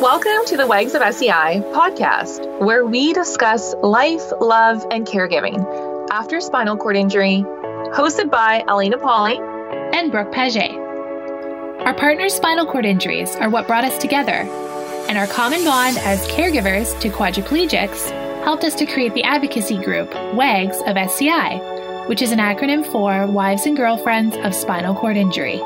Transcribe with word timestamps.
Welcome 0.00 0.46
to 0.46 0.56
the 0.56 0.66
Wags 0.66 0.94
of 0.94 1.02
SCI 1.02 1.60
podcast, 1.74 2.58
where 2.58 2.86
we 2.86 3.12
discuss 3.12 3.74
life, 3.82 4.32
love, 4.40 4.86
and 4.90 5.06
caregiving 5.06 6.08
after 6.10 6.40
spinal 6.40 6.78
cord 6.78 6.96
injury. 6.96 7.44
Hosted 7.92 8.30
by 8.30 8.64
Elena 8.66 8.96
Polly 8.96 9.38
and 9.92 10.10
Brooke 10.10 10.32
Paget. 10.32 10.70
Our 10.70 11.92
partners' 11.92 12.32
spinal 12.32 12.64
cord 12.64 12.86
injuries 12.86 13.36
are 13.36 13.50
what 13.50 13.66
brought 13.66 13.84
us 13.84 13.98
together, 13.98 14.32
and 15.06 15.18
our 15.18 15.26
common 15.26 15.64
bond 15.64 15.98
as 15.98 16.26
caregivers 16.28 16.98
to 17.00 17.10
quadriplegics 17.10 18.10
helped 18.42 18.64
us 18.64 18.74
to 18.76 18.86
create 18.86 19.12
the 19.12 19.24
advocacy 19.24 19.76
group 19.76 20.14
WAGS 20.32 20.80
of 20.86 20.96
SCI, 20.96 22.06
which 22.06 22.22
is 22.22 22.32
an 22.32 22.38
acronym 22.38 22.90
for 22.90 23.26
Wives 23.26 23.66
and 23.66 23.76
Girlfriends 23.76 24.34
of 24.38 24.54
Spinal 24.54 24.94
Cord 24.94 25.18
Injury. 25.18 25.60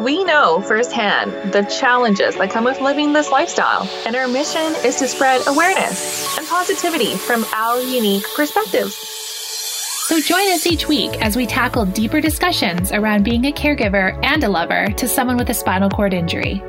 We 0.00 0.22
know 0.24 0.60
firsthand 0.60 1.52
the 1.52 1.62
challenges 1.62 2.36
that 2.36 2.50
come 2.50 2.64
with 2.64 2.80
living 2.82 3.14
this 3.14 3.30
lifestyle, 3.30 3.88
and 4.06 4.14
our 4.14 4.28
mission 4.28 4.74
is 4.84 4.96
to 4.96 5.08
spread 5.08 5.46
awareness 5.46 6.36
and 6.36 6.46
positivity 6.46 7.14
from 7.14 7.44
our 7.54 7.80
unique 7.80 8.24
perspectives. 8.36 8.94
So 8.94 10.20
join 10.20 10.52
us 10.52 10.66
each 10.66 10.86
week 10.86 11.20
as 11.22 11.34
we 11.34 11.46
tackle 11.46 11.86
deeper 11.86 12.20
discussions 12.20 12.92
around 12.92 13.24
being 13.24 13.46
a 13.46 13.52
caregiver 13.52 14.22
and 14.22 14.44
a 14.44 14.48
lover 14.48 14.86
to 14.98 15.08
someone 15.08 15.38
with 15.38 15.48
a 15.48 15.54
spinal 15.54 15.88
cord 15.88 16.12
injury. 16.12 16.62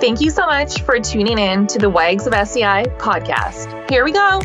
Thank 0.00 0.20
you 0.20 0.30
so 0.30 0.46
much 0.46 0.80
for 0.80 0.98
tuning 0.98 1.38
in 1.38 1.66
to 1.68 1.78
the 1.78 1.90
Wags 1.90 2.26
of 2.26 2.32
SCI 2.32 2.84
podcast. 2.98 3.88
Here 3.90 4.04
we 4.04 4.12
go. 4.12 4.40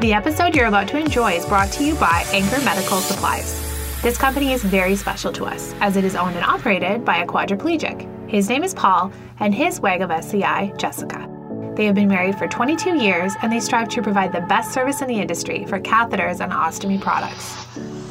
The 0.00 0.12
episode 0.12 0.54
you're 0.54 0.66
about 0.66 0.88
to 0.88 0.98
enjoy 0.98 1.32
is 1.32 1.46
brought 1.46 1.72
to 1.72 1.84
you 1.84 1.94
by 1.94 2.24
Anchor 2.30 2.62
Medical 2.64 2.98
Supplies. 2.98 3.71
This 4.02 4.18
company 4.18 4.52
is 4.52 4.64
very 4.64 4.96
special 4.96 5.32
to 5.34 5.44
us 5.44 5.74
as 5.80 5.96
it 5.96 6.02
is 6.02 6.16
owned 6.16 6.34
and 6.34 6.44
operated 6.44 7.04
by 7.04 7.18
a 7.18 7.26
quadriplegic. 7.26 8.28
His 8.28 8.48
name 8.48 8.64
is 8.64 8.74
Paul, 8.74 9.12
and 9.38 9.54
his 9.54 9.78
WAG 9.78 10.00
of 10.00 10.10
SCI, 10.10 10.72
Jessica. 10.76 11.28
They 11.76 11.84
have 11.84 11.94
been 11.94 12.08
married 12.08 12.36
for 12.36 12.48
22 12.48 12.96
years 12.96 13.32
and 13.42 13.52
they 13.52 13.60
strive 13.60 13.88
to 13.90 14.02
provide 14.02 14.32
the 14.32 14.40
best 14.40 14.72
service 14.72 15.02
in 15.02 15.06
the 15.06 15.20
industry 15.20 15.66
for 15.66 15.78
catheters 15.78 16.40
and 16.40 16.50
ostomy 16.50 17.00
products. 17.00 17.54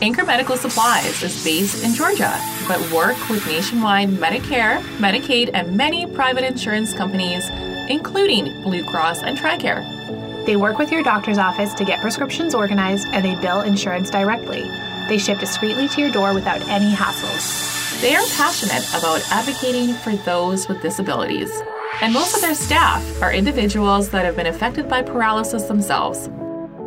Anchor 0.01 0.23
Medical 0.23 0.55
Supplies 0.55 1.21
is 1.21 1.43
based 1.43 1.83
in 1.83 1.93
Georgia, 1.93 2.39
but 2.69 2.79
work 2.93 3.17
with 3.27 3.45
nationwide 3.45 4.11
Medicare, 4.11 4.79
Medicaid, 4.97 5.49
and 5.53 5.75
many 5.75 6.05
private 6.05 6.45
insurance 6.45 6.93
companies, 6.93 7.49
including 7.89 8.63
Blue 8.63 8.85
Cross 8.85 9.23
and 9.23 9.37
TRICARE. 9.37 10.45
They 10.45 10.55
work 10.55 10.77
with 10.77 10.89
your 10.89 11.03
doctor's 11.03 11.37
office 11.37 11.73
to 11.73 11.83
get 11.83 11.99
prescriptions 11.99 12.55
organized 12.55 13.09
and 13.11 13.25
they 13.25 13.35
bill 13.41 13.59
insurance 13.59 14.09
directly. 14.09 14.63
They 15.11 15.17
ship 15.17 15.39
discreetly 15.39 15.89
to 15.89 15.99
your 15.99 16.09
door 16.09 16.33
without 16.33 16.65
any 16.69 16.89
hassles. 16.93 17.99
They 17.99 18.15
are 18.15 18.25
passionate 18.37 18.87
about 18.97 19.21
advocating 19.29 19.93
for 19.93 20.15
those 20.15 20.69
with 20.69 20.81
disabilities, 20.81 21.51
and 21.99 22.13
most 22.13 22.33
of 22.33 22.39
their 22.39 22.55
staff 22.55 23.21
are 23.21 23.33
individuals 23.33 24.07
that 24.11 24.23
have 24.23 24.37
been 24.37 24.47
affected 24.47 24.87
by 24.87 25.01
paralysis 25.01 25.63
themselves. 25.63 26.29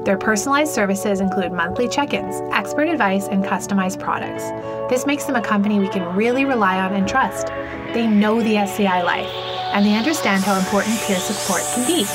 Their 0.07 0.17
personalized 0.17 0.73
services 0.73 1.21
include 1.21 1.53
monthly 1.53 1.87
check 1.87 2.15
ins, 2.15 2.41
expert 2.51 2.89
advice, 2.89 3.29
and 3.29 3.45
customized 3.45 4.01
products. 4.01 4.45
This 4.89 5.05
makes 5.05 5.27
them 5.27 5.37
a 5.37 5.43
company 5.43 5.79
we 5.79 5.89
can 5.89 6.17
really 6.17 6.47
rely 6.47 6.81
on 6.81 6.95
and 6.95 7.07
trust. 7.07 7.49
They 7.93 8.07
know 8.07 8.41
the 8.41 8.57
SCI 8.57 9.03
life, 9.03 9.29
and 9.75 9.85
they 9.85 9.97
understand 9.97 10.45
how 10.45 10.59
important 10.59 10.99
peer 11.01 11.19
support 11.19 11.61
can 11.75 11.87
be. 11.87 12.07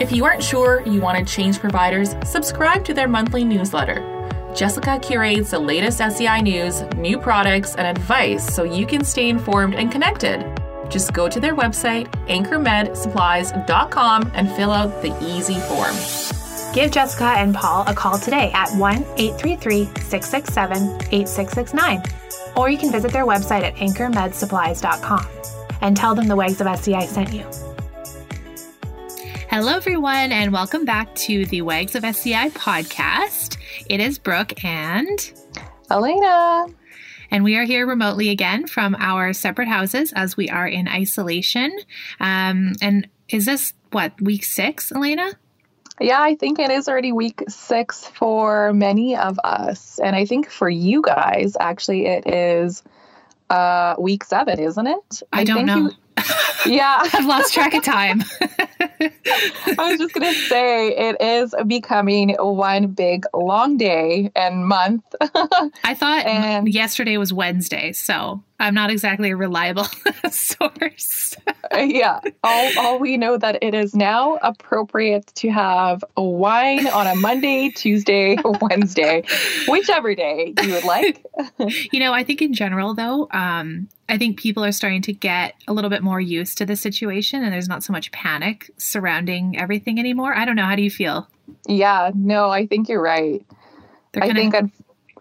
If 0.00 0.12
you 0.12 0.24
aren't 0.24 0.44
sure 0.44 0.86
you 0.86 1.00
want 1.00 1.18
to 1.18 1.24
change 1.24 1.58
providers, 1.58 2.14
subscribe 2.24 2.84
to 2.84 2.94
their 2.94 3.08
monthly 3.08 3.42
newsletter. 3.44 4.11
Jessica 4.54 4.98
curates 5.00 5.50
the 5.50 5.58
latest 5.58 6.00
SCI 6.00 6.42
news, 6.42 6.82
new 6.96 7.18
products, 7.18 7.74
and 7.74 7.86
advice 7.86 8.54
so 8.54 8.64
you 8.64 8.86
can 8.86 9.02
stay 9.02 9.30
informed 9.30 9.74
and 9.74 9.90
connected. 9.90 10.44
Just 10.90 11.14
go 11.14 11.28
to 11.28 11.40
their 11.40 11.54
website, 11.54 12.10
anchormedsupplies.com, 12.26 14.32
and 14.34 14.52
fill 14.52 14.70
out 14.70 15.00
the 15.00 15.16
easy 15.24 15.58
form. 15.60 15.94
Give 16.74 16.90
Jessica 16.90 17.34
and 17.36 17.54
Paul 17.54 17.84
a 17.86 17.94
call 17.94 18.18
today 18.18 18.50
at 18.52 18.70
1 18.72 18.96
833 19.16 19.84
667 20.02 20.82
8669, 21.10 22.02
or 22.54 22.68
you 22.68 22.76
can 22.76 22.92
visit 22.92 23.10
their 23.10 23.26
website 23.26 23.62
at 23.62 23.74
anchormedsupplies.com 23.76 25.26
and 25.80 25.96
tell 25.96 26.14
them 26.14 26.28
the 26.28 26.36
Wags 26.36 26.60
of 26.60 26.66
SCI 26.66 27.06
sent 27.06 27.32
you. 27.32 27.71
Hello, 29.52 29.74
everyone, 29.74 30.32
and 30.32 30.50
welcome 30.50 30.86
back 30.86 31.14
to 31.14 31.44
the 31.44 31.60
Wags 31.60 31.94
of 31.94 32.04
SCI 32.04 32.48
podcast. 32.48 33.58
It 33.86 34.00
is 34.00 34.18
Brooke 34.18 34.64
and 34.64 35.30
Elena. 35.90 36.68
And 37.30 37.44
we 37.44 37.58
are 37.58 37.64
here 37.64 37.86
remotely 37.86 38.30
again 38.30 38.66
from 38.66 38.96
our 38.98 39.34
separate 39.34 39.68
houses 39.68 40.10
as 40.16 40.38
we 40.38 40.48
are 40.48 40.66
in 40.66 40.88
isolation. 40.88 41.70
Um, 42.18 42.72
and 42.80 43.06
is 43.28 43.44
this 43.44 43.74
what, 43.90 44.18
week 44.22 44.44
six, 44.44 44.90
Elena? 44.90 45.32
Yeah, 46.00 46.22
I 46.22 46.34
think 46.34 46.58
it 46.58 46.70
is 46.70 46.88
already 46.88 47.12
week 47.12 47.42
six 47.46 48.06
for 48.06 48.72
many 48.72 49.18
of 49.18 49.38
us. 49.44 49.98
And 49.98 50.16
I 50.16 50.24
think 50.24 50.48
for 50.48 50.70
you 50.70 51.02
guys, 51.02 51.58
actually, 51.60 52.06
it 52.06 52.26
is 52.26 52.82
uh, 53.50 53.96
week 53.98 54.24
seven, 54.24 54.58
isn't 54.58 54.86
it? 54.86 55.22
I, 55.30 55.42
I 55.42 55.44
don't 55.44 55.66
know. 55.66 55.76
You, 55.76 55.90
yeah. 56.66 57.00
I've 57.12 57.26
lost 57.26 57.54
track 57.54 57.74
of 57.74 57.82
time. 57.82 58.22
I 58.40 59.10
was 59.78 59.98
just 59.98 60.14
going 60.14 60.32
to 60.32 60.38
say 60.40 60.88
it 60.88 61.20
is 61.20 61.54
becoming 61.66 62.36
one 62.38 62.88
big 62.88 63.24
long 63.34 63.76
day 63.76 64.30
and 64.34 64.66
month. 64.66 65.02
I 65.84 65.94
thought 65.94 66.26
and, 66.26 66.72
yesterday 66.72 67.16
was 67.16 67.32
Wednesday, 67.32 67.92
so 67.92 68.42
I'm 68.62 68.74
not 68.74 68.92
exactly 68.92 69.32
a 69.32 69.36
reliable 69.36 69.88
source. 70.30 71.36
yeah. 71.72 72.20
All, 72.44 72.70
all 72.78 72.98
we 73.00 73.16
know 73.16 73.36
that 73.36 73.58
it 73.60 73.74
is 73.74 73.92
now 73.92 74.38
appropriate 74.40 75.26
to 75.34 75.48
have 75.48 76.04
a 76.16 76.22
wine 76.22 76.86
on 76.86 77.08
a 77.08 77.16
Monday, 77.16 77.70
Tuesday, 77.70 78.36
Wednesday, 78.60 79.24
whichever 79.66 80.14
day 80.14 80.54
you 80.62 80.74
would 80.74 80.84
like. 80.84 81.26
you 81.92 81.98
know, 81.98 82.12
I 82.12 82.22
think 82.22 82.40
in 82.40 82.54
general, 82.54 82.94
though, 82.94 83.26
um, 83.32 83.88
I 84.08 84.16
think 84.16 84.38
people 84.38 84.64
are 84.64 84.72
starting 84.72 85.02
to 85.02 85.12
get 85.12 85.56
a 85.66 85.72
little 85.72 85.90
bit 85.90 86.04
more 86.04 86.20
used 86.20 86.56
to 86.58 86.64
the 86.64 86.76
situation 86.76 87.42
and 87.42 87.52
there's 87.52 87.68
not 87.68 87.82
so 87.82 87.92
much 87.92 88.12
panic 88.12 88.70
surrounding 88.76 89.58
everything 89.58 89.98
anymore. 89.98 90.36
I 90.36 90.44
don't 90.44 90.54
know. 90.54 90.66
How 90.66 90.76
do 90.76 90.82
you 90.82 90.90
feel? 90.90 91.26
Yeah, 91.66 92.12
no, 92.14 92.48
I 92.50 92.68
think 92.68 92.88
you're 92.88 93.02
right. 93.02 93.44
I 94.14 94.32
think 94.32 94.54
at, 94.54 94.64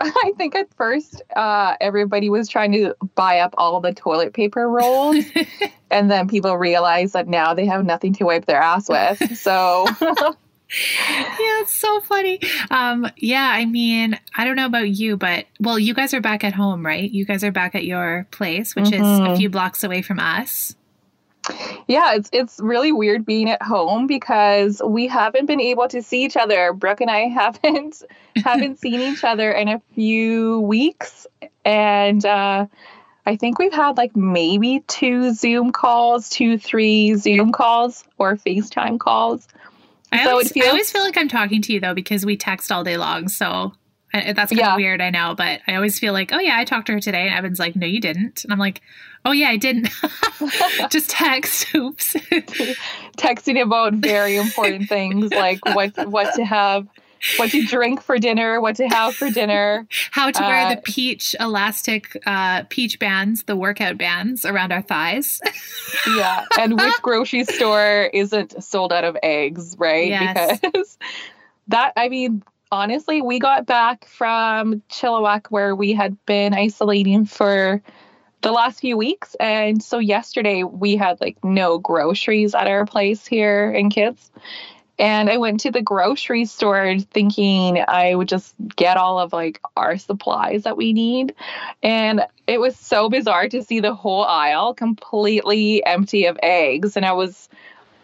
I 0.24 0.34
think 0.38 0.56
at 0.56 0.74
first 0.76 1.22
uh, 1.36 1.76
everybody 1.80 2.30
was 2.30 2.48
trying 2.48 2.72
to 2.74 2.96
buy 3.16 3.40
up 3.40 3.54
all 3.58 3.80
the 3.80 3.94
toilet 3.94 4.34
paper 4.34 4.68
rolls, 4.68 5.26
and 5.92 6.10
then 6.10 6.28
people 6.28 6.58
realized 6.58 7.14
that 7.14 7.28
now 7.28 7.54
they 7.54 7.66
have 7.66 7.86
nothing 7.86 8.14
to 8.14 8.26
wipe 8.26 8.46
their 8.46 8.62
ass 8.62 8.90
with. 8.90 9.38
So 9.38 9.86
yeah, 10.02 11.62
it's 11.62 11.74
so 11.74 12.02
funny. 12.02 12.40
Um, 12.70 13.08
yeah, 13.18 13.52
I 13.54 13.66
mean, 13.66 14.20
I 14.36 14.46
don't 14.46 14.56
know 14.56 14.66
about 14.66 14.90
you, 14.90 15.18
but 15.18 15.46
well, 15.60 15.78
you 15.78 15.94
guys 15.94 16.14
are 16.14 16.22
back 16.22 16.44
at 16.44 16.54
home, 16.54 16.86
right? 16.86 17.10
You 17.10 17.26
guys 17.26 17.44
are 17.44 17.52
back 17.52 17.76
at 17.76 17.86
your 17.86 18.28
place, 18.32 18.76
which 18.76 18.86
mm-hmm. 18.86 19.04
is 19.04 19.20
a 19.20 19.22
mm-hmm. 19.22 19.36
few 19.36 19.50
blocks 19.50 19.84
away 19.84 20.02
from 20.02 20.20
us. 20.20 20.76
Yeah, 21.88 22.14
it's 22.14 22.30
it's 22.32 22.60
really 22.60 22.92
weird 22.92 23.26
being 23.26 23.50
at 23.50 23.62
home 23.62 24.08
because 24.08 24.82
we 24.86 25.08
haven't 25.08 25.46
been 25.46 25.60
able 25.60 25.88
to 25.90 26.02
see 26.02 26.24
each 26.24 26.38
other. 26.38 26.74
Brooke 26.74 27.02
and 27.02 27.12
I 27.12 27.20
haven't 27.28 28.04
haven't 28.44 28.80
seen 28.80 29.02
each 29.02 29.24
other 29.24 29.52
in 29.52 29.68
a 29.68 29.82
few 29.94 30.62
weeks, 30.62 31.28
and 31.66 32.26
uh, 32.26 32.66
I 33.26 33.36
think 33.36 33.60
we've 33.60 33.74
had 33.74 33.98
like 33.98 34.16
maybe 34.16 34.84
two 34.88 35.34
Zoom 35.34 35.72
calls, 35.72 36.30
two 36.30 36.58
three 36.58 37.16
Zoom 37.16 37.52
calls 37.52 38.04
or 38.18 38.36
FaceTime 38.36 39.00
calls. 39.00 39.48
I, 40.12 40.26
so 40.26 40.32
always, 40.32 40.52
feels, 40.52 40.66
I 40.66 40.70
always 40.70 40.92
feel 40.92 41.04
like 41.04 41.18
I'm 41.18 41.30
talking 41.30 41.62
to 41.62 41.74
you 41.74 41.80
though 41.80 41.94
because 41.94 42.26
we 42.26 42.36
text 42.36 42.72
all 42.72 42.84
day 42.84 42.98
long. 42.98 43.28
So 43.28 43.74
I, 44.14 44.34
that's 44.34 44.52
kind 44.52 44.60
yeah. 44.60 44.74
of 44.74 44.78
weird, 44.78 45.02
I 45.02 45.10
know, 45.10 45.36
but 45.36 45.62
I 45.68 45.76
always 45.76 46.00
feel 46.00 46.14
like, 46.14 46.34
oh 46.34 46.40
yeah, 46.40 46.58
I 46.58 46.66
talked 46.66 46.88
to 46.88 46.94
her 46.94 47.00
today, 47.00 47.28
and 47.28 47.34
Evan's 47.34 47.60
like, 47.60 47.76
no, 47.76 47.88
you 47.88 48.02
didn't, 48.02 48.44
and 48.44 48.52
I'm 48.52 48.60
like, 48.60 48.82
oh 49.26 49.32
yeah, 49.32 49.50
I 49.50 49.58
didn't. 49.58 49.90
Just 50.90 51.10
text. 51.10 51.68
Oops. 51.76 52.14
Texting 53.18 53.62
about 53.62 53.94
very 53.94 54.38
important 54.38 54.90
things 54.90 55.32
like 55.32 55.64
what 55.66 56.10
what 56.10 56.34
to 56.36 56.46
have 56.46 56.88
what 57.38 57.52
to 57.52 57.64
drink 57.66 58.02
for 58.02 58.18
dinner, 58.18 58.60
what 58.60 58.76
to 58.78 58.88
have 58.88 59.16
for 59.16 59.30
dinner, 59.30 59.88
how 60.10 60.32
to 60.32 60.42
wear 60.42 60.66
uh, 60.66 60.76
the 60.76 60.82
peach 60.82 61.36
elastic 61.40 62.18
uh, 62.26 62.64
peach 62.70 63.00
bands, 63.00 63.44
the 63.44 63.56
workout 63.56 63.98
bands 63.98 64.44
around 64.44 64.72
our 64.72 64.82
thighs. 64.82 65.40
yeah, 66.16 66.46
and 66.60 66.80
which 66.80 67.02
grocery 67.02 67.44
store 67.46 68.10
isn't 68.14 68.64
sold 68.64 68.92
out 68.92 69.04
of 69.04 69.16
eggs, 69.22 69.76
right? 69.78 70.08
Yes. 70.08 70.60
Because 70.60 70.98
that, 71.68 71.94
I 71.96 72.10
mean, 72.10 72.44
honestly, 72.72 73.22
we 73.22 73.40
got 73.40 73.66
back 73.66 74.06
from 74.06 74.82
Chilliwack 74.90 75.48
where 75.50 75.76
we 75.76 75.94
had 75.94 76.18
been 76.26 76.54
isolating 76.54 77.26
for 77.26 77.82
the 78.42 78.52
last 78.52 78.80
few 78.80 78.98
weeks. 78.98 79.36
And 79.40 79.84
so 79.84 80.00
yesterday 80.00 80.64
we 80.64 80.96
had 80.96 81.22
like 81.22 81.44
no 81.44 81.78
groceries 81.78 82.56
at 82.56 82.68
our 82.68 82.86
place 82.86 83.28
here 83.28 83.72
in 83.72 83.90
Kits. 83.90 84.32
And 84.98 85.30
I 85.30 85.38
went 85.38 85.62
to 85.62 85.72
the 85.72 85.82
grocery 85.82 86.46
store 86.46 87.00
thinking 87.00 87.84
I 87.88 88.14
would 88.14 88.28
just 88.28 88.54
get 88.76 88.98
all 88.98 89.20
of 89.20 89.34
like 89.34 89.60
our 89.76 89.98
supplies 89.98 90.64
that 90.64 90.78
we 90.78 90.94
need. 90.94 91.34
And 91.82 92.22
it 92.46 92.60
was 92.60 92.78
so 92.78 93.10
bizarre 93.10 93.50
to 93.50 93.64
see 93.64 93.80
the 93.80 93.96
whole 93.96 94.24
aisle 94.24 94.74
completely 94.74 95.84
empty 95.86 96.26
of 96.26 96.38
eggs. 96.44 96.98
And 96.98 97.06
I 97.06 97.14
was 97.14 97.50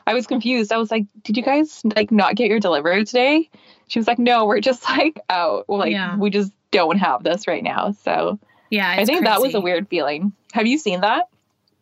I 0.08 0.14
was 0.14 0.26
confused. 0.26 0.72
I 0.72 0.78
was 0.78 0.90
like, 0.90 1.06
"Did 1.24 1.38
you 1.38 1.44
guys 1.44 1.82
like 1.96 2.12
not 2.12 2.36
get 2.36 2.50
your 2.50 2.60
delivery 2.60 3.04
today?" 3.06 3.50
She 3.88 4.00
was 4.00 4.08
like, 4.08 4.18
"No, 4.18 4.46
we're 4.46 4.62
just 4.62 4.84
like 4.90 5.20
out. 5.30 5.66
Like 5.70 5.92
yeah. 5.92 6.18
we 6.18 6.30
just 6.30 6.52
don't 6.72 6.98
have 6.98 7.24
this 7.24 7.48
right 7.48 7.62
now." 7.62 7.92
So 7.92 8.40
yeah, 8.70 8.90
I 8.90 9.06
think 9.06 9.20
crazy. 9.20 9.24
that 9.26 9.42
was 9.42 9.54
a 9.54 9.62
weird 9.62 9.88
feeling. 9.90 10.32
Have 10.54 10.66
you 10.66 10.78
seen 10.78 11.02
that? 11.02 11.30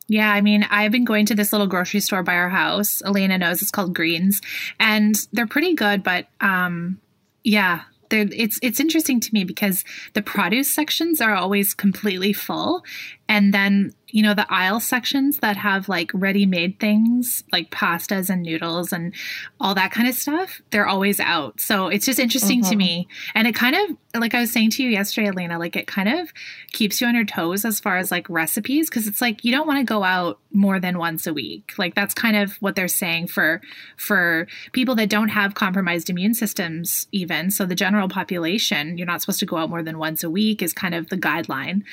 Yeah, 0.07 0.31
I 0.31 0.41
mean, 0.41 0.65
I've 0.69 0.91
been 0.91 1.05
going 1.05 1.25
to 1.27 1.35
this 1.35 1.51
little 1.51 1.67
grocery 1.67 1.99
store 1.99 2.21
by 2.23 2.35
our 2.35 2.49
house. 2.49 3.01
Elena 3.03 3.37
knows 3.37 3.61
it's 3.61 3.71
called 3.71 3.95
Greens, 3.95 4.41
and 4.79 5.15
they're 5.31 5.47
pretty 5.47 5.73
good, 5.73 6.03
but 6.03 6.27
um, 6.41 6.99
yeah, 7.43 7.81
it's 8.11 8.59
it's 8.61 8.79
interesting 8.79 9.19
to 9.19 9.33
me 9.33 9.43
because 9.43 9.83
the 10.13 10.21
produce 10.21 10.71
sections 10.71 11.21
are 11.21 11.33
always 11.33 11.73
completely 11.73 12.33
full, 12.33 12.83
and 13.27 13.53
then 13.53 13.93
you 14.15 14.21
know, 14.21 14.33
the 14.33 14.45
aisle 14.49 14.79
sections 14.79 15.39
that 15.39 15.57
have 15.57 15.89
like 15.89 16.09
ready 16.13 16.45
made 16.45 16.79
things 16.79 17.43
like 17.51 17.69
pastas 17.69 18.29
and 18.29 18.43
noodles 18.43 18.93
and 18.93 19.13
all 19.59 19.75
that 19.75 19.91
kind 19.91 20.07
of 20.07 20.15
stuff, 20.15 20.61
they're 20.71 20.87
always 20.87 21.19
out. 21.19 21.59
So 21.59 21.87
it's 21.87 22.05
just 22.05 22.17
interesting 22.17 22.61
mm-hmm. 22.61 22.71
to 22.71 22.75
me. 22.77 23.07
And 23.33 23.45
it 23.45 23.55
kind 23.55 23.75
of, 23.75 23.97
like 24.17 24.33
I 24.33 24.39
was 24.39 24.51
saying 24.53 24.69
to 24.71 24.83
you 24.83 24.89
yesterday, 24.89 25.27
Elena, 25.27 25.59
like 25.59 25.75
it 25.75 25.87
kind 25.87 26.07
of 26.07 26.31
keeps 26.71 27.01
you 27.01 27.07
on 27.07 27.15
your 27.15 27.25
toes 27.25 27.65
as 27.65 27.81
far 27.81 27.97
as 27.97 28.11
like 28.11 28.29
recipes 28.29 28.89
because 28.89 29.07
it's 29.07 29.19
like 29.19 29.43
you 29.43 29.51
don't 29.51 29.67
want 29.67 29.79
to 29.79 29.83
go 29.83 30.03
out 30.03 30.39
more 30.53 30.79
than 30.79 30.97
once 30.97 31.27
a 31.27 31.33
week. 31.33 31.73
Like 31.77 31.95
that's 31.95 32.13
kind 32.13 32.37
of 32.37 32.53
what 32.61 32.77
they're 32.77 32.87
saying 32.87 33.27
for 33.27 33.59
for 33.97 34.47
people 34.71 34.95
that 34.95 35.09
don't 35.09 35.27
have 35.27 35.55
compromised 35.55 36.09
immune 36.09 36.33
systems 36.33 37.07
even. 37.11 37.51
So 37.51 37.65
the 37.65 37.75
general 37.75 38.07
population, 38.07 38.97
you're 38.97 39.07
not 39.07 39.19
supposed 39.19 39.39
to 39.39 39.45
go 39.45 39.57
out 39.57 39.69
more 39.69 39.83
than 39.83 39.97
once 39.97 40.23
a 40.23 40.29
week 40.29 40.61
is 40.61 40.71
kind 40.71 40.95
of 40.95 41.09
the 41.09 41.17
guideline. 41.17 41.83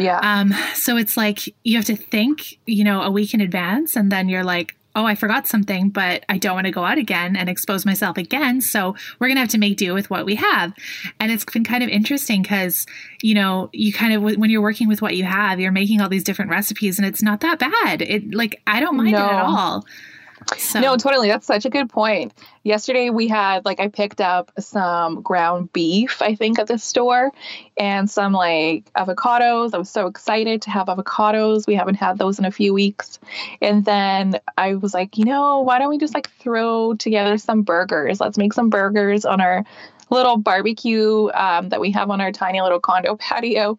Yeah. 0.00 0.18
Um 0.18 0.52
so 0.78 0.96
it's 0.96 1.16
like 1.16 1.54
you 1.64 1.76
have 1.76 1.84
to 1.86 1.96
think, 1.96 2.58
you 2.66 2.84
know, 2.84 3.02
a 3.02 3.10
week 3.10 3.34
in 3.34 3.40
advance 3.40 3.96
and 3.96 4.10
then 4.10 4.28
you're 4.28 4.44
like, 4.44 4.74
oh, 4.98 5.04
I 5.04 5.14
forgot 5.14 5.46
something, 5.46 5.90
but 5.90 6.24
I 6.28 6.38
don't 6.38 6.54
want 6.54 6.66
to 6.66 6.72
go 6.72 6.82
out 6.82 6.98
again 6.98 7.36
and 7.36 7.48
expose 7.48 7.86
myself 7.86 8.16
again. 8.16 8.60
So 8.60 8.96
we're 9.18 9.28
going 9.28 9.36
to 9.36 9.42
have 9.42 9.50
to 9.50 9.58
make 9.58 9.76
do 9.76 9.94
with 9.94 10.10
what 10.10 10.26
we 10.26 10.34
have. 10.34 10.72
And 11.20 11.30
it's 11.30 11.44
been 11.44 11.62
kind 11.62 11.84
of 11.84 11.88
interesting 11.88 12.42
because, 12.42 12.84
you 13.22 13.34
know, 13.34 13.70
you 13.72 13.92
kind 13.92 14.12
of, 14.12 14.22
when 14.22 14.50
you're 14.50 14.62
working 14.62 14.88
with 14.88 15.00
what 15.00 15.16
you 15.16 15.22
have, 15.24 15.60
you're 15.60 15.70
making 15.70 16.00
all 16.00 16.08
these 16.08 16.24
different 16.24 16.50
recipes 16.50 16.98
and 16.98 17.06
it's 17.06 17.22
not 17.22 17.40
that 17.40 17.60
bad. 17.60 18.02
It 18.02 18.34
like, 18.34 18.60
I 18.66 18.80
don't 18.80 18.96
mind 18.96 19.12
no. 19.12 19.24
it 19.24 19.32
at 19.32 19.44
all. 19.44 19.86
So. 20.56 20.80
No, 20.80 20.96
totally. 20.96 21.28
That's 21.28 21.46
such 21.46 21.64
a 21.64 21.70
good 21.70 21.88
point. 21.88 22.32
Yesterday 22.62 23.10
we 23.10 23.28
had 23.28 23.64
like 23.64 23.80
I 23.80 23.88
picked 23.88 24.20
up 24.20 24.50
some 24.58 25.22
ground 25.22 25.72
beef, 25.72 26.20
I 26.22 26.34
think, 26.34 26.58
at 26.58 26.66
the 26.66 26.78
store 26.78 27.32
and 27.76 28.10
some 28.10 28.32
like 28.32 28.90
avocados. 28.94 29.74
I 29.74 29.78
was 29.78 29.90
so 29.90 30.06
excited 30.06 30.62
to 30.62 30.70
have 30.70 30.86
avocados. 30.86 31.66
We 31.66 31.74
haven't 31.74 31.96
had 31.96 32.18
those 32.18 32.38
in 32.38 32.44
a 32.44 32.50
few 32.50 32.72
weeks. 32.72 33.18
And 33.60 33.84
then 33.84 34.40
I 34.56 34.74
was 34.74 34.94
like, 34.94 35.18
you 35.18 35.24
know, 35.24 35.60
why 35.60 35.78
don't 35.78 35.88
we 35.88 35.98
just 35.98 36.14
like 36.14 36.30
throw 36.38 36.94
together 36.94 37.38
some 37.38 37.62
burgers? 37.62 38.20
Let's 38.20 38.38
make 38.38 38.52
some 38.52 38.70
burgers 38.70 39.24
on 39.24 39.40
our 39.40 39.64
little 40.10 40.36
barbecue 40.36 41.28
um, 41.34 41.68
that 41.68 41.80
we 41.80 41.90
have 41.92 42.10
on 42.10 42.20
our 42.20 42.32
tiny 42.32 42.60
little 42.60 42.80
condo 42.80 43.16
patio. 43.20 43.78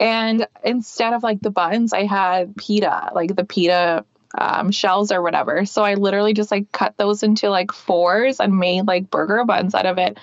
And 0.00 0.46
instead 0.62 1.12
of 1.12 1.22
like 1.22 1.40
the 1.40 1.50
buns, 1.50 1.92
I 1.92 2.04
had 2.04 2.56
pita, 2.56 3.10
like 3.14 3.34
the 3.34 3.44
pita 3.44 4.04
um, 4.36 4.70
shells 4.70 5.12
or 5.12 5.22
whatever. 5.22 5.64
So 5.64 5.82
I 5.82 5.94
literally 5.94 6.34
just 6.34 6.50
like 6.50 6.70
cut 6.72 6.96
those 6.96 7.22
into 7.22 7.48
like 7.48 7.72
fours 7.72 8.40
and 8.40 8.58
made 8.58 8.86
like 8.86 9.10
burger 9.10 9.44
buns 9.44 9.74
out 9.74 9.86
of 9.86 9.98
it. 9.98 10.18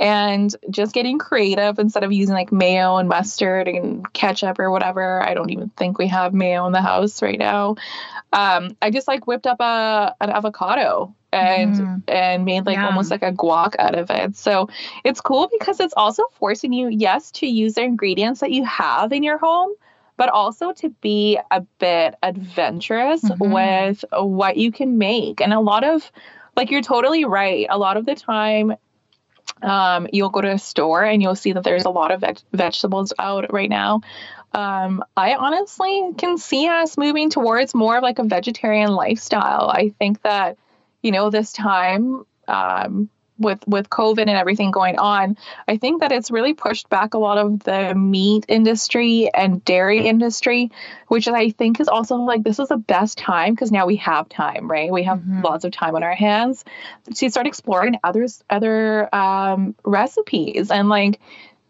And 0.00 0.54
just 0.70 0.94
getting 0.94 1.18
creative 1.18 1.80
instead 1.80 2.04
of 2.04 2.12
using 2.12 2.34
like 2.34 2.52
mayo 2.52 2.98
and 2.98 3.08
mustard 3.08 3.66
and 3.66 4.10
ketchup 4.12 4.60
or 4.60 4.70
whatever. 4.70 5.20
I 5.20 5.34
don't 5.34 5.50
even 5.50 5.70
think 5.70 5.98
we 5.98 6.06
have 6.06 6.32
mayo 6.32 6.66
in 6.66 6.72
the 6.72 6.80
house 6.80 7.20
right 7.20 7.38
now. 7.38 7.74
Um, 8.32 8.76
I 8.80 8.90
just 8.90 9.08
like 9.08 9.26
whipped 9.26 9.48
up 9.48 9.60
a 9.60 10.14
an 10.20 10.30
avocado 10.30 11.14
and 11.32 11.74
mm. 11.74 12.02
and 12.08 12.44
made 12.44 12.64
like 12.64 12.76
yeah. 12.76 12.86
almost 12.86 13.10
like 13.10 13.22
a 13.22 13.32
guac 13.32 13.74
out 13.78 13.98
of 13.98 14.10
it. 14.10 14.36
So 14.36 14.68
it's 15.04 15.20
cool 15.20 15.50
because 15.58 15.80
it's 15.80 15.94
also 15.96 16.24
forcing 16.34 16.72
you, 16.72 16.88
yes, 16.88 17.30
to 17.32 17.46
use 17.46 17.74
the 17.74 17.82
ingredients 17.82 18.40
that 18.40 18.52
you 18.52 18.64
have 18.64 19.12
in 19.12 19.22
your 19.22 19.38
home, 19.38 19.72
but 20.18 20.28
also 20.28 20.72
to 20.72 20.90
be 21.00 21.38
a 21.50 21.62
bit 21.78 22.16
adventurous 22.22 23.22
mm-hmm. 23.22 23.50
with 23.50 24.04
what 24.12 24.58
you 24.58 24.70
can 24.70 24.98
make. 24.98 25.40
And 25.40 25.54
a 25.54 25.60
lot 25.60 25.84
of, 25.84 26.12
like, 26.54 26.70
you're 26.70 26.82
totally 26.82 27.24
right. 27.24 27.66
A 27.70 27.78
lot 27.78 27.96
of 27.96 28.04
the 28.04 28.14
time, 28.14 28.74
um, 29.62 30.08
you'll 30.12 30.28
go 30.28 30.42
to 30.42 30.52
a 30.52 30.58
store 30.58 31.02
and 31.02 31.22
you'll 31.22 31.34
see 31.36 31.52
that 31.52 31.64
there's 31.64 31.86
a 31.86 31.90
lot 31.90 32.10
of 32.10 32.20
veg- 32.20 32.40
vegetables 32.52 33.14
out 33.18 33.50
right 33.52 33.70
now. 33.70 34.02
Um, 34.52 35.04
I 35.16 35.34
honestly 35.34 36.10
can 36.18 36.36
see 36.36 36.68
us 36.68 36.98
moving 36.98 37.30
towards 37.30 37.74
more 37.74 37.96
of 37.96 38.02
like 38.02 38.18
a 38.18 38.24
vegetarian 38.24 38.90
lifestyle. 38.90 39.70
I 39.70 39.94
think 39.98 40.22
that, 40.22 40.58
you 41.02 41.12
know, 41.12 41.30
this 41.30 41.52
time, 41.52 42.24
um, 42.46 43.08
with 43.38 43.66
with 43.66 43.88
COVID 43.88 44.20
and 44.20 44.30
everything 44.30 44.70
going 44.70 44.98
on, 44.98 45.36
I 45.66 45.76
think 45.76 46.00
that 46.00 46.12
it's 46.12 46.30
really 46.30 46.54
pushed 46.54 46.88
back 46.88 47.14
a 47.14 47.18
lot 47.18 47.38
of 47.38 47.60
the 47.60 47.94
meat 47.94 48.44
industry 48.48 49.30
and 49.32 49.64
dairy 49.64 50.06
industry, 50.06 50.70
which 51.08 51.28
I 51.28 51.50
think 51.50 51.80
is 51.80 51.88
also 51.88 52.16
like 52.16 52.42
this 52.42 52.58
is 52.58 52.68
the 52.68 52.76
best 52.76 53.18
time 53.18 53.54
because 53.54 53.72
now 53.72 53.86
we 53.86 53.96
have 53.96 54.28
time, 54.28 54.70
right? 54.70 54.90
We 54.90 55.04
have 55.04 55.18
mm-hmm. 55.18 55.42
lots 55.42 55.64
of 55.64 55.72
time 55.72 55.94
on 55.94 56.02
our 56.02 56.14
hands 56.14 56.64
to 57.14 57.30
start 57.30 57.46
exploring 57.46 57.98
others 58.04 58.42
other 58.50 59.14
um, 59.14 59.74
recipes 59.84 60.70
and 60.70 60.88
like 60.88 61.20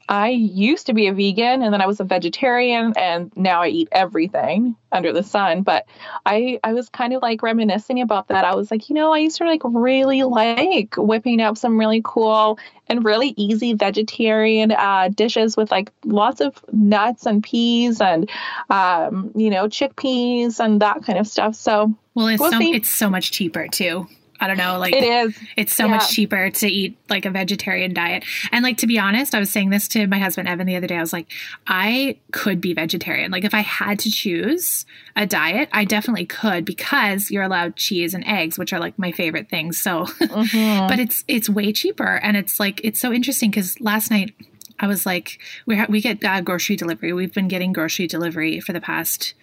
I 0.09 0.31
used 0.31 0.87
to 0.87 0.95
be 0.95 1.07
a 1.09 1.13
vegan 1.13 1.63
and 1.63 1.73
then 1.73 1.83
I 1.83 1.87
was 1.87 2.01
a 2.01 2.05
vegetarian 2.05 2.95
and 2.97 3.31
now 3.37 3.63
I 3.63 3.69
eat 3.69 3.89
everything 3.93 4.75
under 4.91 5.13
the 5.13 5.23
sun. 5.23 5.63
But 5.63 5.87
I 6.25 6.59
I 6.65 6.73
was 6.73 6.89
kind 6.89 7.13
of 7.13 7.21
like 7.21 7.43
reminiscing 7.43 8.01
about 8.01 8.29
that. 8.29 8.45
I 8.45 8.55
was 8.55 8.71
like, 8.71 8.89
you 8.89 8.95
know, 8.95 9.13
I 9.13 9.19
used 9.19 9.37
to 9.39 9.45
like 9.45 9.61
really 9.65 10.23
like 10.23 10.95
whipping 10.97 11.41
up 11.41 11.59
some 11.59 11.79
really 11.79 12.01
cool 12.03 12.59
and 12.89 13.05
really 13.05 13.35
easy 13.37 13.75
vegetarian 13.75 14.73
uh, 14.73 15.09
dishes 15.09 15.57
with 15.57 15.71
like 15.71 15.93
lots 16.05 16.41
of 16.41 16.55
nuts 16.73 17.27
and 17.27 17.45
peas 17.45 18.01
and 18.01 18.31
um, 18.71 19.31
you 19.37 19.51
know 19.51 19.69
chickpeas 19.69 20.59
and 20.59 20.81
that 20.81 21.05
kind 21.05 21.19
of 21.19 21.27
stuff. 21.27 21.55
So 21.55 21.95
well, 22.15 22.29
it's 22.29 22.41
we'll 22.41 22.53
so, 22.53 22.59
it's 22.61 22.91
so 22.91 23.11
much 23.11 23.31
cheaper 23.31 23.69
too. 23.69 24.09
I 24.41 24.47
don't 24.47 24.57
know, 24.57 24.79
like 24.79 24.95
it 24.95 25.03
is. 25.03 25.37
It's 25.57 25.75
so 25.75 25.85
yeah. 25.85 25.93
much 25.93 26.11
cheaper 26.11 26.51
to 26.51 26.69
eat 26.69 26.97
like 27.09 27.25
a 27.25 27.31
vegetarian 27.31 27.93
diet. 27.93 28.25
And 28.53 28.63
like 28.63 28.77
to 28.79 28.87
be 28.87 28.99
honest, 28.99 29.35
I 29.35 29.41
was 29.41 29.51
saying 29.51 29.71
this 29.71 29.89
to 29.89 30.07
my 30.07 30.19
husband 30.19 30.49
Evan 30.49 30.67
the 30.67 30.77
other 30.77 30.87
day. 30.87 30.97
I 30.97 31.01
was 31.01 31.13
like, 31.13 31.33
I 31.67 32.19
could 32.31 32.61
be 32.61 32.73
vegetarian. 32.73 33.33
Like 33.33 33.45
if 33.45 33.53
I 33.55 33.61
had 33.61 33.99
to 34.01 34.11
choose 34.11 34.87
a 35.17 35.27
diet, 35.27 35.69
I 35.73 35.85
definitely 35.85 36.27
could 36.27 36.65
because 36.65 37.31
you're 37.31 37.43
allowed 37.43 37.77
cheese 37.77 38.15
and 38.15 38.25
eggs, 38.27 38.59
which 38.59 38.73
are 38.73 38.79
like 38.79 38.99
my 38.99 39.11
favorite 39.11 39.49
things. 39.49 39.79
So, 39.81 40.05
mm-hmm. 40.05 40.87
but 40.89 41.01
it's 41.01 41.25
it's 41.27 41.49
way 41.49 41.73
cheaper, 41.73 42.17
and 42.23 42.37
it's 42.37 42.61
like 42.61 42.81
it's 42.85 43.01
so 43.01 43.13
interesting 43.13 43.51
because 43.51 43.81
last 43.81 44.11
night 44.11 44.35
I 44.79 44.87
was 44.87 45.05
like, 45.05 45.41
we 45.67 45.77
ha- 45.77 45.87
we 45.89 46.01
get 46.01 46.25
uh, 46.25 46.41
grocery 46.43 46.77
delivery. 46.77 47.13
We've 47.13 47.35
been 47.35 47.49
getting 47.49 47.73
grocery 47.73 48.07
delivery 48.07 48.61
for 48.61 48.73
the 48.73 48.81
past 48.81 49.35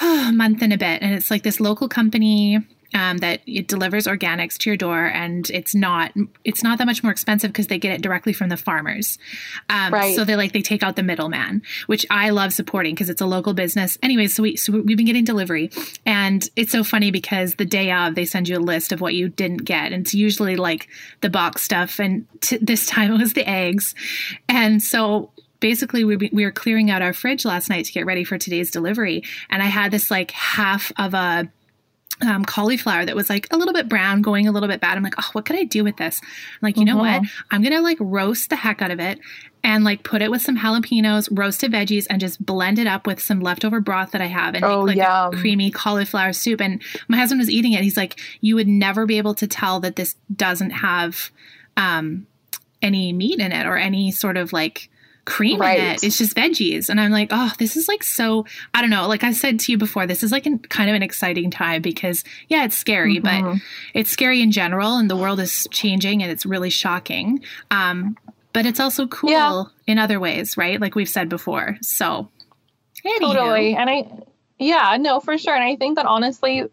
uh, 0.00 0.32
month 0.34 0.62
and 0.62 0.72
a 0.72 0.78
bit, 0.78 1.02
and 1.02 1.14
it's 1.14 1.30
like 1.30 1.42
this 1.42 1.60
local 1.60 1.88
company 1.88 2.60
um, 2.94 3.18
that 3.18 3.40
it 3.46 3.68
delivers 3.68 4.06
organics 4.06 4.58
to 4.58 4.70
your 4.70 4.76
door 4.76 5.06
and 5.06 5.48
it's 5.50 5.74
not 5.74 6.12
it's 6.44 6.62
not 6.62 6.78
that 6.78 6.86
much 6.86 7.02
more 7.02 7.12
expensive 7.12 7.50
because 7.52 7.68
they 7.68 7.78
get 7.78 7.92
it 7.92 8.02
directly 8.02 8.32
from 8.32 8.48
the 8.48 8.56
farmers. 8.56 9.18
Um, 9.68 9.92
right. 9.92 10.14
so 10.14 10.24
they 10.24 10.36
like 10.36 10.52
they 10.52 10.62
take 10.62 10.82
out 10.82 10.96
the 10.96 11.02
middleman 11.02 11.62
which 11.86 12.04
i 12.10 12.30
love 12.30 12.52
supporting 12.52 12.94
because 12.94 13.10
it's 13.10 13.20
a 13.20 13.26
local 13.26 13.54
business. 13.54 13.98
Anyways 14.02 14.34
so, 14.34 14.42
we, 14.42 14.56
so 14.56 14.72
we've 14.72 14.96
been 14.96 15.06
getting 15.06 15.24
delivery 15.24 15.70
and 16.04 16.48
it's 16.56 16.72
so 16.72 16.84
funny 16.84 17.10
because 17.10 17.54
the 17.54 17.64
day 17.64 17.92
of 17.92 18.14
they 18.14 18.24
send 18.24 18.48
you 18.48 18.58
a 18.58 18.60
list 18.60 18.92
of 18.92 19.00
what 19.00 19.14
you 19.14 19.28
didn't 19.28 19.64
get 19.64 19.92
and 19.92 20.02
it's 20.02 20.14
usually 20.14 20.56
like 20.56 20.88
the 21.20 21.30
box 21.30 21.62
stuff 21.62 21.98
and 21.98 22.26
t- 22.40 22.58
this 22.60 22.86
time 22.86 23.12
it 23.14 23.18
was 23.18 23.34
the 23.34 23.48
eggs. 23.48 23.94
And 24.48 24.82
so 24.82 25.30
basically 25.60 26.04
we, 26.04 26.16
we 26.16 26.44
were 26.44 26.50
clearing 26.50 26.90
out 26.90 27.02
our 27.02 27.12
fridge 27.12 27.44
last 27.44 27.68
night 27.68 27.84
to 27.84 27.92
get 27.92 28.06
ready 28.06 28.24
for 28.24 28.38
today's 28.38 28.70
delivery 28.70 29.22
and 29.50 29.62
i 29.62 29.66
had 29.66 29.90
this 29.90 30.10
like 30.10 30.30
half 30.30 30.90
of 30.96 31.12
a 31.12 31.50
um, 32.22 32.44
cauliflower 32.44 33.04
that 33.04 33.16
was 33.16 33.30
like 33.30 33.46
a 33.50 33.56
little 33.56 33.74
bit 33.74 33.88
brown, 33.88 34.22
going 34.22 34.46
a 34.46 34.52
little 34.52 34.68
bit 34.68 34.80
bad. 34.80 34.96
I'm 34.96 35.02
like, 35.02 35.14
oh, 35.18 35.28
what 35.32 35.44
could 35.44 35.56
I 35.56 35.64
do 35.64 35.84
with 35.84 35.96
this? 35.96 36.20
I'm 36.22 36.28
like, 36.62 36.76
you 36.76 36.84
mm-hmm. 36.84 36.96
know 36.96 37.02
what? 37.02 37.22
Mm-hmm. 37.22 37.46
I'm 37.50 37.62
gonna 37.62 37.80
like 37.80 37.98
roast 38.00 38.50
the 38.50 38.56
heck 38.56 38.82
out 38.82 38.90
of 38.90 39.00
it 39.00 39.18
and 39.62 39.84
like 39.84 40.02
put 40.02 40.22
it 40.22 40.30
with 40.30 40.42
some 40.42 40.56
jalapenos, 40.56 41.28
roasted 41.30 41.72
veggies, 41.72 42.06
and 42.08 42.20
just 42.20 42.44
blend 42.44 42.78
it 42.78 42.86
up 42.86 43.06
with 43.06 43.20
some 43.20 43.40
leftover 43.40 43.80
broth 43.80 44.12
that 44.12 44.20
I 44.20 44.26
have 44.26 44.54
and 44.54 44.64
oh, 44.64 44.84
make 44.84 44.96
like 44.96 45.06
yum. 45.06 45.34
a 45.34 45.36
creamy 45.36 45.70
cauliflower 45.70 46.32
soup. 46.32 46.60
And 46.60 46.82
my 47.08 47.16
husband 47.16 47.40
was 47.40 47.50
eating 47.50 47.72
it. 47.72 47.82
He's 47.82 47.96
like, 47.96 48.18
you 48.40 48.54
would 48.54 48.68
never 48.68 49.06
be 49.06 49.18
able 49.18 49.34
to 49.34 49.46
tell 49.46 49.80
that 49.80 49.96
this 49.96 50.16
doesn't 50.34 50.70
have 50.70 51.30
um, 51.76 52.26
any 52.82 53.12
meat 53.12 53.38
in 53.38 53.52
it 53.52 53.66
or 53.66 53.76
any 53.76 54.10
sort 54.10 54.36
of 54.36 54.52
like 54.52 54.88
cream 55.30 55.60
right. 55.60 55.78
in 55.78 55.84
it. 55.86 56.04
It's 56.04 56.18
just 56.18 56.36
veggies. 56.36 56.88
And 56.88 57.00
I'm 57.00 57.10
like, 57.10 57.28
oh, 57.30 57.52
this 57.58 57.76
is 57.76 57.88
like 57.88 58.02
so, 58.02 58.44
I 58.74 58.80
don't 58.80 58.90
know. 58.90 59.08
Like 59.08 59.24
I 59.24 59.32
said 59.32 59.60
to 59.60 59.72
you 59.72 59.78
before, 59.78 60.06
this 60.06 60.22
is 60.22 60.32
like 60.32 60.44
an, 60.44 60.58
kind 60.58 60.90
of 60.90 60.96
an 60.96 61.02
exciting 61.02 61.50
time 61.50 61.80
because, 61.80 62.24
yeah, 62.48 62.64
it's 62.64 62.76
scary, 62.76 63.20
mm-hmm. 63.20 63.52
but 63.52 63.60
it's 63.94 64.10
scary 64.10 64.42
in 64.42 64.50
general 64.50 64.96
and 64.96 65.08
the 65.08 65.16
world 65.16 65.40
is 65.40 65.66
changing 65.70 66.22
and 66.22 66.30
it's 66.30 66.44
really 66.44 66.70
shocking. 66.70 67.42
Um, 67.70 68.16
but 68.52 68.66
it's 68.66 68.80
also 68.80 69.06
cool 69.06 69.30
yeah. 69.30 69.62
in 69.86 69.98
other 69.98 70.18
ways, 70.18 70.56
right? 70.56 70.80
Like 70.80 70.94
we've 70.96 71.08
said 71.08 71.28
before. 71.28 71.78
So 71.80 72.28
Anywho. 73.04 73.34
Totally. 73.34 73.74
And 73.74 73.88
I, 73.88 74.10
yeah, 74.58 74.96
no, 74.98 75.20
for 75.20 75.38
sure. 75.38 75.54
And 75.54 75.64
I 75.64 75.76
think 75.76 75.96
that 75.96 76.06
honestly, 76.06 76.64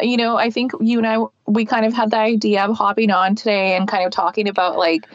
you 0.00 0.16
know, 0.16 0.36
I 0.36 0.50
think 0.50 0.72
you 0.80 0.98
and 0.98 1.06
I, 1.06 1.18
we 1.46 1.64
kind 1.64 1.86
of 1.86 1.92
had 1.92 2.10
the 2.10 2.18
idea 2.18 2.64
of 2.64 2.76
hopping 2.76 3.10
on 3.10 3.34
today 3.34 3.76
and 3.76 3.88
kind 3.88 4.04
of 4.04 4.10
talking 4.10 4.48
about 4.48 4.76
like 4.76 5.06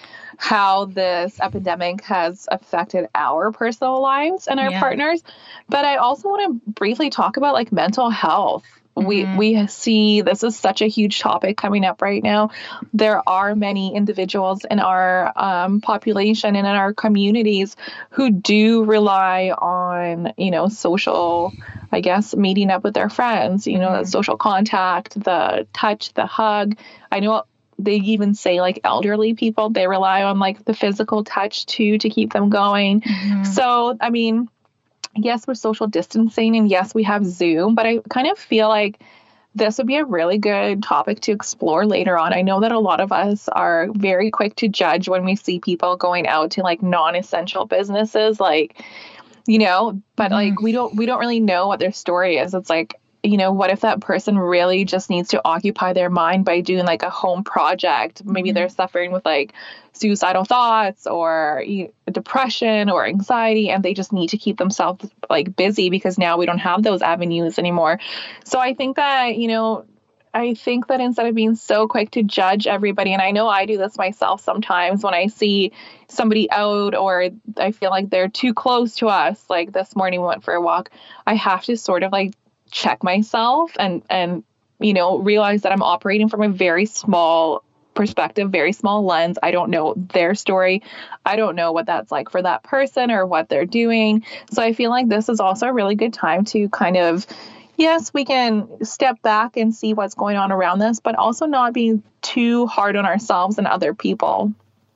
how 0.43 0.83
this 0.83 1.39
epidemic 1.39 2.03
has 2.03 2.49
affected 2.51 3.07
our 3.15 3.53
personal 3.53 4.01
lives 4.01 4.49
and 4.49 4.59
our 4.59 4.71
Yeah. 4.71 4.79
partners. 4.81 5.23
But 5.69 5.85
I 5.85 5.95
also 5.95 6.27
want 6.27 6.61
to 6.65 6.71
briefly 6.73 7.09
talk 7.09 7.37
about 7.37 7.53
like 7.53 7.71
mental 7.71 8.09
health. 8.09 8.65
We 8.97 9.23
Mhm. 9.23 9.37
we 9.37 9.67
see 9.67 10.19
this 10.21 10.43
is 10.43 10.59
such 10.59 10.81
a 10.81 10.87
huge 10.87 11.19
topic 11.21 11.55
coming 11.55 11.85
up 11.85 12.01
right 12.01 12.21
now. 12.21 12.49
There 12.93 13.27
are 13.27 13.55
many 13.55 13.95
individuals 13.95 14.65
in 14.69 14.81
our 14.81 15.31
um, 15.37 15.79
population 15.79 16.57
and 16.57 16.67
in 16.67 16.75
our 16.75 16.93
communities 16.93 17.77
who 18.09 18.29
do 18.29 18.83
rely 18.83 19.49
on 19.57 20.33
you 20.35 20.51
know 20.51 20.67
social 20.67 21.53
I 21.93 22.01
guess 22.01 22.35
meeting 22.35 22.69
up 22.69 22.83
with 22.83 22.95
their 22.95 23.09
friends, 23.09 23.65
you 23.65 23.79
know, 23.79 23.89
Mhm. 23.91 23.99
the 24.01 24.05
social 24.07 24.35
contact, 24.35 25.13
the 25.23 25.67
touch, 25.73 26.11
the 26.15 26.25
hug. 26.25 26.75
I 27.11 27.19
know 27.21 27.43
they 27.79 27.95
even 27.95 28.33
say 28.33 28.61
like 28.61 28.79
elderly 28.83 29.33
people, 29.33 29.69
they 29.69 29.87
rely 29.87 30.23
on 30.23 30.39
like 30.39 30.65
the 30.65 30.73
physical 30.73 31.23
touch 31.23 31.65
too 31.65 31.97
to 31.97 32.09
keep 32.09 32.33
them 32.33 32.49
going. 32.49 33.01
Mhm. 33.01 33.45
So, 33.45 33.97
I 33.99 34.09
mean, 34.09 34.49
yes, 35.15 35.47
we're 35.47 35.55
social 35.55 35.87
distancing 35.87 36.55
and 36.55 36.69
yes, 36.69 36.93
we 36.93 37.03
have 37.03 37.25
Zoom, 37.25 37.75
but 37.75 37.85
I 37.85 37.99
kind 38.09 38.27
of 38.27 38.37
feel 38.37 38.67
like 38.67 38.99
this 39.55 39.77
would 39.77 39.87
be 39.87 39.97
a 39.97 40.05
really 40.05 40.39
good 40.39 40.81
topic 40.81 41.19
to 41.21 41.31
explore 41.31 41.85
later 41.85 42.17
on. 42.17 42.33
I 42.33 42.41
know 42.41 42.61
that 42.61 42.71
a 42.71 42.79
lot 42.79 42.99
of 42.99 43.11
us 43.11 43.47
are 43.49 43.87
very 43.93 44.31
quick 44.31 44.55
to 44.57 44.67
judge 44.67 45.07
when 45.07 45.25
we 45.25 45.35
see 45.35 45.59
people 45.59 45.95
going 45.95 46.27
out 46.27 46.51
to 46.51 46.63
like 46.63 46.81
non-essential 46.81 47.65
businesses 47.65 48.39
like 48.39 48.83
you 49.45 49.59
know, 49.59 50.01
but 50.15 50.31
like 50.31 50.61
we 50.61 50.71
don't 50.71 50.95
we 50.95 51.05
don't 51.05 51.19
really 51.19 51.41
know 51.41 51.67
what 51.67 51.79
their 51.79 51.91
story 51.91 52.37
is. 52.37 52.53
It's 52.53 52.69
like 52.69 52.99
you 53.23 53.37
know, 53.37 53.53
what 53.53 53.71
if 53.71 53.81
that 53.81 54.01
person 54.01 54.37
really 54.37 54.83
just 54.83 55.09
needs 55.09 55.29
to 55.29 55.41
occupy 55.45 55.93
their 55.93 56.09
mind 56.09 56.43
by 56.43 56.59
doing 56.59 56.85
like 56.85 57.03
a 57.03 57.09
home 57.09 57.45
project? 57.45 58.23
Maybe 58.25 58.51
Mhm. 58.51 58.55
they're 58.55 58.69
suffering 58.69 59.13
with 59.13 59.25
like 59.25 59.53
suicidal 59.93 60.43
thoughts 60.43 61.07
or 61.07 61.63
you 61.65 61.93
depression 62.11 62.89
or 62.89 63.05
anxiety, 63.05 63.69
and 63.69 63.81
they 63.81 63.93
just 63.93 64.11
need 64.11 64.31
to 64.31 64.37
keep 64.37 64.57
themselves 64.57 65.09
like 65.29 65.55
busy 65.55 65.89
because 65.89 66.17
now 66.17 66.37
we 66.37 66.45
don't 66.45 66.59
have 66.59 66.83
those 66.83 67.01
avenues 67.01 67.57
anymore. 67.57 67.97
So 68.43 68.59
I 68.59 68.73
think 68.73 68.97
that, 68.97 69.37
you 69.37 69.47
know, 69.47 69.85
I 70.33 70.55
think 70.55 70.87
that 70.87 70.99
instead 70.99 71.27
of 71.27 71.35
being 71.35 71.55
so 71.55 71.87
quick 71.87 72.11
to 72.11 72.23
judge 72.23 72.67
everybody, 72.67 73.13
and 73.13 73.21
I 73.21 73.31
know 73.31 73.47
I 73.47 73.65
do 73.65 73.77
this 73.77 73.97
myself 73.97 74.41
sometimes 74.41 75.03
when 75.03 75.13
I 75.13 75.27
see 75.27 75.71
somebody 76.09 76.51
out 76.51 76.95
or 76.95 77.29
I 77.55 77.71
feel 77.71 77.91
like 77.91 78.09
they're 78.09 78.29
too 78.29 78.53
close 78.53 78.95
to 78.95 79.07
us, 79.07 79.41
like 79.49 79.71
this 79.71 79.95
morning 79.95 80.21
we 80.21 80.27
went 80.27 80.43
for 80.43 80.55
a 80.55 80.61
walk, 80.61 80.89
I 81.25 81.35
have 81.35 81.63
to 81.65 81.77
sort 81.77 82.03
of 82.03 82.11
like 82.11 82.33
check 82.73 83.03
myself 83.03 83.71
and 83.79 84.01
and 84.09 84.43
you 84.79 84.93
know 84.93 85.19
realize 85.19 85.61
that 85.61 85.71
I'm 85.71 85.83
operating 85.83 86.27
from 86.27 86.41
a 86.41 86.49
very 86.49 86.85
small 86.85 87.63
perspective, 87.93 88.49
very 88.49 88.73
small 88.73 89.05
lens. 89.05 89.37
I 89.43 89.51
don't 89.51 89.69
know 89.69 89.93
their 89.95 90.33
story. 90.33 90.81
I 91.23 91.35
don't 91.35 91.55
know 91.55 91.71
what 91.71 91.85
that's 91.85 92.11
like 92.11 92.31
for 92.31 92.41
that 92.41 92.63
person 92.63 93.11
or 93.11 93.25
what 93.27 93.49
they're 93.49 93.67
doing. 93.67 94.25
So 94.51 94.63
I 94.63 94.73
feel 94.73 94.89
like 94.89 95.07
this 95.07 95.29
is 95.29 95.39
also 95.39 95.67
a 95.67 95.73
really 95.73 95.93
good 95.93 96.11
time 96.11 96.43
to 96.45 96.67
kind 96.69 96.97
of 96.97 97.27
yes, 97.77 98.13
we 98.13 98.25
can 98.25 98.83
step 98.83 99.21
back 99.21 99.57
and 99.57 99.73
see 99.73 99.93
what's 99.93 100.15
going 100.15 100.37
on 100.37 100.51
around 100.51 100.79
this, 100.79 100.99
but 100.99 101.15
also 101.15 101.45
not 101.45 101.73
being 101.73 102.03
too 102.21 102.65
hard 102.67 102.95
on 102.95 103.05
ourselves 103.05 103.57
and 103.57 103.67
other 103.67 103.93
people. 103.93 104.53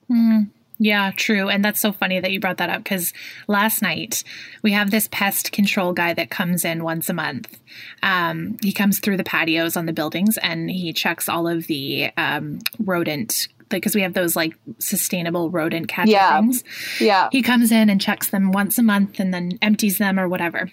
Mm, 0.10 0.50
yeah, 0.80 1.12
true. 1.16 1.50
And 1.50 1.64
that's 1.66 1.80
so 1.80 1.92
funny 1.92 2.20
that 2.20 2.32
you 2.32 2.40
brought 2.40 2.58
that 2.58 2.70
up 2.70 2.84
because 2.84 3.14
last 3.48 3.82
night 3.82 4.24
we 4.62 4.72
have 4.74 4.92
this 4.92 5.08
pest 5.12 5.52
control 5.52 5.94
guy 5.94 6.14
that 6.14 6.30
comes 6.30 6.64
in 6.66 6.84
once 6.84 7.10
a 7.10 7.14
month. 7.14 7.60
Um, 8.04 8.58
he 8.62 8.72
comes 8.72 9.00
through 9.00 9.18
the 9.18 9.24
patios 9.24 9.76
on 9.76 9.86
the 9.86 9.94
buildings 9.94 10.38
and 10.38 10.70
he 10.70 10.94
checks 10.94 11.28
all 11.28 11.48
of 11.48 11.68
the 11.68 12.12
um, 12.18 12.60
rodent, 12.80 13.48
because 13.70 13.94
we 13.96 14.02
have 14.02 14.14
those 14.14 14.36
like 14.36 14.54
sustainable 14.80 15.50
rodent 15.50 15.88
catcher 15.90 16.12
Yeah. 16.12 16.40
things. 16.40 16.64
Yeah. 17.02 17.28
He 17.32 17.42
comes 17.42 17.72
in 17.72 17.90
and 17.90 18.00
checks 18.00 18.30
them 18.30 18.52
once 18.52 18.78
a 18.78 18.84
month 18.84 19.20
and 19.20 19.34
then 19.34 19.58
empties 19.62 19.98
them 19.98 20.18
or 20.20 20.30
whatever. 20.30 20.72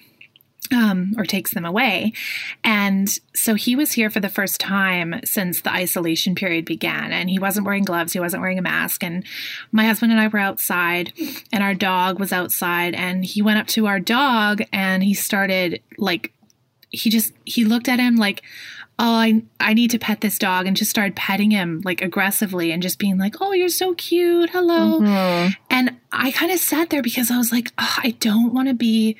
Um, 0.73 1.13
or 1.19 1.27
takes 1.27 1.53
them 1.53 1.67
away. 1.67 2.15
And 2.65 3.09
so 3.35 3.55
he 3.55 3.77
was 3.77 3.93
here 3.93 4.09
for 4.09 4.21
the 4.21 4.31
first 4.31 4.59
time 4.61 5.21
since 5.23 5.61
the 5.61 5.71
isolation 5.71 6.35
period 6.35 6.65
began. 6.65 7.13
And 7.13 7.29
he 7.29 7.39
wasn't 7.39 7.67
wearing 7.67 7.85
gloves, 7.85 8.15
he 8.15 8.19
wasn't 8.19 8.41
wearing 8.41 8.59
a 8.59 8.63
mask. 8.63 9.05
And 9.05 9.25
my 9.73 9.85
husband 9.85 10.11
and 10.11 10.21
I 10.21 10.27
were 10.29 10.39
outside, 10.39 11.13
and 11.53 11.63
our 11.63 11.75
dog 11.75 12.19
was 12.19 12.33
outside. 12.33 12.95
And 12.95 13.25
he 13.27 13.43
went 13.43 13.59
up 13.59 13.67
to 13.69 13.87
our 13.87 14.01
dog 14.01 14.63
and 14.73 15.05
he 15.05 15.13
started 15.13 15.83
like, 15.99 16.33
he 16.89 17.11
just, 17.11 17.35
he 17.45 17.65
looked 17.67 17.89
at 17.89 18.01
him 18.01 18.17
like, 18.17 18.43
oh 18.99 19.15
I, 19.17 19.43
I 19.61 19.75
need 19.75 19.91
to 19.91 19.99
pet 19.99 20.23
this 20.23 20.39
dog 20.39 20.67
and 20.67 20.77
just 20.77 20.91
started 20.91 21.15
petting 21.17 21.51
him 21.51 21.83
like 21.85 22.01
aggressively 22.01 22.71
and 22.71 22.81
just 22.81 23.01
being 23.01 23.19
like 23.19 23.35
oh 23.41 23.53
you're 23.53 23.69
so 23.69 23.93
cute 23.95 24.51
hello 24.51 25.01
Mhm. 25.01 25.57
and 25.69 25.97
I 26.13 26.31
kind 26.31 26.53
of 26.53 26.61
sat 26.61 26.91
there 26.91 27.03
because 27.03 27.29
I 27.29 27.37
was 27.37 27.51
like, 27.51 27.73
oh, 27.77 27.95
I 28.05 28.13
don't 28.21 28.55
want 28.55 28.69
to 28.69 28.75
be 28.75 29.17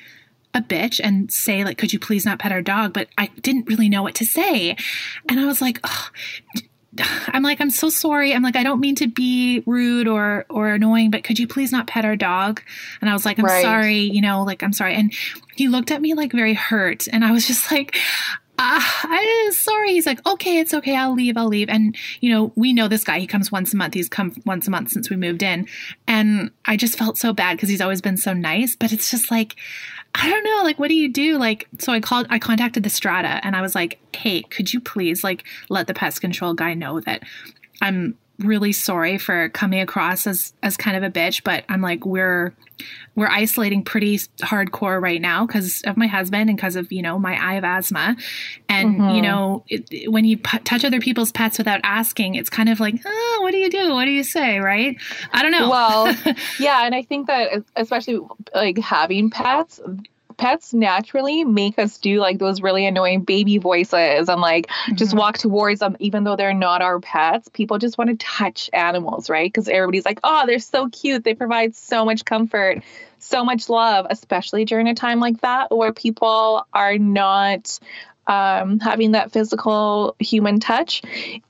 a 0.55 0.61
bitch 0.61 0.99
and 1.03 1.31
say 1.31 1.63
like, 1.63 1.77
could 1.77 1.93
you 1.93 1.99
please 1.99 2.25
not 2.25 2.39
pet 2.39 2.51
our 2.51 2.61
dog? 2.61 2.93
But 2.93 3.09
I 3.17 3.27
didn't 3.41 3.67
really 3.67 3.89
know 3.89 4.01
what 4.01 4.15
to 4.15 4.25
say, 4.25 4.75
and 5.29 5.39
I 5.39 5.45
was 5.45 5.61
like, 5.61 5.79
oh. 5.83 6.09
I'm 7.27 7.43
like, 7.43 7.59
I'm 7.59 7.71
so 7.71 7.89
sorry. 7.89 8.33
I'm 8.33 8.41
like, 8.41 8.55
I 8.55 8.63
don't 8.63 8.79
mean 8.79 8.95
to 8.95 9.07
be 9.07 9.61
rude 9.65 10.07
or 10.07 10.45
or 10.49 10.69
annoying, 10.69 11.11
but 11.11 11.25
could 11.25 11.37
you 11.37 11.45
please 11.45 11.69
not 11.73 11.87
pet 11.87 12.05
our 12.05 12.15
dog? 12.15 12.61
And 13.01 13.09
I 13.09 13.13
was 13.13 13.25
like, 13.25 13.37
I'm 13.37 13.43
Right. 13.43 13.61
sorry, 13.61 13.97
you 13.99 14.21
know, 14.21 14.43
like 14.43 14.63
I'm 14.63 14.71
sorry. 14.71 14.95
And 14.95 15.13
he 15.57 15.67
looked 15.67 15.91
at 15.91 16.01
me 16.01 16.13
like 16.13 16.31
very 16.31 16.53
hurt, 16.53 17.07
and 17.11 17.25
I 17.25 17.31
was 17.33 17.45
just 17.47 17.69
like, 17.71 17.97
ah, 18.57 19.01
I'm 19.03 19.51
sorry. 19.51 19.91
He's 19.91 20.05
like, 20.05 20.25
okay, 20.25 20.59
it's 20.59 20.73
okay. 20.73 20.95
I'll 20.95 21.13
leave. 21.13 21.35
I'll 21.35 21.49
leave. 21.49 21.67
And 21.67 21.97
you 22.21 22.29
know, 22.31 22.53
we 22.55 22.71
know 22.71 22.87
this 22.87 23.03
guy. 23.03 23.19
He 23.19 23.27
comes 23.27 23.51
once 23.51 23.73
a 23.73 23.77
month. 23.77 23.93
He's 23.93 24.07
come 24.07 24.33
once 24.45 24.65
a 24.65 24.71
month 24.71 24.91
since 24.91 25.09
we 25.09 25.17
moved 25.17 25.43
in, 25.43 25.67
and 26.07 26.49
I 26.63 26.77
just 26.77 26.97
felt 26.97 27.17
so 27.17 27.33
bad 27.33 27.57
because 27.57 27.67
he's 27.67 27.81
always 27.81 27.99
been 27.99 28.15
so 28.15 28.31
nice. 28.31 28.77
But 28.77 28.93
it's 28.93 29.11
just 29.11 29.29
like, 29.31 29.57
I 30.17 30.29
don't 30.29 30.43
know. 30.43 30.61
Like, 30.63 30.79
what 30.79 30.87
do 30.87 30.95
you 30.95 31.11
do? 31.11 31.37
Like, 31.37 31.67
so 31.79 31.91
I 31.91 31.99
called. 31.99 32.27
I 32.29 32.39
contacted 32.39 32.83
the 32.83 32.89
Strata, 32.89 33.39
and 33.43 33.55
I 33.55 33.61
was 33.61 33.75
like, 33.75 33.99
hey, 34.15 34.43
could 34.43 34.73
you 34.73 34.79
please 34.79 35.23
like 35.23 35.43
let 35.69 35.87
the 35.87 35.93
pest 35.93 36.21
control 36.21 36.53
guy 36.53 36.73
know 36.73 37.01
that 37.01 37.23
I'm 37.81 38.17
really 38.39 38.71
sorry 38.73 39.17
for 39.17 39.49
coming 39.49 39.79
across 39.79 40.27
as 40.27 40.53
as 40.61 40.75
kind 40.77 40.97
of 40.97 41.03
a 41.03 41.09
bitch, 41.09 41.43
but 41.43 41.63
I'm 41.69 41.81
like 41.81 42.05
we're 42.05 42.53
we're 43.15 43.29
isolating 43.29 43.83
pretty 43.83 44.17
hardcore 44.41 45.01
right 45.01 45.21
now 45.21 45.45
because 45.45 45.81
of 45.83 45.95
my 45.95 46.07
husband 46.07 46.49
and 46.49 46.57
because 46.57 46.75
of 46.75 46.91
you 46.91 47.01
know 47.01 47.17
my 47.17 47.33
I 47.41 47.53
have 47.53 47.63
asthma, 47.63 48.17
and 48.67 48.99
Mhm. 48.99 49.15
you 49.15 49.21
know 49.21 49.63
it, 49.69 49.87
it- 49.91 50.11
when 50.11 50.25
you 50.25 50.37
p- 50.37 50.59
touch 50.59 50.83
other 50.83 50.99
people's 50.99 51.31
pets 51.31 51.57
without 51.57 51.79
asking, 51.83 52.35
it's 52.35 52.49
kind 52.49 52.67
of 52.69 52.79
like 52.79 52.95
oh, 53.05 53.39
what 53.41 53.51
do 53.51 53.57
you 53.57 53.69
do? 53.69 53.93
What 53.93 54.05
do 54.05 54.11
you 54.11 54.23
say? 54.23 54.59
Right? 54.59 54.97
I 55.31 55.41
don't 55.41 55.51
know. 55.51 55.69
Well, 55.69 56.07
yeah, 56.59 56.85
and 56.85 56.93
I 56.93 57.03
think 57.03 57.27
that 57.27 57.63
especially 57.77 58.19
like 58.53 58.77
having 58.79 59.29
pets, 59.29 59.79
pets 60.37 60.73
naturally 60.73 61.43
make 61.43 61.77
us 61.79 61.97
do 61.97 62.19
like 62.19 62.39
those 62.39 62.61
really 62.61 62.85
annoying 62.85 63.21
baby 63.21 63.57
voices 63.57 64.29
and 64.29 64.41
like 64.41 64.69
just 64.95 65.13
Mhm. 65.13 65.17
walk 65.19 65.37
towards 65.37 65.79
them 65.79 65.95
even 65.99 66.23
though 66.23 66.35
they're 66.35 66.53
not 66.53 66.81
our 66.81 66.99
pets. 66.99 67.49
People 67.49 67.77
just 67.77 67.97
want 67.97 68.09
to 68.09 68.17
touch 68.17 68.69
animals, 68.73 69.29
right? 69.29 69.51
Because 69.51 69.67
everybody's 69.67 70.05
like, 70.05 70.19
"Oh, 70.23 70.45
they're 70.45 70.59
so 70.59 70.89
cute. 70.89 71.23
They 71.23 71.33
provide 71.33 71.75
so 71.75 72.05
much 72.05 72.25
comfort." 72.25 72.83
So 73.17 73.43
much 73.43 73.69
love, 73.69 74.05
especially 74.09 74.65
during 74.65 74.87
a 74.87 74.93
time 74.93 75.19
like 75.19 75.41
that 75.41 75.75
where 75.75 75.91
people 75.91 76.67
are 76.73 76.97
not 76.99 77.79
um, 78.27 78.79
having 78.79 79.11
that 79.11 79.31
physical 79.31 80.15
human 80.19 80.59
touch. 80.59 81.01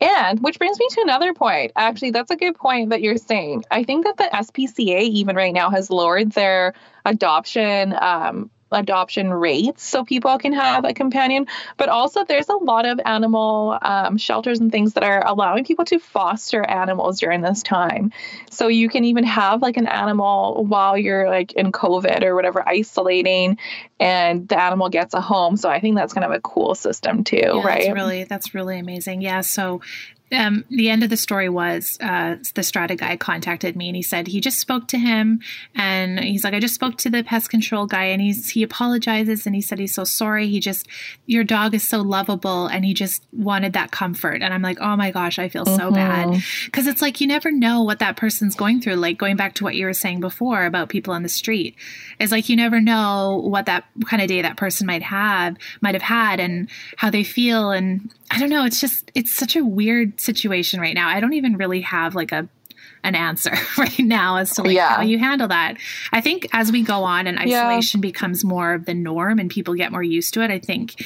And 0.01 0.42
which 0.42 0.58
brings 0.58 0.77
me 0.80 0.88
to 0.92 1.01
another 1.01 1.34
point. 1.34 1.72
Actually, 1.75 2.12
that's 2.12 2.32
a 2.32 2.36
good 2.36 2.56
point 2.56 2.89
that 2.89 3.01
you're 3.01 3.18
saying. 3.18 3.63
I 3.72 3.84
think 3.84 4.06
that 4.06 4.18
the 4.18 4.30
SPCA 4.34 5.01
even 5.01 5.36
right 5.36 5.54
now 5.54 5.70
has 5.70 5.89
lowered 5.89 6.32
their 6.32 6.74
adoption 7.06 7.96
um, 8.00 8.50
adoption 8.75 9.34
rates 9.34 9.84
so 9.84 10.03
people 10.03 10.38
can 10.38 10.53
have 10.53 10.86
a 10.86 10.94
companion. 10.94 11.48
But 11.77 11.89
also, 11.89 12.24
there's 12.24 12.50
a 12.50 12.55
lot 12.55 12.86
of 12.86 13.00
animal 13.05 13.77
um, 13.82 14.17
shelters 14.17 14.60
and 14.60 14.72
things 14.72 14.94
that 14.94 15.03
are 15.03 15.25
allowing 15.25 15.65
people 15.65 15.86
to 15.86 16.00
foster 16.00 16.63
animals 16.63 17.20
during 17.20 17.41
this 17.41 17.63
time. 17.63 18.12
So 18.51 18.67
you 18.67 18.89
can 18.89 19.05
even 19.05 19.24
have 19.24 19.62
like 19.62 19.77
an 19.77 19.88
animal 19.88 20.65
while 20.65 20.98
you're 20.98 21.29
like 21.29 21.53
in 21.53 21.72
COVID 21.72 22.24
or 22.24 22.36
whatever, 22.36 22.67
isolating, 22.67 23.58
and 24.00 24.48
the 24.48 24.62
animal 24.62 24.89
gets 24.89 25.13
a 25.13 25.22
home. 25.22 25.58
So 25.58 25.70
I 25.70 25.79
think 25.79 25.96
that's 25.96 26.13
kind 26.13 26.25
of 26.25 26.32
a 26.32 26.41
cool 26.41 26.75
system 26.75 27.24
too, 27.24 27.38
Yeah, 27.41 27.65
right? 27.65 27.86
That's 27.86 27.96
really 27.96 28.24
that's 28.25 28.53
really 28.53 28.79
amazing. 28.79 29.22
Yeah. 29.22 29.41
So 29.41 29.82
um, 30.32 30.65
the 30.70 30.89
end 30.89 31.03
of 31.03 31.10
the 31.10 31.17
story 31.17 31.50
was 31.50 31.98
uh, 32.01 32.36
the 32.55 32.63
strata 32.63 32.96
guy 32.96 33.15
contacted 33.15 33.75
me 33.75 33.88
and 33.88 33.96
he 33.96 34.01
said 34.01 34.27
he 34.27 34.41
just 34.41 34.60
spoke 34.60 34.88
to 34.88 34.98
him 34.98 35.39
and 35.75 36.20
he's 36.20 36.44
like 36.44 36.53
i 36.53 36.60
just 36.60 36.74
spoke 36.74 36.98
to 36.98 37.10
the 37.10 37.24
pest 37.24 37.50
control 37.50 37.86
guy 37.86 38.05
and 38.05 38.22
he's 38.22 38.50
he 38.50 38.63
apologizes 38.63 39.46
and 39.46 39.55
he 39.55 39.62
said 39.62 39.77
he's 39.77 39.94
so 39.94 40.03
sorry. 40.03 40.48
He 40.48 40.60
just 40.60 40.88
your 41.25 41.44
dog 41.44 41.74
is 41.74 41.88
so 41.88 42.01
lovable 42.01 42.67
and 42.67 42.84
he 42.84 42.94
just 42.94 43.24
wanted 43.32 43.74
that 43.74 43.91
comfort. 43.91 44.41
And 44.41 44.53
i'm 44.53 44.62
like 44.62 44.79
oh 44.82 44.96
my 44.96 45.12
gosh 45.12 45.38
i 45.38 45.48
feel 45.48 45.65
so 45.65 45.91
mm-hmm. 45.91 45.94
bad. 45.94 46.44
Because 46.65 46.88
it's 46.88 47.01
like 47.01 47.22
you 47.22 47.27
never 47.27 47.51
know 47.51 47.84
what 47.84 48.00
that 48.00 48.17
person's 48.17 48.55
going 48.55 48.82
through. 48.82 48.96
Like 48.96 49.17
going 49.17 49.36
back 49.36 49.53
to 49.55 49.63
what 49.63 49.75
you 49.75 49.86
were 49.86 49.94
saying 49.94 50.22
before 50.22 50.65
about 50.65 50.89
people 50.89 51.13
on 51.13 51.24
the 51.24 51.29
street 51.29 51.75
it's 52.20 52.32
like 52.32 52.50
you 52.50 52.55
never 52.55 52.82
know 52.82 53.41
what 53.44 53.65
that 53.65 53.86
kind 54.05 54.22
of 54.22 54.27
day 54.27 54.41
that 54.41 54.58
person 54.58 54.88
might 54.88 55.03
have 55.03 55.55
might 55.82 55.96
have 55.96 56.01
had 56.01 56.39
and 56.39 56.70
how 56.98 57.10
they 57.10 57.24
feel 57.24 57.72
and 57.72 58.12
I 58.36 58.39
don't 58.39 58.50
know. 58.50 58.65
It's 58.65 58.82
just 58.82 59.12
it's 59.15 59.34
such 59.34 59.56
a 59.56 59.63
weird 59.63 60.20
situation 60.20 60.82
right 60.82 60.94
now. 60.94 61.08
I 61.08 61.22
don't 61.22 61.34
even 61.34 61.56
really 61.56 61.82
have 61.82 62.15
like 62.15 62.34
a 62.34 62.50
an 63.01 63.15
answer 63.15 63.54
right 63.77 64.00
now 64.00 64.38
as 64.38 64.51
to 64.56 64.63
like 64.63 64.75
yeah. 64.75 64.98
how 64.98 65.01
you 65.04 65.18
handle 65.18 65.48
that. 65.48 65.77
I 66.12 66.20
think 66.20 66.50
as 66.51 66.72
we 66.72 66.84
go 66.84 67.04
on 67.04 67.27
and 67.27 67.39
isolation 67.39 68.00
yeah. 68.00 68.10
becomes 68.10 68.44
more 68.44 68.74
of 68.74 68.86
the 68.86 68.94
norm 68.94 69.39
and 69.39 69.50
people 69.50 69.74
get 69.74 69.92
more 69.92 70.04
used 70.04 70.34
to 70.34 70.42
it, 70.42 70.51
I 70.51 70.60
think 70.60 71.01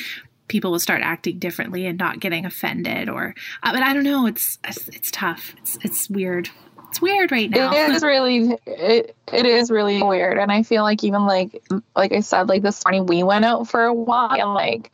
people 0.47 0.71
will 0.71 0.79
start 0.79 1.01
acting 1.03 1.37
differently 1.37 1.85
and 1.85 1.99
not 1.99 2.19
getting 2.19 2.47
offended 2.47 3.09
or 3.09 3.35
uh, 3.61 3.71
but 3.73 3.83
I 3.83 3.93
don't 3.93 4.03
know, 4.03 4.25
it's 4.25 4.57
it's 4.63 5.11
tough. 5.11 5.53
It's 5.59 5.77
it's 5.83 6.09
weird. 6.09 6.49
It's 6.87 6.99
weird 6.99 7.31
right 7.31 7.51
now. 7.51 7.71
It 7.71 7.91
is 7.91 8.01
really 8.01 8.57
it, 8.65 9.15
it 9.31 9.45
is 9.45 9.69
really 9.69 10.01
weird 10.01 10.39
and 10.39 10.51
I 10.51 10.63
feel 10.63 10.81
like 10.81 11.03
even 11.03 11.27
like 11.27 11.61
like 11.95 12.11
I 12.11 12.21
said 12.21 12.49
like 12.49 12.63
this 12.63 12.83
morning 12.83 13.05
we 13.05 13.21
went 13.21 13.45
out 13.45 13.69
for 13.69 13.83
a 13.83 13.93
walk 13.93 14.39
and 14.39 14.55
like 14.55 14.91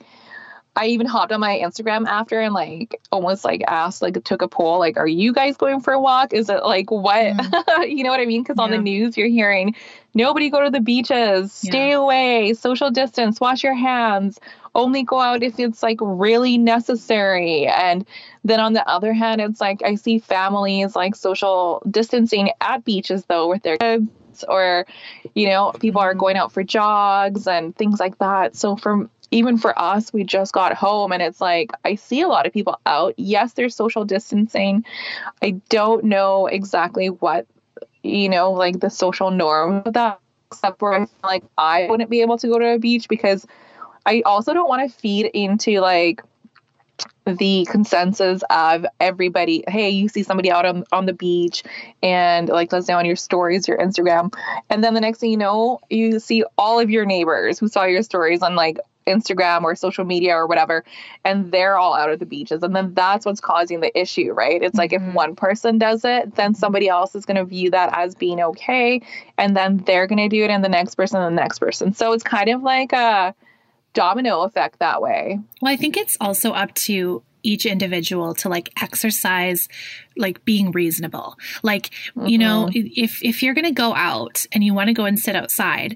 I 0.75 0.87
even 0.87 1.07
hopped 1.07 1.31
on 1.31 1.39
my 1.39 1.57
Instagram 1.57 2.05
after 2.05 2.39
and 2.41 2.53
like 2.53 2.99
almost 3.11 3.45
like 3.45 3.63
asked, 3.67 4.01
like 4.01 4.21
took 4.23 4.41
a 4.41 4.47
poll, 4.47 4.77
like, 4.79 4.97
are 4.97 5.07
you 5.07 5.31
guys 5.31 5.55
going 5.55 5.79
for 5.79 5.93
a 5.93 5.99
walk? 5.99 6.33
Is 6.33 6.49
it 6.49 6.63
like 6.63 6.91
what? 6.91 7.15
Mm. 7.15 7.89
you 7.95 8.03
know 8.03 8.09
what 8.09 8.19
I 8.19 8.25
mean? 8.25 8.43
Because 8.43 8.57
yeah. 8.57 8.63
on 8.63 8.71
the 8.71 8.77
news 8.77 9.17
you're 9.17 9.27
hearing 9.27 9.75
nobody 10.13 10.49
go 10.49 10.63
to 10.63 10.69
the 10.69 10.81
beaches, 10.81 11.53
stay 11.53 11.89
yeah. 11.89 11.97
away, 11.97 12.53
social 12.53 12.91
distance, 12.91 13.39
wash 13.39 13.63
your 13.63 13.73
hands, 13.73 14.39
only 14.73 15.03
go 15.03 15.19
out 15.19 15.43
if 15.43 15.59
it's 15.59 15.81
like 15.81 15.99
really 16.01 16.57
necessary. 16.57 17.67
And 17.67 18.05
then 18.43 18.59
on 18.59 18.73
the 18.73 18.87
other 18.87 19.13
hand, 19.13 19.41
it's 19.41 19.61
like 19.61 19.81
I 19.81 19.95
see 19.95 20.19
families 20.19 20.95
like 20.95 21.15
social 21.15 21.81
distancing 21.89 22.51
at 22.59 22.83
beaches 22.83 23.25
though 23.25 23.47
with 23.47 23.63
their 23.63 23.77
kids 23.77 24.09
or 24.49 24.85
you 25.33 25.47
know 25.47 25.71
people 25.79 26.01
are 26.01 26.11
mm-hmm. 26.11 26.19
going 26.19 26.35
out 26.35 26.51
for 26.51 26.61
jogs 26.61 27.47
and 27.47 27.73
things 27.73 28.01
like 28.01 28.17
that 28.17 28.53
so 28.53 28.75
from 28.75 29.09
even 29.31 29.57
for 29.57 29.77
us, 29.79 30.13
we 30.13 30.23
just 30.23 30.53
got 30.53 30.73
home 30.73 31.11
and 31.11 31.21
it's 31.21 31.41
like 31.41 31.71
I 31.83 31.95
see 31.95 32.21
a 32.21 32.27
lot 32.27 32.45
of 32.45 32.53
people 32.53 32.79
out. 32.85 33.13
Yes, 33.17 33.53
there's 33.53 33.75
social 33.75 34.05
distancing. 34.05 34.85
I 35.41 35.51
don't 35.69 36.05
know 36.05 36.47
exactly 36.47 37.09
what, 37.09 37.47
you 38.03 38.29
know, 38.29 38.51
like 38.51 38.79
the 38.79 38.89
social 38.89 39.31
norm 39.31 39.83
of 39.85 39.93
that, 39.93 40.19
except 40.51 40.79
for 40.79 41.07
like 41.23 41.43
I 41.57 41.87
wouldn't 41.89 42.09
be 42.09 42.21
able 42.21 42.37
to 42.37 42.47
go 42.47 42.59
to 42.59 42.75
a 42.75 42.79
beach 42.79 43.07
because 43.09 43.45
I 44.05 44.21
also 44.25 44.53
don't 44.53 44.69
want 44.69 44.89
to 44.89 44.97
feed 44.97 45.25
into 45.33 45.79
like 45.79 46.21
the 47.25 47.67
consensus 47.69 48.41
of 48.49 48.85
everybody 48.99 49.63
hey 49.67 49.89
you 49.89 50.07
see 50.07 50.23
somebody 50.23 50.51
out 50.51 50.65
on, 50.65 50.83
on 50.91 51.05
the 51.05 51.13
beach 51.13 51.63
and 52.01 52.47
like 52.49 52.71
let's 52.71 52.85
say 52.85 52.93
on 52.93 53.05
your 53.05 53.15
stories 53.15 53.67
your 53.67 53.77
instagram 53.77 54.33
and 54.69 54.83
then 54.83 54.93
the 54.93 55.01
next 55.01 55.19
thing 55.19 55.31
you 55.31 55.37
know 55.37 55.79
you 55.89 56.19
see 56.19 56.43
all 56.57 56.79
of 56.79 56.89
your 56.89 57.05
neighbors 57.05 57.59
who 57.59 57.67
saw 57.67 57.83
your 57.83 58.03
stories 58.03 58.41
on 58.41 58.55
like 58.55 58.79
Instagram 59.07 59.63
or 59.63 59.75
social 59.75 60.05
media 60.05 60.33
or 60.33 60.47
whatever, 60.47 60.83
and 61.23 61.51
they're 61.51 61.77
all 61.77 61.95
out 61.95 62.11
of 62.11 62.19
the 62.19 62.25
beaches. 62.25 62.63
And 62.63 62.75
then 62.75 62.93
that's 62.93 63.25
what's 63.25 63.41
causing 63.41 63.79
the 63.79 63.97
issue, 63.99 64.31
right? 64.33 64.61
It's 64.61 64.71
mm-hmm. 64.71 64.77
like 64.77 64.93
if 64.93 65.01
mm-hmm. 65.01 65.13
one 65.13 65.35
person 65.35 65.77
does 65.77 66.03
it, 66.05 66.35
then 66.35 66.53
somebody 66.53 66.87
else 66.87 67.15
is 67.15 67.25
going 67.25 67.37
to 67.37 67.45
view 67.45 67.71
that 67.71 67.89
as 67.93 68.15
being 68.15 68.41
okay. 68.41 69.01
And 69.37 69.55
then 69.55 69.77
they're 69.85 70.07
going 70.07 70.17
to 70.17 70.29
do 70.29 70.43
it, 70.43 70.49
and 70.49 70.63
the 70.63 70.69
next 70.69 70.95
person, 70.95 71.21
and 71.21 71.37
the 71.37 71.41
next 71.41 71.59
person. 71.59 71.93
So 71.93 72.13
it's 72.13 72.23
kind 72.23 72.49
of 72.49 72.63
like 72.63 72.93
a 72.93 73.35
domino 73.93 74.41
effect 74.41 74.79
that 74.79 75.01
way. 75.01 75.39
Well, 75.61 75.73
I 75.73 75.77
think 75.77 75.97
it's 75.97 76.17
also 76.19 76.51
up 76.51 76.73
to 76.75 77.23
each 77.45 77.65
individual 77.65 78.33
to 78.33 78.49
like 78.49 78.71
exercise 78.81 79.69
like 80.17 80.43
being 80.45 80.71
reasonable 80.71 81.37
like 81.61 81.91
mm-hmm. 82.15 82.25
you 82.25 82.37
know 82.37 82.67
mm-hmm. 82.71 82.87
if 82.95 83.23
if 83.23 83.43
you're 83.43 83.53
going 83.53 83.65
to 83.65 83.71
go 83.71 83.93
out 83.93 84.45
and 84.51 84.63
you 84.63 84.73
want 84.73 84.87
to 84.87 84.93
go 84.93 85.05
and 85.05 85.19
sit 85.19 85.35
outside 85.35 85.95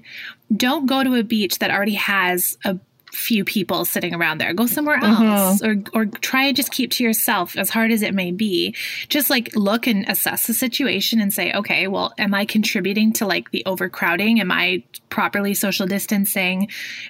don't 0.56 0.86
go 0.86 1.02
to 1.02 1.14
a 1.14 1.24
beach 1.24 1.58
that 1.58 1.70
already 1.70 1.94
has 1.94 2.56
a 2.64 2.78
few 3.12 3.44
people 3.44 3.84
sitting 3.84 4.14
around 4.14 4.38
there. 4.38 4.52
Go 4.52 4.66
somewhere 4.66 4.98
mm-hmm. 4.98 5.24
else 5.24 5.62
mm-hmm. 5.62 5.96
or 5.96 6.02
or 6.02 6.06
try 6.06 6.44
and 6.44 6.56
just 6.56 6.70
keep 6.70 6.90
to 6.92 7.04
yourself 7.04 7.56
as 7.56 7.70
hard 7.70 7.90
as 7.90 8.02
it 8.02 8.14
may 8.14 8.30
be. 8.30 8.74
Just 9.08 9.30
like 9.30 9.54
look 9.56 9.86
and 9.86 10.08
assess 10.08 10.46
the 10.46 10.54
situation 10.54 11.20
and 11.20 11.32
say, 11.32 11.52
okay, 11.52 11.88
well, 11.88 12.12
am 12.18 12.34
I 12.34 12.44
contributing 12.44 13.12
to 13.14 13.26
like 13.26 13.50
the 13.50 13.64
overcrowding? 13.66 14.40
Am 14.40 14.50
I 14.50 14.82
properly 15.08 15.54
social 15.54 15.86
distancing? 15.86 16.68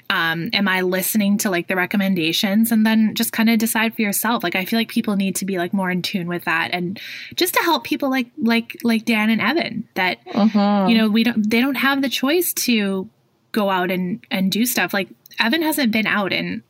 Um, 0.09 0.51
am 0.53 0.69
I 0.69 0.81
listening 0.81 1.39
to 1.39 1.51
like 1.51 1.69
the 1.69 1.77
recommendations? 1.77 2.73
And 2.73 2.87
then 2.87 3.15
just 3.15 3.33
kind 3.33 3.51
of 3.51 3.59
decide 3.59 3.95
for 3.95 4.03
yourself. 4.03 4.43
Like 4.43 4.57
I 4.57 4.65
feel 4.65 4.79
like 4.79 4.89
people 4.89 5.17
need 5.17 5.37
to 5.37 5.45
be 5.45 5.59
like 5.59 5.73
more 5.73 5.91
in 5.91 6.03
tune 6.03 6.29
with 6.29 6.45
that 6.45 6.71
and 6.73 6.99
just 7.35 7.55
to 7.55 7.61
help 7.61 7.85
people 7.85 8.11
like 8.11 8.29
like 8.39 8.77
like 8.83 9.05
Dan 9.05 9.31
and 9.31 9.41
Evan 9.41 9.89
that 9.95 10.25
mm-hmm. 10.27 10.89
you 10.89 10.97
know, 10.97 11.09
we 11.09 11.25
don't 11.25 11.49
they 11.49 11.61
don't 11.61 11.77
have 11.77 12.03
the 12.03 12.09
choice 12.09 12.53
to 12.55 13.09
go 13.53 13.71
out 13.71 13.91
and 13.91 14.25
and 14.31 14.53
do 14.53 14.65
stuff 14.65 14.95
like 14.95 15.09
Evan 15.41 15.63
hasn't 15.63 15.91
been 15.91 16.07
out 16.07 16.33
in 16.33 16.63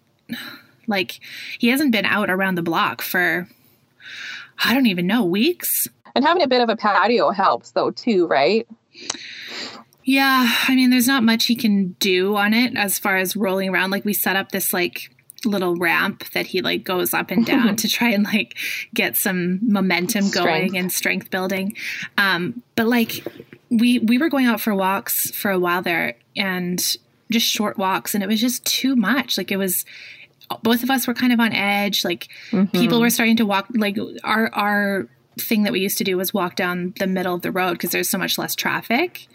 like 0.87 1.20
he 1.59 1.68
hasn't 1.68 1.92
been 1.92 2.06
out 2.06 2.30
around 2.30 2.54
the 2.54 2.62
block 2.62 3.02
for 3.02 3.48
I 4.62 4.74
don't 4.74 4.87
even 4.87 5.06
know, 5.06 5.24
weeks. 5.24 5.88
And 6.14 6.24
having 6.24 6.42
a 6.42 6.48
bit 6.48 6.61
of 6.61 6.68
a 6.68 6.76
patio 6.76 7.30
helps 7.30 7.70
though 7.72 7.90
too, 7.90 8.26
right? 8.26 8.66
Yeah, 10.04 10.52
I 10.68 10.74
mean 10.74 10.90
there's 10.90 11.06
not 11.06 11.22
much 11.22 11.46
he 11.46 11.54
can 11.54 11.96
do 12.00 12.37
on 12.37 12.54
it 12.54 12.76
as 12.76 12.98
far 12.98 13.16
as 13.16 13.37
rolling 13.37 13.68
around 13.68 13.90
like 13.90 14.04
we 14.04 14.12
set 14.12 14.37
up 14.37 14.52
this 14.52 14.72
like 14.72 15.14
little 15.44 15.74
ramp 15.76 16.28
that 16.33 16.46
he 16.46 16.61
like 16.61 16.85
goes 16.85 17.14
up 17.14 17.30
and 17.30 17.46
down 17.46 17.74
to 17.76 17.88
try 17.88 18.11
and 18.11 18.24
like 18.24 18.56
get 18.92 19.16
some 19.16 19.59
momentum 19.62 20.24
strength. 20.24 20.46
going 20.46 20.76
and 20.76 20.92
strength 20.92 21.30
building. 21.30 21.74
Um 22.18 22.62
but 22.76 22.87
like 22.87 23.26
we 23.70 24.00
we 24.00 24.18
were 24.18 24.28
going 24.28 24.46
out 24.46 24.61
for 24.61 24.74
walks 24.74 25.30
for 25.30 25.50
a 25.50 25.59
while 25.59 25.83
there 25.83 26.16
and 26.37 26.96
just 27.30 27.46
short 27.46 27.78
walks 27.78 28.14
and 28.14 28.22
it 28.22 28.26
was 28.26 28.40
just 28.40 28.64
too 28.64 28.96
much. 28.96 29.38
Like 29.38 29.50
it 29.50 29.56
was 29.56 29.84
both 30.62 30.82
of 30.82 30.90
us 30.90 31.06
were 31.06 31.14
kind 31.14 31.32
of 31.32 31.40
on 31.40 31.52
edge. 31.52 32.04
Like 32.04 32.28
mm-hmm. 32.50 32.76
people 32.76 33.00
were 33.00 33.10
starting 33.10 33.36
to 33.36 33.46
walk 33.46 33.68
like 33.74 33.96
our 34.24 34.52
our 34.52 35.08
thing 35.38 35.62
that 35.62 35.72
we 35.72 35.80
used 35.80 35.98
to 35.98 36.04
do 36.04 36.16
was 36.16 36.34
walk 36.34 36.56
down 36.56 36.92
the 36.98 37.06
middle 37.06 37.34
of 37.34 37.42
the 37.42 37.52
road 37.52 37.72
because 37.72 37.90
there's 37.90 38.08
so 38.08 38.18
much 38.18 38.38
less 38.38 38.54
traffic. 38.54 39.26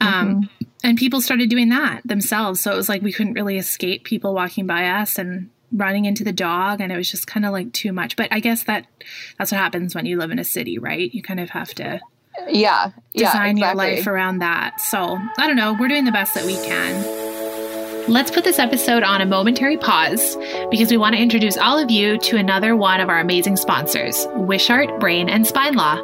Um, 0.00 0.42
mm-hmm. 0.42 0.64
and 0.84 0.98
people 0.98 1.20
started 1.20 1.48
doing 1.48 1.70
that 1.70 2.02
themselves. 2.04 2.60
So 2.60 2.72
it 2.72 2.76
was 2.76 2.88
like 2.88 3.02
we 3.02 3.12
couldn't 3.12 3.34
really 3.34 3.58
escape 3.58 4.04
people 4.04 4.34
walking 4.34 4.66
by 4.66 4.88
us 4.88 5.18
and 5.18 5.50
running 5.72 6.04
into 6.04 6.22
the 6.22 6.32
dog 6.32 6.80
and 6.80 6.92
it 6.92 6.96
was 6.96 7.10
just 7.10 7.26
kind 7.26 7.46
of 7.46 7.52
like 7.52 7.72
too 7.72 7.92
much. 7.92 8.16
But 8.16 8.32
i 8.32 8.40
guess 8.40 8.64
that 8.64 8.86
that's 9.38 9.52
what 9.52 9.58
happens 9.58 9.94
when 9.94 10.06
you 10.06 10.18
live 10.18 10.30
in 10.30 10.38
a 10.38 10.44
city 10.44 10.78
right? 10.78 11.12
You 11.12 11.22
kind 11.22 11.40
of 11.40 11.50
have 11.50 11.74
to 11.74 12.00
yeah. 12.48 12.90
Design 13.14 13.56
yeah, 13.56 13.70
exactly. 13.70 13.86
your 13.86 13.96
life 13.96 14.06
around 14.06 14.38
that. 14.40 14.80
So 14.80 15.18
i 15.38 15.46
don't 15.46 15.56
know. 15.56 15.74
We're 15.78 15.88
doing 15.88 16.04
the 16.04 16.12
best 16.12 16.34
that 16.34 16.44
we 16.44 16.56
can 16.56 17.25
Let's 18.08 18.30
put 18.30 18.44
this 18.44 18.60
episode 18.60 19.02
on 19.02 19.20
a 19.20 19.26
momentary 19.26 19.76
pause 19.76 20.36
because 20.70 20.92
we 20.92 20.96
want 20.96 21.16
to 21.16 21.20
introduce 21.20 21.56
all 21.56 21.76
of 21.76 21.90
you 21.90 22.18
to 22.18 22.36
another 22.36 22.76
one 22.76 23.00
of 23.00 23.08
our 23.08 23.18
amazing 23.18 23.56
sponsors, 23.56 24.28
Wishart 24.36 25.00
Brain 25.00 25.28
and 25.28 25.44
Spine 25.44 25.74
Law. 25.74 25.96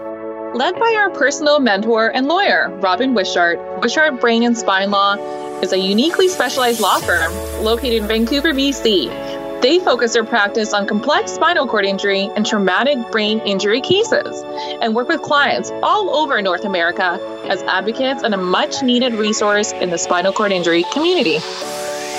Led 0.53 0.75
by 0.81 0.97
our 0.99 1.11
personal 1.11 1.61
mentor 1.61 2.09
and 2.13 2.27
lawyer, 2.27 2.77
Robin 2.81 3.15
Wishart, 3.15 3.61
Wishart 3.81 4.21
Brain 4.21 4.43
and 4.43 4.59
Spine 4.59 4.91
Law 4.91 5.15
is 5.61 5.73
a 5.73 5.79
uniquely 5.79 6.27
specialized 6.27 6.81
law 6.81 6.99
firm 6.99 7.33
located 7.63 8.03
in 8.03 8.09
Vancouver, 8.09 8.53
BC. 8.53 9.63
They 9.63 9.79
focus 9.79 10.15
their 10.15 10.25
practice 10.25 10.75
on 10.75 10.89
complex 10.89 11.31
spinal 11.31 11.69
cord 11.69 11.85
injury 11.85 12.29
and 12.35 12.45
traumatic 12.45 12.99
brain 13.13 13.39
injury 13.47 13.81
cases 13.81 14.43
and 14.83 14.97
work 14.97 15.07
with 15.07 15.23
clients 15.23 15.71
all 15.85 16.17
over 16.17 16.43
North 16.43 16.65
America 16.65 17.21
as 17.49 17.63
advocates 17.63 18.25
and 18.25 18.35
a 18.35 18.39
much 18.39 18.83
needed 18.83 19.15
resource 19.15 19.71
in 19.71 19.91
the 19.91 19.99
spinal 19.99 20.33
cord 20.33 20.51
injury 20.51 20.85
community. 20.93 21.39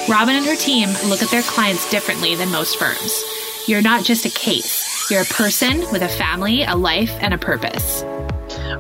Robin 0.09 0.35
and 0.35 0.45
her 0.45 0.55
team 0.55 0.89
look 1.07 1.23
at 1.23 1.29
their 1.29 1.41
clients 1.43 1.89
differently 1.89 2.35
than 2.35 2.51
most 2.51 2.77
firms. 2.77 3.23
You're 3.67 3.81
not 3.81 4.03
just 4.03 4.25
a 4.25 4.29
case, 4.29 5.09
you're 5.09 5.21
a 5.21 5.25
person 5.25 5.79
with 5.93 6.01
a 6.01 6.09
family, 6.09 6.63
a 6.63 6.75
life, 6.75 7.11
and 7.21 7.33
a 7.33 7.37
purpose. 7.37 8.03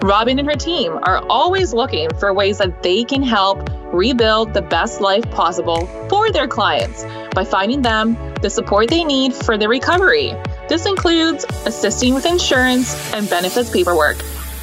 Robin 0.03 0.37
and 0.37 0.49
her 0.49 0.55
team 0.57 0.91
are 1.03 1.25
always 1.29 1.73
looking 1.73 2.09
for 2.19 2.33
ways 2.33 2.57
that 2.57 2.83
they 2.83 3.05
can 3.05 3.23
help 3.23 3.69
rebuild 3.93 4.53
the 4.53 4.61
best 4.61 4.99
life 4.99 5.23
possible 5.31 5.85
for 6.09 6.29
their 6.29 6.47
clients 6.47 7.05
by 7.33 7.45
finding 7.45 7.81
them 7.81 8.17
the 8.41 8.49
support 8.49 8.89
they 8.89 9.05
need 9.05 9.33
for 9.33 9.57
their 9.57 9.69
recovery. 9.69 10.33
This 10.67 10.85
includes 10.85 11.45
assisting 11.65 12.13
with 12.13 12.25
insurance 12.25 13.13
and 13.13 13.29
benefits 13.29 13.69
paperwork, 13.69 14.17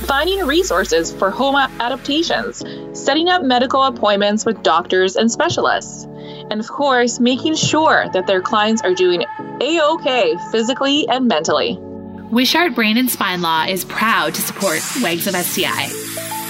finding 0.06 0.46
resources 0.46 1.12
for 1.12 1.30
home 1.30 1.56
adaptations, 1.56 2.62
setting 2.92 3.28
up 3.28 3.42
medical 3.42 3.82
appointments 3.82 4.44
with 4.44 4.62
doctors 4.62 5.16
and 5.16 5.30
specialists, 5.30 6.04
and 6.50 6.60
of 6.60 6.68
course, 6.68 7.20
making 7.20 7.54
sure 7.54 8.06
that 8.12 8.26
their 8.26 8.40
clients 8.40 8.82
are 8.82 8.94
doing 8.94 9.24
a 9.60 9.80
okay 9.80 10.34
physically 10.50 11.08
and 11.08 11.28
mentally. 11.28 11.78
Wishart 12.30 12.74
Brain 12.74 12.96
and 12.96 13.10
Spine 13.10 13.42
Law 13.42 13.64
is 13.64 13.84
proud 13.84 14.34
to 14.34 14.40
support 14.42 14.80
Wags 15.02 15.26
of 15.26 15.34
SCI. 15.34 15.90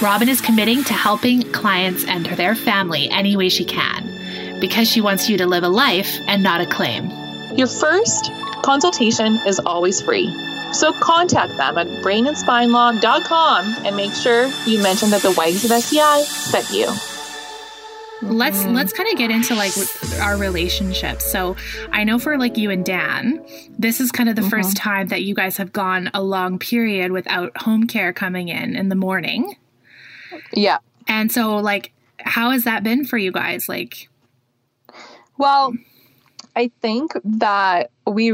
Robin 0.01 0.29
is 0.29 0.41
committing 0.41 0.83
to 0.83 0.93
helping 0.93 1.43
clients 1.51 2.05
and 2.07 2.25
their 2.25 2.55
family 2.55 3.09
any 3.09 3.35
way 3.35 3.49
she 3.49 3.65
can 3.65 4.59
because 4.59 4.87
she 4.87 5.01
wants 5.01 5.29
you 5.29 5.37
to 5.37 5.45
live 5.45 5.63
a 5.63 5.69
life 5.69 6.17
and 6.27 6.41
not 6.41 6.61
a 6.61 6.65
claim. 6.65 7.09
Your 7.57 7.67
first 7.67 8.31
consultation 8.63 9.39
is 9.45 9.59
always 9.59 10.01
free. 10.01 10.27
So 10.73 10.93
contact 10.93 11.57
them 11.57 11.77
at 11.77 11.87
brainandspinelaw.com 12.03 13.85
and 13.85 13.95
make 13.95 14.13
sure 14.13 14.47
you 14.65 14.81
mention 14.81 15.09
that 15.09 15.21
the 15.21 15.31
Wags 15.31 15.65
of 15.65 15.71
SCI 15.71 16.21
sent 16.23 16.69
you. 16.71 16.87
Let's 18.21 18.59
mm-hmm. 18.59 18.73
let's 18.73 18.93
kind 18.93 19.09
of 19.11 19.17
get 19.17 19.31
into 19.31 19.55
like 19.55 19.73
our 20.21 20.37
relationship. 20.37 21.21
So 21.21 21.55
I 21.91 22.03
know 22.03 22.19
for 22.19 22.37
like 22.37 22.57
you 22.57 22.69
and 22.69 22.85
Dan, 22.85 23.43
this 23.77 23.99
is 23.99 24.11
kind 24.11 24.29
of 24.29 24.35
the 24.35 24.43
mm-hmm. 24.43 24.49
first 24.49 24.77
time 24.77 25.07
that 25.07 25.23
you 25.23 25.33
guys 25.33 25.57
have 25.57 25.73
gone 25.73 26.11
a 26.13 26.21
long 26.21 26.59
period 26.59 27.11
without 27.11 27.57
home 27.57 27.87
care 27.87 28.13
coming 28.13 28.47
in 28.47 28.75
in 28.75 28.89
the 28.89 28.95
morning. 28.95 29.55
Yeah. 30.53 30.77
And 31.07 31.31
so 31.31 31.57
like 31.57 31.91
how 32.19 32.51
has 32.51 32.63
that 32.63 32.83
been 32.83 33.05
for 33.05 33.17
you 33.17 33.31
guys? 33.31 33.67
Like 33.67 34.07
well, 35.37 35.73
I 36.55 36.71
think 36.81 37.13
that 37.23 37.89
we 38.05 38.33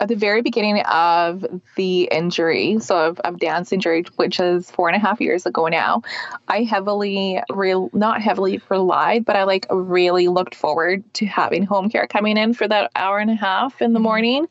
at 0.00 0.08
the 0.08 0.14
very 0.14 0.42
beginning 0.42 0.80
of 0.82 1.44
the 1.76 2.02
injury, 2.04 2.78
so 2.80 3.08
of, 3.08 3.20
of 3.20 3.38
Dan's 3.38 3.72
injury, 3.72 4.04
which 4.16 4.38
is 4.38 4.70
four 4.70 4.88
and 4.88 4.96
a 4.96 4.98
half 4.98 5.20
years 5.20 5.44
ago 5.44 5.66
now, 5.66 6.02
I 6.46 6.62
heavily, 6.62 7.40
real 7.50 7.90
not 7.92 8.22
heavily 8.22 8.60
relied, 8.68 9.24
but 9.24 9.36
I 9.36 9.44
like 9.44 9.66
really 9.70 10.28
looked 10.28 10.54
forward 10.54 11.02
to 11.14 11.26
having 11.26 11.64
home 11.64 11.90
care 11.90 12.06
coming 12.06 12.36
in 12.36 12.54
for 12.54 12.68
that 12.68 12.90
hour 12.94 13.18
and 13.18 13.30
a 13.30 13.34
half 13.34 13.82
in 13.82 13.92
the 13.92 13.98
mm-hmm. 13.98 14.04
morning. 14.04 14.48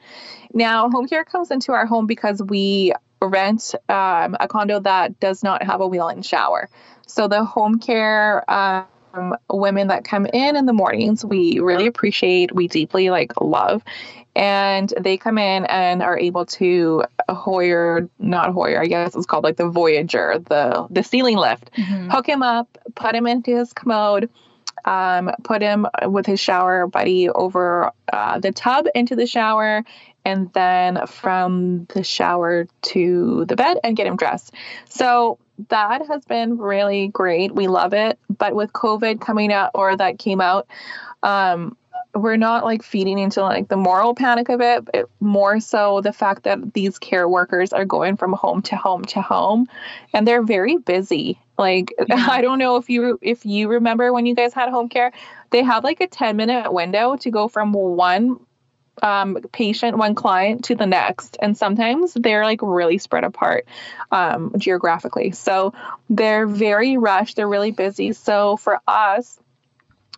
Now, 0.54 0.90
home 0.90 1.08
care 1.08 1.24
comes 1.24 1.52
into 1.52 1.72
our 1.72 1.86
home 1.86 2.08
because 2.08 2.42
we 2.42 2.94
rent 3.22 3.74
um, 3.90 4.36
a 4.40 4.48
condo 4.50 4.80
that 4.82 5.20
does 5.20 5.44
not 5.44 5.64
have 5.64 5.82
a 5.82 5.88
wheel-in 5.88 6.22
shower. 6.22 6.70
So 7.08 7.28
the 7.28 7.44
home 7.46 7.80
care. 7.80 8.50
Um, 8.52 8.86
women 9.50 9.88
that 9.88 10.04
come 10.04 10.26
in 10.28 10.56
in 10.56 10.66
the 10.66 10.74
mornings 10.74 11.26
we 11.26 11.60
really 11.60 11.88
appreciate 11.88 12.54
we 12.54 12.68
deeply 12.68 13.10
like 13.10 13.40
love 13.42 13.84
and 14.38 14.94
they 15.00 15.18
come 15.18 15.40
in 15.40 15.66
and 15.66 16.04
are 16.04 16.18
able 16.18 16.46
to 16.46 17.04
Hoyer, 17.28 18.08
not 18.20 18.54
Hoyer, 18.54 18.80
I 18.80 18.86
guess 18.86 19.16
it's 19.16 19.26
called 19.26 19.44
like 19.44 19.58
the 19.58 19.68
Voyager, 19.68 20.38
the 20.38 20.86
the 20.92 21.04
ceiling 21.04 21.38
lift, 21.38 21.72
mm-hmm. 21.74 22.10
hook 22.10 22.30
him 22.30 22.44
up, 22.44 22.78
put 22.94 23.16
him 23.16 23.26
into 23.26 23.58
his 23.58 23.74
commode. 23.74 24.30
Um, 24.86 25.32
put 25.44 25.62
him 25.62 25.88
with 26.04 26.26
his 26.28 26.40
shower 26.40 26.88
buddy 26.88 27.30
over 27.30 27.92
uh, 28.14 28.40
the 28.40 28.54
tub 28.54 28.86
into 28.96 29.18
the 29.18 29.26
shower 29.26 29.84
and 30.24 30.54
then 30.54 31.08
from 31.08 31.86
the 31.86 32.04
shower 32.04 32.68
to 32.84 33.44
the 33.46 33.56
bed 33.58 33.80
and 33.84 33.98
get 33.98 34.08
him 34.08 34.16
dressed. 34.16 34.54
So 34.88 35.40
that 35.70 36.06
has 36.08 36.26
been 36.26 36.58
really 36.58 37.08
great. 37.08 37.54
We 37.54 37.68
love 37.68 37.94
it. 37.94 38.20
But 38.30 38.56
with 38.56 38.74
COVID 38.74 39.22
coming 39.22 39.52
out 39.52 39.72
or 39.74 39.96
that 39.96 40.20
came 40.20 40.42
out, 40.42 40.68
um, 41.24 41.76
we're 42.14 42.38
not 42.38 42.64
like 42.64 42.84
feeding 42.84 43.20
into 43.20 43.42
like 43.42 43.68
the 43.68 43.78
moral 43.78 44.16
panic 44.16 44.50
of 44.50 44.62
it, 44.62 44.86
but 44.86 45.10
more 45.20 45.60
so 45.60 46.02
the 46.02 46.14
fact 46.14 46.44
that 46.44 46.74
these 46.74 46.98
care 47.00 47.28
workers 47.28 47.74
are 47.74 47.86
going 47.86 48.18
from 48.18 48.34
home 48.34 48.62
to 48.64 48.76
home 48.76 49.06
to 49.06 49.22
home 49.22 49.68
and 50.14 50.28
they're 50.28 50.44
very 50.44 50.78
busy. 50.78 51.40
Like 51.58 51.94
yeah. 52.08 52.28
I 52.30 52.42
don't 52.42 52.60
know 52.60 52.78
if 52.78 52.90
you 52.90 53.20
if 53.22 53.46
you 53.46 53.68
remember 53.68 54.12
when 54.14 54.26
you 54.26 54.36
guys 54.36 54.54
had 54.54 54.70
home 54.70 54.90
care, 54.90 55.12
they 55.52 55.64
have 55.64 55.84
like 55.84 56.02
a 56.02 56.08
10 56.08 56.36
minute 56.36 56.74
window 56.74 57.16
to 57.18 57.32
go 57.32 57.48
from 57.48 57.74
one 57.74 58.40
um, 59.02 59.38
patient, 59.52 59.98
one 59.98 60.16
client 60.16 60.66
to 60.66 60.76
the 60.76 60.86
next. 60.86 61.38
And 61.42 61.58
sometimes 61.58 62.14
they're 62.14 62.44
like 62.44 62.62
really 62.62 62.98
spread 62.98 63.24
apart 63.24 63.66
um, 64.12 64.54
geographically. 64.58 65.32
So 65.32 65.74
they're 66.10 66.48
very 66.48 66.98
rushed, 66.98 67.36
they're 67.36 67.48
really 67.48 67.72
busy. 67.72 68.14
So 68.14 68.58
for 68.58 68.80
us, 68.88 69.40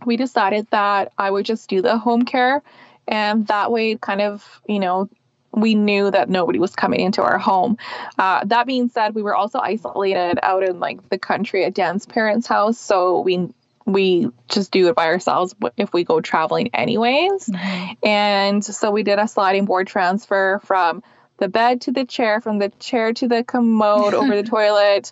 we 0.05 0.17
decided 0.17 0.67
that 0.71 1.11
I 1.17 1.29
would 1.29 1.45
just 1.45 1.69
do 1.69 1.81
the 1.81 1.97
home 1.97 2.23
care. 2.23 2.61
And 3.07 3.47
that 3.47 3.71
way, 3.71 3.95
kind 3.95 4.21
of, 4.21 4.61
you 4.67 4.79
know, 4.79 5.09
we 5.51 5.73
knew 5.73 6.11
that 6.11 6.29
nobody 6.29 6.59
was 6.59 6.75
coming 6.75 6.99
into 6.99 7.23
our 7.23 7.39
home. 7.39 7.77
Uh, 8.17 8.45
that 8.45 8.67
being 8.67 8.89
said, 8.89 9.15
we 9.15 9.23
were 9.23 9.35
also 9.35 9.59
isolated 9.59 10.39
out 10.43 10.63
in 10.63 10.79
like 10.79 11.09
the 11.09 11.17
country 11.17 11.65
at 11.65 11.73
Dan's 11.73 12.05
parents' 12.05 12.47
house. 12.47 12.77
So 12.77 13.21
we 13.21 13.49
we 13.93 14.29
just 14.47 14.71
do 14.71 14.87
it 14.87 14.95
by 14.95 15.07
ourselves 15.07 15.55
if 15.77 15.93
we 15.93 16.03
go 16.03 16.21
traveling 16.21 16.69
anyways. 16.73 17.47
Mm-hmm. 17.47 18.07
And 18.07 18.63
so 18.63 18.91
we 18.91 19.03
did 19.03 19.19
a 19.19 19.27
sliding 19.27 19.65
board 19.65 19.87
transfer 19.87 20.61
from 20.63 21.03
the 21.37 21.47
bed 21.47 21.81
to 21.81 21.91
the 21.91 22.05
chair, 22.05 22.41
from 22.41 22.59
the 22.59 22.69
chair 22.79 23.13
to 23.13 23.27
the 23.27 23.43
commode 23.43 24.13
over 24.13 24.35
the 24.35 24.43
toilet, 24.49 25.11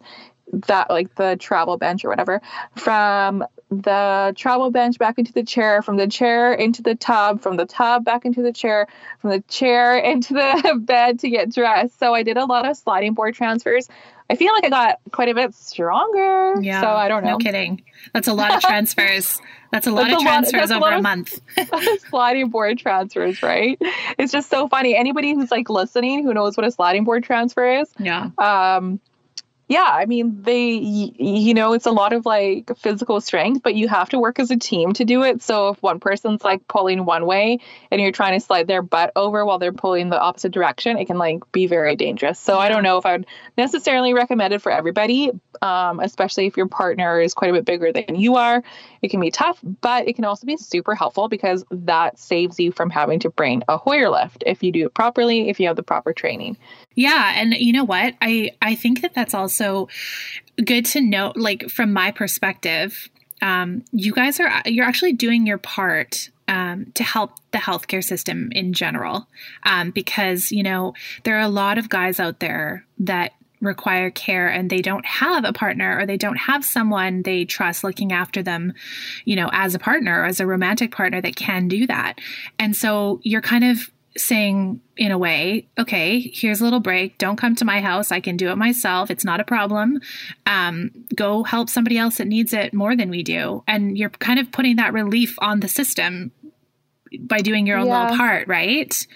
that 0.51 0.89
like 0.89 1.15
the 1.15 1.35
travel 1.39 1.77
bench 1.77 2.05
or 2.05 2.09
whatever, 2.09 2.41
from 2.75 3.43
the 3.69 4.33
travel 4.37 4.71
bench 4.71 4.97
back 4.97 5.19
into 5.19 5.33
the 5.33 5.43
chair, 5.43 5.81
from 5.81 5.97
the 5.97 6.07
chair 6.07 6.53
into 6.53 6.81
the 6.81 6.95
tub, 6.95 7.41
from 7.41 7.57
the 7.57 7.65
tub 7.65 8.05
back 8.05 8.25
into 8.25 8.41
the 8.41 8.53
chair, 8.53 8.87
from 9.19 9.31
the 9.31 9.41
chair 9.41 9.97
into 10.11 10.33
the 10.33 10.79
bed 10.79 11.19
to 11.19 11.29
get 11.29 11.53
dressed. 11.53 11.99
So 11.99 12.13
I 12.13 12.23
did 12.23 12.37
a 12.37 12.45
lot 12.45 12.67
of 12.67 12.77
sliding 12.77 13.13
board 13.13 13.35
transfers. 13.35 13.89
I 14.29 14.35
feel 14.35 14.53
like 14.53 14.65
I 14.65 14.69
got 14.69 14.99
quite 15.11 15.29
a 15.29 15.33
bit 15.33 15.53
stronger. 15.53 16.61
Yeah. 16.61 16.81
So 16.81 16.87
I 16.87 17.07
don't 17.07 17.23
know. 17.23 17.31
No 17.31 17.37
kidding. 17.37 17.83
That's 18.13 18.27
a 18.27 18.33
lot 18.33 18.53
of 18.53 18.61
transfers. 18.61 19.39
That's 19.71 19.85
a 19.85 19.91
lot 19.91 20.07
that's 20.07 20.15
of 20.15 20.21
transfers 20.21 20.69
lot, 20.69 20.81
over 20.81 20.95
a, 20.95 20.99
a 20.99 21.01
month. 21.01 21.41
sliding 22.09 22.49
board 22.49 22.77
transfers, 22.77 23.43
right? 23.43 23.77
It's 24.17 24.31
just 24.31 24.49
so 24.49 24.69
funny. 24.69 24.95
Anybody 24.95 25.33
who's 25.33 25.51
like 25.51 25.69
listening 25.69 26.23
who 26.23 26.33
knows 26.33 26.55
what 26.55 26.65
a 26.65 26.71
sliding 26.71 27.03
board 27.03 27.25
transfer 27.25 27.79
is. 27.81 27.89
Yeah. 27.99 28.29
Um, 28.37 29.01
yeah, 29.69 29.83
I 29.83 30.05
mean, 30.05 30.43
they, 30.43 30.69
you 30.69 31.53
know, 31.53 31.73
it's 31.73 31.85
a 31.85 31.91
lot 31.91 32.13
of 32.13 32.25
like 32.25 32.71
physical 32.77 33.19
strength, 33.19 33.61
but 33.63 33.75
you 33.75 33.89
have 33.89 34.09
to 34.09 34.19
work 34.19 34.39
as 34.39 34.49
a 34.49 34.55
team 34.55 34.93
to 34.93 35.03
do 35.03 35.23
it. 35.23 35.41
So 35.41 35.69
if 35.69 35.83
one 35.83 35.99
person's 35.99 36.41
like 36.41 36.65
pulling 36.69 37.03
one 37.03 37.25
way 37.25 37.59
and 37.91 37.99
you're 37.99 38.13
trying 38.13 38.39
to 38.39 38.45
slide 38.45 38.67
their 38.67 38.81
butt 38.81 39.11
over 39.17 39.45
while 39.45 39.59
they're 39.59 39.73
pulling 39.73 40.09
the 40.09 40.19
opposite 40.19 40.53
direction, 40.53 40.97
it 40.97 41.05
can 41.05 41.17
like 41.17 41.51
be 41.51 41.67
very 41.67 41.97
dangerous. 41.97 42.39
So 42.39 42.57
I 42.57 42.69
don't 42.69 42.81
know 42.81 42.97
if 42.97 43.05
I 43.05 43.13
would 43.13 43.27
necessarily 43.57 44.13
recommend 44.13 44.53
it 44.53 44.61
for 44.61 44.71
everybody, 44.71 45.31
um, 45.61 45.99
especially 45.99 46.45
if 46.45 46.55
your 46.55 46.67
partner 46.67 47.19
is 47.19 47.33
quite 47.33 47.49
a 47.49 47.53
bit 47.53 47.65
bigger 47.65 47.91
than 47.91 48.15
you 48.15 48.35
are. 48.35 48.63
It 49.01 49.09
can 49.09 49.19
be 49.19 49.31
tough, 49.31 49.59
but 49.81 50.07
it 50.07 50.13
can 50.13 50.23
also 50.23 50.47
be 50.47 50.55
super 50.55 50.95
helpful 50.95 51.27
because 51.27 51.65
that 51.71 52.19
saves 52.19 52.57
you 52.57 52.71
from 52.71 52.89
having 52.89 53.19
to 53.19 53.29
bring 53.29 53.63
a 53.67 53.77
Hoyer 53.77 54.09
lift 54.09 54.45
if 54.45 54.63
you 54.63 54.71
do 54.71 54.85
it 54.85 54.93
properly, 54.93 55.49
if 55.49 55.59
you 55.59 55.67
have 55.67 55.75
the 55.75 55.83
proper 55.83 56.13
training. 56.13 56.57
Yeah, 56.97 57.33
and 57.35 57.53
you 57.53 57.73
know 57.73 57.83
what? 57.83 58.15
I 58.21 58.51
I 58.59 58.73
think 58.73 59.01
that 59.03 59.13
that's 59.13 59.35
also 59.35 59.87
good 60.65 60.83
to 60.87 60.99
know 60.99 61.31
like 61.35 61.69
from 61.69 61.93
my 61.93 62.09
perspective, 62.09 63.07
um, 63.39 63.85
you 63.91 64.11
guys 64.11 64.39
are 64.39 64.63
you're 64.65 64.83
actually 64.83 65.13
doing 65.13 65.45
your 65.45 65.59
part 65.59 66.31
um, 66.47 66.91
to 66.95 67.03
help 67.03 67.33
the 67.51 67.59
healthcare 67.59 68.03
system 68.03 68.49
in 68.51 68.73
general 68.73 69.27
um, 69.61 69.91
because 69.91 70.51
you 70.51 70.63
know 70.63 70.95
there 71.23 71.37
are 71.37 71.41
a 71.41 71.49
lot 71.49 71.77
of 71.77 71.87
guys 71.87 72.19
out 72.19 72.39
there 72.39 72.83
that 72.97 73.33
require 73.61 74.09
care 74.09 74.47
and 74.47 74.71
they 74.71 74.81
don't 74.81 75.05
have 75.05 75.45
a 75.45 75.53
partner 75.53 75.99
or 75.99 76.05
they 76.07 76.17
don't 76.17 76.37
have 76.37 76.65
someone 76.65 77.21
they 77.21 77.45
trust 77.45 77.83
looking 77.83 78.11
after 78.11 78.41
them, 78.41 78.73
you 79.25 79.35
know, 79.35 79.49
as 79.51 79.75
a 79.75 79.79
partner 79.79 80.21
or 80.21 80.25
as 80.25 80.39
a 80.39 80.45
romantic 80.45 80.91
partner 80.91 81.21
that 81.21 81.35
can 81.35 81.67
do 81.67 81.87
that. 81.87 82.19
And 82.59 82.75
so 82.75 83.19
you're 83.23 83.41
kind 83.41 83.63
of 83.63 83.91
saying 84.17 84.81
in 84.95 85.11
a 85.11 85.17
way, 85.17 85.67
okay, 85.77 86.19
here's 86.33 86.61
a 86.61 86.63
little 86.63 86.79
break. 86.79 87.17
Don't 87.17 87.37
come 87.37 87.55
to 87.55 87.65
my 87.65 87.81
house. 87.81 88.11
I 88.11 88.19
can 88.19 88.37
do 88.37 88.49
it 88.49 88.57
myself. 88.57 89.11
It's 89.11 89.25
not 89.25 89.39
a 89.39 89.43
problem. 89.43 89.99
Um, 90.45 90.91
go 91.15 91.43
help 91.43 91.69
somebody 91.69 91.97
else 91.97 92.17
that 92.17 92.27
needs 92.27 92.53
it 92.53 92.73
more 92.73 92.95
than 92.95 93.09
we 93.09 93.23
do. 93.23 93.63
And 93.67 93.97
you're 93.97 94.09
kind 94.09 94.39
of 94.39 94.51
putting 94.51 94.77
that 94.77 94.93
relief 94.93 95.35
on 95.39 95.59
the 95.59 95.67
system 95.67 96.31
by 97.21 97.39
doing 97.39 97.67
your 97.67 97.77
own 97.77 97.87
yeah. 97.87 98.03
little 98.03 98.17
part, 98.17 98.47
right? 98.47 99.07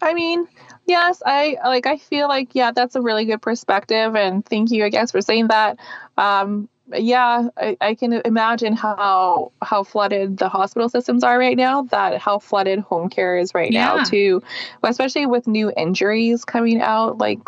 I 0.00 0.14
mean, 0.14 0.46
yes, 0.86 1.22
I 1.24 1.58
like 1.64 1.86
I 1.86 1.96
feel 1.96 2.28
like 2.28 2.54
yeah, 2.54 2.72
that's 2.72 2.96
a 2.96 3.00
really 3.00 3.24
good 3.24 3.40
perspective 3.40 4.16
and 4.16 4.44
thank 4.44 4.70
you 4.70 4.84
I 4.84 4.88
guess 4.88 5.12
for 5.12 5.20
saying 5.20 5.48
that. 5.48 5.78
Um 6.18 6.68
yeah, 6.96 7.48
I, 7.56 7.76
I, 7.80 7.94
can 7.94 8.12
imagine 8.24 8.74
how 8.74 9.52
how 9.62 9.82
flooded 9.82 10.38
the 10.38 10.48
hospital 10.48 10.88
systems 10.88 11.24
are 11.24 11.38
right 11.38 11.56
now. 11.56 11.82
That 11.82 12.18
how 12.18 12.38
flooded 12.38 12.80
home 12.80 13.08
care 13.08 13.38
is 13.38 13.54
right 13.54 13.70
yeah. 13.70 13.96
now 13.96 14.04
too, 14.04 14.42
especially 14.82 15.26
with 15.26 15.46
new 15.46 15.72
injuries 15.76 16.44
coming 16.44 16.80
out 16.80 17.18
like 17.18 17.38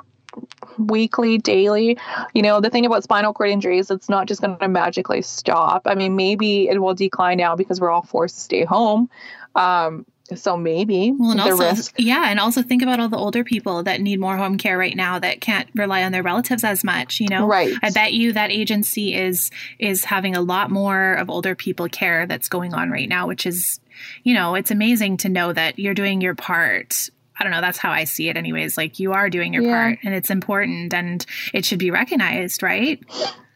weekly, 0.79 1.39
daily. 1.39 1.99
You 2.35 2.43
know, 2.43 2.61
the 2.61 2.71
thing 2.71 2.87
about 2.87 3.05
spinal 3.05 3.33
cord 3.33 3.51
injuries, 3.51 3.91
it's 3.91 4.09
not 4.09 4.27
just 4.27 4.41
going 4.41 4.59
to 4.59 4.69
magically 4.69 5.23
stop. 5.23 5.87
I 5.87 5.95
mean, 5.95 6.17
maybe 6.17 6.69
it 6.69 6.81
will 6.81 6.95
decline 6.95 7.39
now 7.39 7.57
because 7.57 7.81
we're 7.81 7.91
all 7.91 8.03
forced 8.03 8.37
to 8.37 8.41
stay 8.41 8.65
home. 8.65 9.09
Um, 9.55 10.07
so 10.35 10.57
maybe 10.57 11.13
well, 11.13 11.33
and 11.33 11.41
also, 11.41 11.71
risk. 11.71 11.95
yeah, 11.99 12.31
and 12.31 12.41
also 12.41 12.63
think 12.63 12.83
about 12.83 12.99
all 12.99 13.11
the 13.11 13.19
older 13.19 13.45
people 13.45 13.83
that 13.83 14.01
need 14.01 14.19
more 14.19 14.37
home 14.37 14.57
care 14.57 14.79
right 14.79 14.97
now 14.97 15.19
that 15.19 15.43
can't 15.43 15.69
rely 15.75 16.03
on 16.03 16.13
their 16.13 16.23
relatives 16.23 16.65
as 16.65 16.83
much. 16.83 17.21
You 17.21 17.29
know, 17.29 17.47
right? 17.47 17.75
I 17.83 17.91
bet 17.91 18.15
you 18.15 18.33
that 18.33 18.51
agency 18.51 19.15
is 19.15 19.51
is 19.79 20.05
having 20.05 20.35
a 20.35 20.41
lot 20.41 20.71
more 20.71 21.15
of 21.15 21.29
older 21.29 21.55
people 21.55 21.89
care 21.89 22.27
that's 22.27 22.49
going 22.49 22.73
on 22.73 22.91
right 22.91 23.09
now, 23.09 23.27
which 23.27 23.45
is, 23.45 23.81
you 24.23 24.33
know, 24.33 24.55
it's 24.55 24.71
amazing 24.71 25.19
to 25.19 25.29
know 25.29 25.53
that 25.53 25.79
you're 25.79 25.95
doing 25.95 26.23
your 26.23 26.35
part 26.35 27.11
I 27.39 27.43
don't 27.43 27.51
know, 27.51 27.61
that's 27.61 27.79
how 27.79 27.91
I 27.91 28.05
see 28.05 28.29
it 28.29 28.37
anyways. 28.37 28.77
Like 28.77 29.01
you 29.01 29.13
are 29.13 29.29
doing 29.29 29.53
your 29.53 29.65
yeah. 29.65 29.73
part 29.73 29.99
and 30.05 30.15
it's 30.15 30.31
important 30.31 30.95
and 30.95 31.27
it 31.53 31.65
should 31.65 31.81
be 31.81 31.91
recognized, 31.91 32.63
right? 32.63 33.03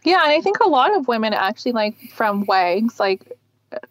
Yeah, 0.05 0.23
and 0.23 0.33
I 0.33 0.41
think 0.41 0.59
a 0.61 0.69
lot 0.69 0.97
of 0.97 1.07
women 1.07 1.33
actually 1.33 1.73
like 1.73 1.97
from 2.13 2.45
WAGs, 2.47 2.99
like 2.99 3.38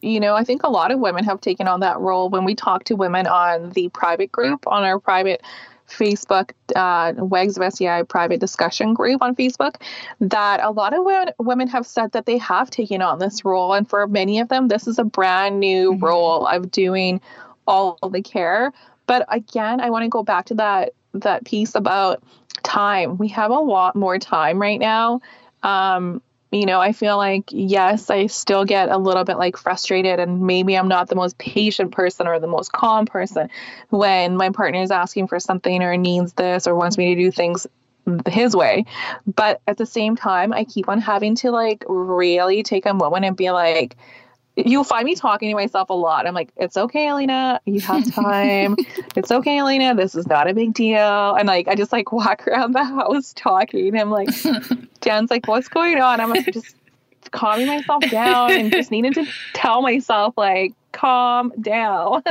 you 0.01 0.19
know, 0.19 0.35
I 0.35 0.43
think 0.43 0.63
a 0.63 0.69
lot 0.69 0.91
of 0.91 0.99
women 0.99 1.23
have 1.23 1.41
taken 1.41 1.67
on 1.67 1.81
that 1.81 1.99
role 1.99 2.29
when 2.29 2.45
we 2.45 2.55
talk 2.55 2.85
to 2.85 2.95
women 2.95 3.27
on 3.27 3.71
the 3.71 3.89
private 3.89 4.31
group, 4.31 4.65
on 4.67 4.83
our 4.83 4.99
private 4.99 5.41
Facebook, 5.89 6.51
uh, 6.75 7.13
WAGs 7.17 7.57
of 7.57 7.63
SCI 7.63 8.03
private 8.03 8.39
discussion 8.39 8.93
group 8.93 9.21
on 9.21 9.35
Facebook, 9.35 9.75
that 10.19 10.61
a 10.61 10.71
lot 10.71 10.93
of 10.93 11.05
women, 11.05 11.33
women 11.39 11.67
have 11.67 11.85
said 11.85 12.11
that 12.11 12.25
they 12.25 12.37
have 12.37 12.69
taken 12.69 13.01
on 13.01 13.19
this 13.19 13.45
role. 13.45 13.73
And 13.73 13.89
for 13.89 14.05
many 14.07 14.39
of 14.39 14.49
them, 14.49 14.67
this 14.67 14.87
is 14.87 14.99
a 14.99 15.03
brand 15.03 15.59
new 15.59 15.93
mm-hmm. 15.93 16.03
role 16.03 16.45
of 16.45 16.71
doing 16.71 17.21
all 17.67 17.97
the 18.11 18.21
care. 18.21 18.73
But 19.05 19.25
again, 19.29 19.79
I 19.79 19.89
want 19.89 20.03
to 20.03 20.09
go 20.09 20.23
back 20.23 20.45
to 20.47 20.55
that 20.55 20.93
that 21.13 21.45
piece 21.45 21.73
about 21.73 22.21
time. 22.63 23.17
We 23.17 23.29
have 23.29 23.49
a 23.49 23.59
lot 23.59 23.95
more 23.95 24.19
time 24.19 24.61
right 24.61 24.79
now. 24.79 25.21
Um, 25.63 26.21
you 26.51 26.65
know, 26.65 26.79
I 26.79 26.93
feel 26.93 27.17
like, 27.17 27.45
yes, 27.49 28.09
I 28.09 28.27
still 28.27 28.63
get 28.63 28.89
a 28.89 28.97
little 28.97 29.23
bit 29.23 29.37
like 29.37 29.57
frustrated, 29.57 30.19
and 30.19 30.41
maybe 30.41 30.77
I'm 30.77 30.87
not 30.87 31.09
the 31.09 31.15
most 31.15 31.37
patient 31.37 31.91
person 31.91 32.27
or 32.27 32.39
the 32.39 32.47
most 32.47 32.71
calm 32.71 33.05
person 33.05 33.49
when 33.89 34.37
my 34.37 34.49
partner 34.49 34.81
is 34.81 34.91
asking 34.91 35.27
for 35.27 35.39
something 35.39 35.83
or 35.83 35.97
needs 35.97 36.33
this 36.33 36.65
or 36.65 36.75
wants 36.75 36.97
me 36.97 37.13
to 37.13 37.21
do 37.21 37.31
things 37.31 37.67
his 38.27 38.55
way. 38.55 38.85
But 39.25 39.61
at 39.67 39.77
the 39.77 39.85
same 39.85 40.15
time, 40.15 40.53
I 40.53 40.63
keep 40.63 40.87
on 40.87 41.01
having 41.01 41.35
to 41.35 41.51
like 41.51 41.83
really 41.87 42.63
take 42.63 42.85
a 42.85 42.93
moment 42.93 43.25
and 43.25 43.35
be 43.35 43.51
like, 43.51 43.97
you'll 44.57 44.83
find 44.83 45.05
me 45.05 45.15
talking 45.15 45.49
to 45.49 45.55
myself 45.55 45.89
a 45.89 45.93
lot. 45.93 46.25
I'm 46.25 46.33
like, 46.33 46.49
it's 46.57 46.77
okay, 46.77 47.07
Elena. 47.07 47.61
You 47.65 47.79
have 47.81 48.11
time. 48.13 48.75
it's 49.15 49.31
okay, 49.31 49.59
Elena. 49.59 49.93
This 49.95 50.15
is 50.15 50.27
not 50.27 50.49
a 50.49 50.53
big 50.53 50.73
deal. 50.73 51.35
And 51.35 51.47
like, 51.47 51.67
I 51.67 51.75
just 51.75 51.91
like 51.91 52.11
walk 52.11 52.47
around 52.47 52.73
the 52.73 52.83
house 52.83 53.33
talking. 53.33 53.97
I'm 53.97 54.09
like, 54.09 54.29
Jen's 55.01 55.29
like, 55.29 55.47
what's 55.47 55.67
going 55.67 55.99
on? 55.99 56.19
I'm 56.19 56.29
like, 56.29 56.51
just 56.51 56.75
calming 57.31 57.67
myself 57.67 58.09
down 58.09 58.51
and 58.51 58.71
just 58.71 58.89
needed 58.89 59.13
to 59.13 59.25
tell 59.53 59.81
myself, 59.81 60.33
like, 60.37 60.73
calm 60.91 61.53
down. 61.61 62.23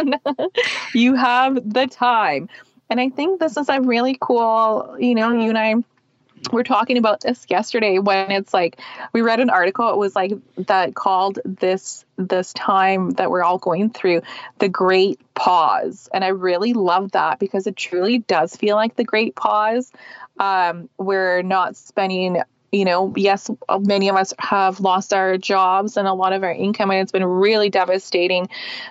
you 0.95 1.15
have 1.15 1.55
the 1.73 1.87
time. 1.87 2.49
And 2.91 3.01
I 3.01 3.09
think 3.11 3.41
this 3.41 3.57
is 3.57 3.69
a 3.69 3.81
really 3.81 4.17
cool, 4.21 4.97
you 4.99 5.15
know, 5.15 5.33
you 5.33 5.49
and 5.49 5.59
I 5.59 5.75
we're 6.53 6.63
talking 6.63 6.99
about 6.99 7.21
this 7.21 7.45
yesterday 7.49 7.99
when 7.99 8.31
it's 8.31 8.55
like 8.55 8.81
we 9.13 9.23
read 9.23 9.41
an 9.41 9.51
article 9.51 9.91
it 9.91 9.97
was 9.97 10.15
like 10.15 10.33
that 10.57 10.95
called 10.95 11.39
this 11.45 12.05
this 12.17 12.53
time 12.53 13.11
that 13.11 13.31
we're 13.31 13.43
all 13.43 13.59
going 13.59 13.91
through 13.91 14.23
the 14.59 14.69
great 14.69 15.21
pause. 15.35 16.09
And 16.13 16.25
i 16.25 16.29
really 16.29 16.73
love 16.73 17.13
that 17.13 17.39
because 17.39 17.67
it 17.67 17.77
truly 17.77 18.19
does 18.19 18.57
feel 18.57 18.77
like 18.77 18.97
the 18.97 19.05
great 19.05 19.35
pause. 19.37 19.93
Um, 20.39 20.89
we're 20.99 21.43
not 21.43 21.77
spending 21.77 22.43
you 22.73 22.85
know 22.85 23.13
yes 23.17 23.49
many 23.81 24.09
of 24.09 24.17
us 24.17 24.35
have 24.39 24.81
lost 24.81 25.13
our 25.13 25.39
jobs 25.39 25.97
and 25.97 26.09
a 26.09 26.13
lot 26.13 26.33
of 26.33 26.43
our 26.43 26.53
income 26.53 26.91
and 26.91 27.01
it's 27.01 27.13
been 27.13 27.25
really 27.25 27.71
devastating. 27.71 28.49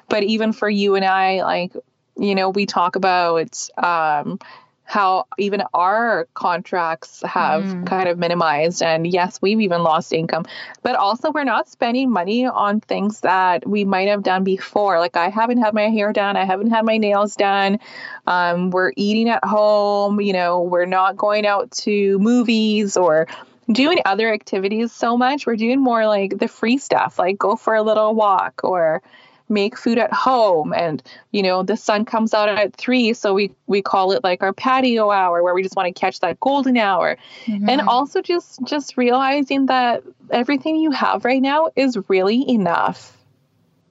But 0.10 0.24
even 0.24 0.54
for 0.54 0.70
you 0.70 0.96
and 0.96 1.06
i 1.06 1.44
like 1.44 1.74
you 2.18 2.36
know 2.36 2.50
we 2.50 2.66
talk 2.66 2.96
about 2.96 3.68
um, 3.78 4.40
how 4.86 5.26
even 5.40 5.64
our 5.74 6.28
contracts 6.36 7.24
have 7.26 7.64
mm. 7.64 7.88
kind 7.88 8.08
of 8.08 8.18
minimized. 8.18 8.82
And 8.84 9.06
yes 9.06 9.42
we've 9.42 9.60
even 9.60 9.84
lost 9.84 10.14
income. 10.14 10.46
But 10.84 10.96
also 10.96 11.32
we're 11.32 11.44
not 11.44 11.68
spending 11.68 12.12
money 12.12 12.46
on 12.46 12.80
things 12.80 13.22
that 13.22 13.68
we 13.68 13.84
might 13.84 14.08
have 14.08 14.24
done 14.24 14.44
before. 14.44 15.00
Like 15.00 15.18
i 15.18 15.30
haven't 15.30 15.58
had 15.58 15.74
my 15.74 15.90
hair 15.90 16.14
done. 16.14 16.38
I 16.38 16.46
haven't 16.46 16.70
had 16.70 16.86
my 16.86 16.98
nails 16.98 17.36
done. 17.36 17.80
Um, 18.28 18.70
we're 18.70 18.94
eating 18.96 19.28
at 19.30 19.44
home. 19.44 20.22
You 20.22 20.34
know 20.34 20.62
we're 20.62 20.86
not 20.86 21.18
going 21.18 21.46
out 21.46 21.72
to 21.72 22.20
movies 22.20 22.96
or 22.96 23.28
doing 23.72 24.00
other 24.06 24.32
activities 24.32 24.92
so 24.92 25.18
much. 25.18 25.48
We're 25.48 25.56
doing 25.56 25.82
more 25.82 26.06
like 26.06 26.38
the 26.38 26.48
free 26.48 26.78
stuff 26.78 27.18
like 27.18 27.38
go 27.40 27.56
for 27.56 27.74
a 27.74 27.82
little 27.82 28.14
walk 28.14 28.62
or 28.64 29.02
make 29.50 29.78
food 29.78 29.98
at 29.98 30.12
home. 30.14 30.74
And 30.74 31.02
you 31.32 31.44
know 31.44 31.64
the 31.64 31.78
sun 31.78 32.06
comes 32.06 32.34
out 32.34 32.50
at 32.50 32.76
three 32.76 33.14
so 33.14 33.34
we 33.34 33.52
we 33.68 33.82
call 33.82 34.12
it 34.12 34.24
like 34.24 34.42
our 34.42 34.54
patio 34.54 35.12
hour 35.12 35.44
where 35.44 35.54
we 35.54 35.64
just 35.64 35.76
want 35.76 35.94
to 35.94 36.00
catch 36.00 36.20
that 36.22 36.40
golden 36.40 36.78
hour. 36.78 37.18
Mm-hmm. 37.46 37.70
and 37.70 37.82
also 37.82 38.22
just 38.22 38.60
just 38.64 38.98
realizing 38.98 39.68
that 39.68 40.04
everything 40.32 40.78
you 40.78 40.92
have 40.92 41.26
right 41.26 41.42
now 41.42 41.70
is 41.76 41.98
really 42.10 42.50
enough. 42.50 43.18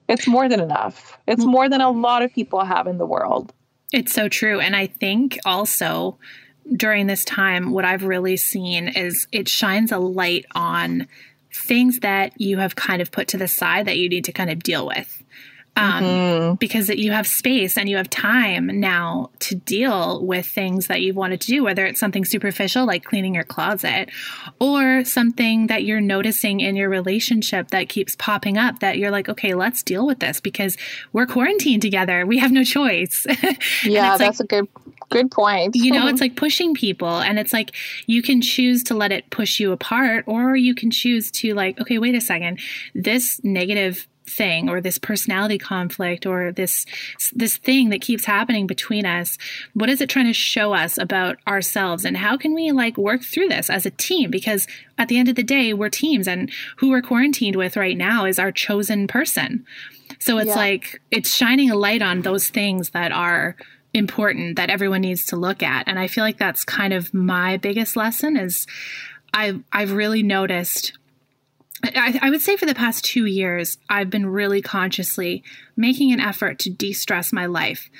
It's 0.07 0.27
more 0.27 0.47
than 0.47 0.59
enough. 0.59 1.17
It's 1.27 1.45
more 1.45 1.67
than 1.67 1.81
a 1.81 1.89
lot 1.89 2.21
of 2.21 2.31
people 2.33 2.63
have 2.63 2.85
in 2.85 2.97
the 2.97 3.05
world. 3.05 3.51
It's 3.91 4.13
so 4.13 4.27
true. 4.27 4.59
And 4.59 4.75
i 4.75 4.87
think 4.87 5.37
also 5.45 6.17
during 6.75 7.05
this 7.05 7.23
time 7.23 7.71
what 7.71 7.85
i've 7.85 8.03
really 8.03 8.35
seen 8.35 8.87
is 8.87 9.27
it 9.31 9.47
shines 9.47 9.91
a 9.91 9.99
light 9.99 10.45
on 10.55 11.07
things 11.55 11.99
that 11.99 12.33
you 12.39 12.57
have 12.57 12.75
kind 12.75 13.01
of 13.01 13.11
put 13.11 13.27
to 13.29 13.37
the 13.37 13.47
side 13.47 13.87
that 13.87 13.97
you 13.97 14.09
need 14.09 14.25
to 14.25 14.31
kind 14.31 14.49
of 14.49 14.61
deal 14.61 14.85
with 14.85 15.23
um, 15.77 16.03
mm-hmm. 16.03 16.53
because 16.55 16.89
you 16.89 17.11
have 17.11 17.27
space 17.27 17.77
and 17.77 17.89
you 17.89 17.97
have 17.97 18.09
time 18.09 18.67
now 18.79 19.29
to 19.39 19.55
deal 19.55 20.25
with 20.25 20.45
things 20.45 20.87
that 20.87 21.01
you've 21.01 21.15
wanted 21.15 21.41
to 21.41 21.47
do, 21.47 21.63
whether 21.63 21.85
it's 21.85 21.99
something 21.99 22.23
superficial 22.23 22.85
like 22.85 23.03
cleaning 23.03 23.35
your 23.35 23.43
closet 23.43 24.09
or 24.59 25.03
something 25.03 25.67
that 25.67 25.83
you're 25.83 26.01
noticing 26.01 26.61
in 26.61 26.75
your 26.75 26.89
relationship 26.89 27.69
that 27.69 27.89
keeps 27.89 28.15
popping 28.15 28.57
up 28.57 28.79
that 28.79 28.97
you're 28.97 29.11
like, 29.11 29.27
okay, 29.27 29.53
let's 29.53 29.83
deal 29.83 30.07
with 30.07 30.19
this 30.19 30.39
because 30.39 30.77
we're 31.11 31.25
quarantined 31.25 31.81
together. 31.81 32.25
We 32.25 32.39
have 32.39 32.51
no 32.51 32.63
choice. 32.63 33.27
yeah, 33.83 34.17
that's 34.17 34.39
like, 34.39 34.45
a 34.45 34.47
good 34.47 34.67
good 35.15 35.31
point. 35.31 35.75
you 35.75 35.91
know, 35.91 36.07
it's 36.07 36.21
like 36.25 36.35
pushing 36.35 36.73
people 36.73 37.19
and 37.19 37.39
it's 37.39 37.53
like 37.53 37.75
you 38.05 38.21
can 38.21 38.41
choose 38.41 38.83
to 38.83 38.95
let 38.95 39.11
it 39.11 39.29
push 39.29 39.59
you 39.59 39.71
apart 39.71 40.25
or 40.27 40.55
you 40.55 40.75
can 40.75 40.91
choose 40.91 41.31
to 41.31 41.53
like, 41.53 41.79
okay, 41.79 41.97
wait 41.97 42.15
a 42.15 42.21
second. 42.21 42.59
This 42.93 43.43
negative 43.43 44.07
thing 44.27 44.69
or 44.69 44.81
this 44.81 44.97
personality 44.97 45.57
conflict 45.57 46.25
or 46.25 46.51
this 46.51 46.85
this 47.33 47.57
thing 47.57 47.89
that 47.89 48.01
keeps 48.01 48.25
happening 48.25 48.65
between 48.65 49.05
us 49.05 49.37
what 49.73 49.89
is 49.89 50.01
it 50.01 50.09
trying 50.09 50.25
to 50.25 50.33
show 50.33 50.73
us 50.73 50.97
about 50.97 51.37
ourselves 51.47 52.03
and 52.03 52.17
how 52.17 52.35
can 52.35 52.53
we 52.53 52.71
like 52.71 52.97
work 52.97 53.21
through 53.21 53.47
this 53.47 53.69
as 53.69 53.85
a 53.85 53.91
team 53.91 54.31
because 54.31 54.67
at 54.97 55.09
the 55.09 55.17
end 55.17 55.29
of 55.29 55.35
the 55.35 55.43
day 55.43 55.73
we're 55.73 55.89
teams 55.89 56.27
and 56.27 56.51
who 56.77 56.89
we're 56.89 57.01
quarantined 57.01 57.55
with 57.55 57.77
right 57.77 57.97
now 57.97 58.25
is 58.25 58.39
our 58.39 58.51
chosen 58.51 59.07
person 59.07 59.63
so 60.19 60.37
it's 60.39 60.49
yeah. 60.49 60.55
like 60.55 61.01
it's 61.11 61.35
shining 61.35 61.69
a 61.69 61.75
light 61.75 62.01
on 62.01 62.21
those 62.21 62.49
things 62.49 62.89
that 62.91 63.11
are 63.11 63.55
important 63.95 64.57
that 64.57 64.69
everyone 64.69 65.01
needs 65.01 65.25
to 65.25 65.37
look 65.37 65.63
at 65.63 65.87
and 65.87 65.97
i 65.97 66.07
feel 66.07 66.23
like 66.23 66.37
that's 66.37 66.65
kind 66.65 66.93
of 66.93 67.13
my 67.13 67.57
biggest 67.57 67.95
lesson 67.95 68.35
is 68.35 68.67
i 69.33 69.57
i've 69.71 69.93
really 69.93 70.21
noticed 70.21 70.97
I, 71.83 72.19
I, 72.21 72.29
would 72.29 72.41
say 72.41 72.55
for 72.55 72.65
the 72.65 72.73
past 72.73 73.05
two 73.05 73.25
years, 73.25 73.77
I've 73.89 74.09
been 74.09 74.25
really 74.25 74.61
consciously 74.61 75.43
making 75.75 76.11
an 76.13 76.19
effort 76.19 76.57
to 76.59 76.69
de 76.71 76.93
stress 76.93 77.31
my 77.31 77.45
life, 77.45 77.91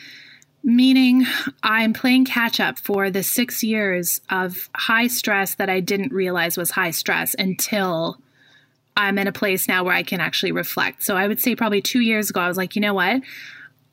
meaning 0.63 1.25
I'm 1.61 1.93
playing 1.93 2.25
catch 2.25 2.59
up 2.59 2.79
for 2.79 3.11
the 3.11 3.21
six 3.21 3.63
years 3.63 4.21
of 4.29 4.69
high 4.73 5.07
stress 5.07 5.55
that 5.55 5.69
I 5.69 5.81
didn't 5.81 6.13
realize 6.13 6.57
was 6.57 6.71
high 6.71 6.91
stress 6.91 7.35
until 7.37 8.17
I'm 8.97 9.17
in 9.17 9.27
a 9.27 9.33
place 9.33 9.67
now 9.67 9.83
where 9.83 9.93
I 9.93 10.03
can 10.03 10.21
actually 10.21 10.53
reflect. 10.53 11.03
So 11.03 11.15
I 11.15 11.27
would 11.27 11.41
say 11.41 11.55
probably 11.55 11.81
two 11.81 11.99
years 11.99 12.29
ago, 12.29 12.39
I 12.39 12.47
was 12.47 12.57
like, 12.57 12.75
you 12.75 12.81
know 12.81 12.93
what? 12.93 13.21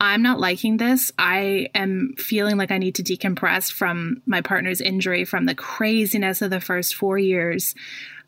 I'm 0.03 0.21
not 0.21 0.39
liking 0.39 0.77
this. 0.77 1.11
I 1.17 1.69
am 1.73 2.13
feeling 2.17 2.57
like 2.57 2.71
I 2.71 2.77
need 2.77 2.95
to 2.95 3.03
decompress 3.03 3.71
from 3.71 4.21
my 4.25 4.41
partner's 4.41 4.81
injury, 4.81 5.23
from 5.23 5.45
the 5.45 5.55
craziness 5.55 6.41
of 6.41 6.49
the 6.49 6.59
first 6.59 6.95
four 6.95 7.17
years. 7.17 7.73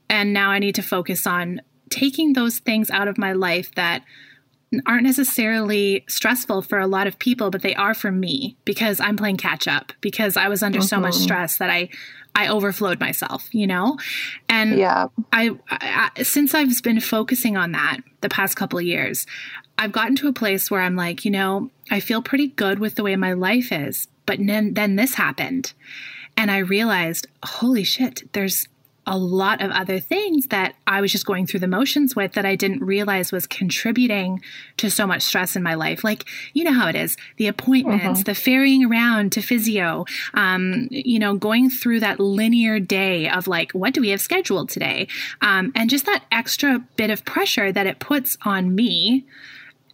And 0.09 0.33
now 0.33 0.51
I 0.51 0.59
need 0.59 0.75
to 0.75 0.81
focus 0.81 1.27
on 1.27 1.61
taking 1.89 2.33
those 2.33 2.59
things 2.59 2.89
out 2.91 3.07
of 3.09 3.17
my 3.17 3.33
life 3.33 3.75
that 3.75 4.03
aren't 4.85 5.03
necessarily 5.03 6.05
stressful 6.07 6.61
for 6.61 6.79
a 6.79 6.87
lot 6.87 7.07
of 7.07 7.19
people, 7.19 7.51
but 7.51 7.61
they 7.61 7.75
are 7.75 7.93
for 7.93 8.11
me 8.11 8.57
because 8.65 8.99
I'm 8.99 9.17
playing 9.17 9.37
catch 9.37 9.67
up 9.67 9.91
because 10.01 10.37
I 10.37 10.47
was 10.47 10.63
under 10.63 10.79
mm-hmm. 10.79 10.87
so 10.87 10.99
much 10.99 11.15
mm-hmm. 11.15 11.23
stress 11.23 11.57
that 11.57 11.69
I 11.69 11.89
I 12.37 12.49
overflowed 12.49 12.99
myself, 12.99 13.47
you 13.53 13.65
know? 13.65 13.97
And 14.49 14.77
yeah. 14.77 15.07
I, 15.31 15.51
I 15.69 16.11
since 16.23 16.53
I've 16.53 16.83
been 16.83 16.99
focusing 16.99 17.55
on 17.55 17.71
that 17.71 17.99
the 18.21 18.29
past 18.29 18.55
couple 18.57 18.77
of 18.77 18.85
years, 18.85 19.25
I've 19.77 19.91
gotten 19.91 20.15
to 20.17 20.27
a 20.27 20.33
place 20.33 20.71
where 20.71 20.81
I'm 20.81 20.95
like, 20.95 21.25
you 21.25 21.31
know, 21.31 21.69
I 21.91 21.99
feel 21.99 22.21
pretty 22.21 22.47
good 22.47 22.79
with 22.79 22.95
the 22.95 23.03
way 23.03 23.15
my 23.15 23.33
life 23.33 23.71
is, 23.71 24.07
but 24.25 24.39
then 24.39 24.73
then 24.73 24.95
this 24.95 25.15
happened. 25.15 25.73
And 26.37 26.51
I 26.51 26.57
realized, 26.57 27.27
holy 27.43 27.83
shit, 27.83 28.31
there's 28.33 28.67
a 29.07 29.17
lot 29.17 29.61
of 29.61 29.71
other 29.71 29.99
things 29.99 30.47
that 30.47 30.75
I 30.87 30.99
was 30.99 31.11
just 31.11 31.25
going 31.25 31.45
through 31.45 31.59
the 31.59 31.67
motions 31.67 32.15
with 32.15 32.33
that 32.33 32.45
I 32.45 32.55
didn't 32.55 32.83
realize 32.83 33.31
was 33.31 33.45
contributing 33.45 34.41
to 34.77 34.89
so 34.89 35.05
much 35.05 35.21
stress 35.21 35.55
in 35.55 35.61
my 35.61 35.75
life. 35.75 36.03
Like, 36.03 36.25
you 36.53 36.63
know 36.63 36.73
how 36.73 36.87
it 36.89 36.95
is 36.95 37.15
the 37.37 37.47
appointments, 37.47 38.21
mm-hmm. 38.21 38.23
the 38.23 38.35
ferrying 38.35 38.83
around 38.83 39.31
to 39.33 39.41
physio, 39.41 40.05
um, 40.33 40.87
you 40.89 41.19
know, 41.19 41.35
going 41.35 41.69
through 41.69 41.99
that 41.99 42.19
linear 42.19 42.79
day 42.79 43.29
of 43.29 43.47
like, 43.47 43.71
what 43.73 43.93
do 43.93 44.01
we 44.01 44.09
have 44.09 44.21
scheduled 44.21 44.69
today? 44.69 45.07
Um, 45.41 45.71
and 45.75 45.89
just 45.89 46.05
that 46.07 46.23
extra 46.31 46.79
bit 46.95 47.11
of 47.11 47.25
pressure 47.25 47.71
that 47.71 47.85
it 47.85 47.99
puts 47.99 48.37
on 48.43 48.73
me 48.73 49.25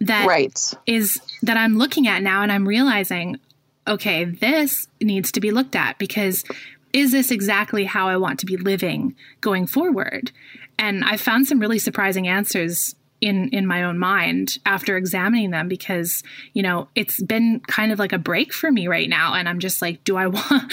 that 0.06 0.26
right. 0.26 0.74
is 0.86 1.20
that 1.42 1.56
I'm 1.56 1.78
looking 1.78 2.06
at 2.06 2.22
now 2.22 2.42
and 2.42 2.52
I'm 2.52 2.66
realizing 2.66 3.38
okay, 3.86 4.24
this 4.24 4.86
needs 5.00 5.32
to 5.32 5.40
be 5.40 5.50
looked 5.50 5.74
at 5.74 5.98
because 5.98 6.44
is 6.92 7.10
this 7.10 7.30
exactly 7.30 7.84
how 7.84 8.08
I 8.08 8.16
want 8.16 8.38
to 8.40 8.46
be 8.46 8.56
living 8.56 9.16
going 9.40 9.66
forward? 9.66 10.30
And 10.78 11.04
I 11.04 11.16
found 11.16 11.46
some 11.46 11.58
really 11.58 11.78
surprising 11.78 12.28
answers 12.28 12.94
in 13.20 13.48
in 13.50 13.66
my 13.66 13.84
own 13.84 13.98
mind 13.98 14.58
after 14.66 14.96
examining 14.96 15.50
them 15.50 15.68
because 15.68 16.22
you 16.54 16.62
know 16.62 16.88
it's 16.94 17.22
been 17.22 17.60
kind 17.60 17.92
of 17.92 17.98
like 17.98 18.12
a 18.12 18.18
break 18.18 18.52
for 18.52 18.70
me 18.72 18.88
right 18.88 19.08
now 19.08 19.32
and 19.32 19.48
i'm 19.48 19.60
just 19.60 19.80
like 19.80 20.02
do 20.02 20.16
i 20.16 20.26
want 20.26 20.72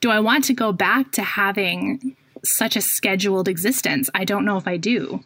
do 0.00 0.10
i 0.10 0.18
want 0.18 0.42
to 0.44 0.52
go 0.52 0.72
back 0.72 1.12
to 1.12 1.22
having 1.22 2.16
such 2.42 2.74
a 2.74 2.80
scheduled 2.80 3.46
existence 3.46 4.10
i 4.12 4.24
don't 4.24 4.44
know 4.44 4.56
if 4.56 4.66
i 4.66 4.76
do 4.76 5.22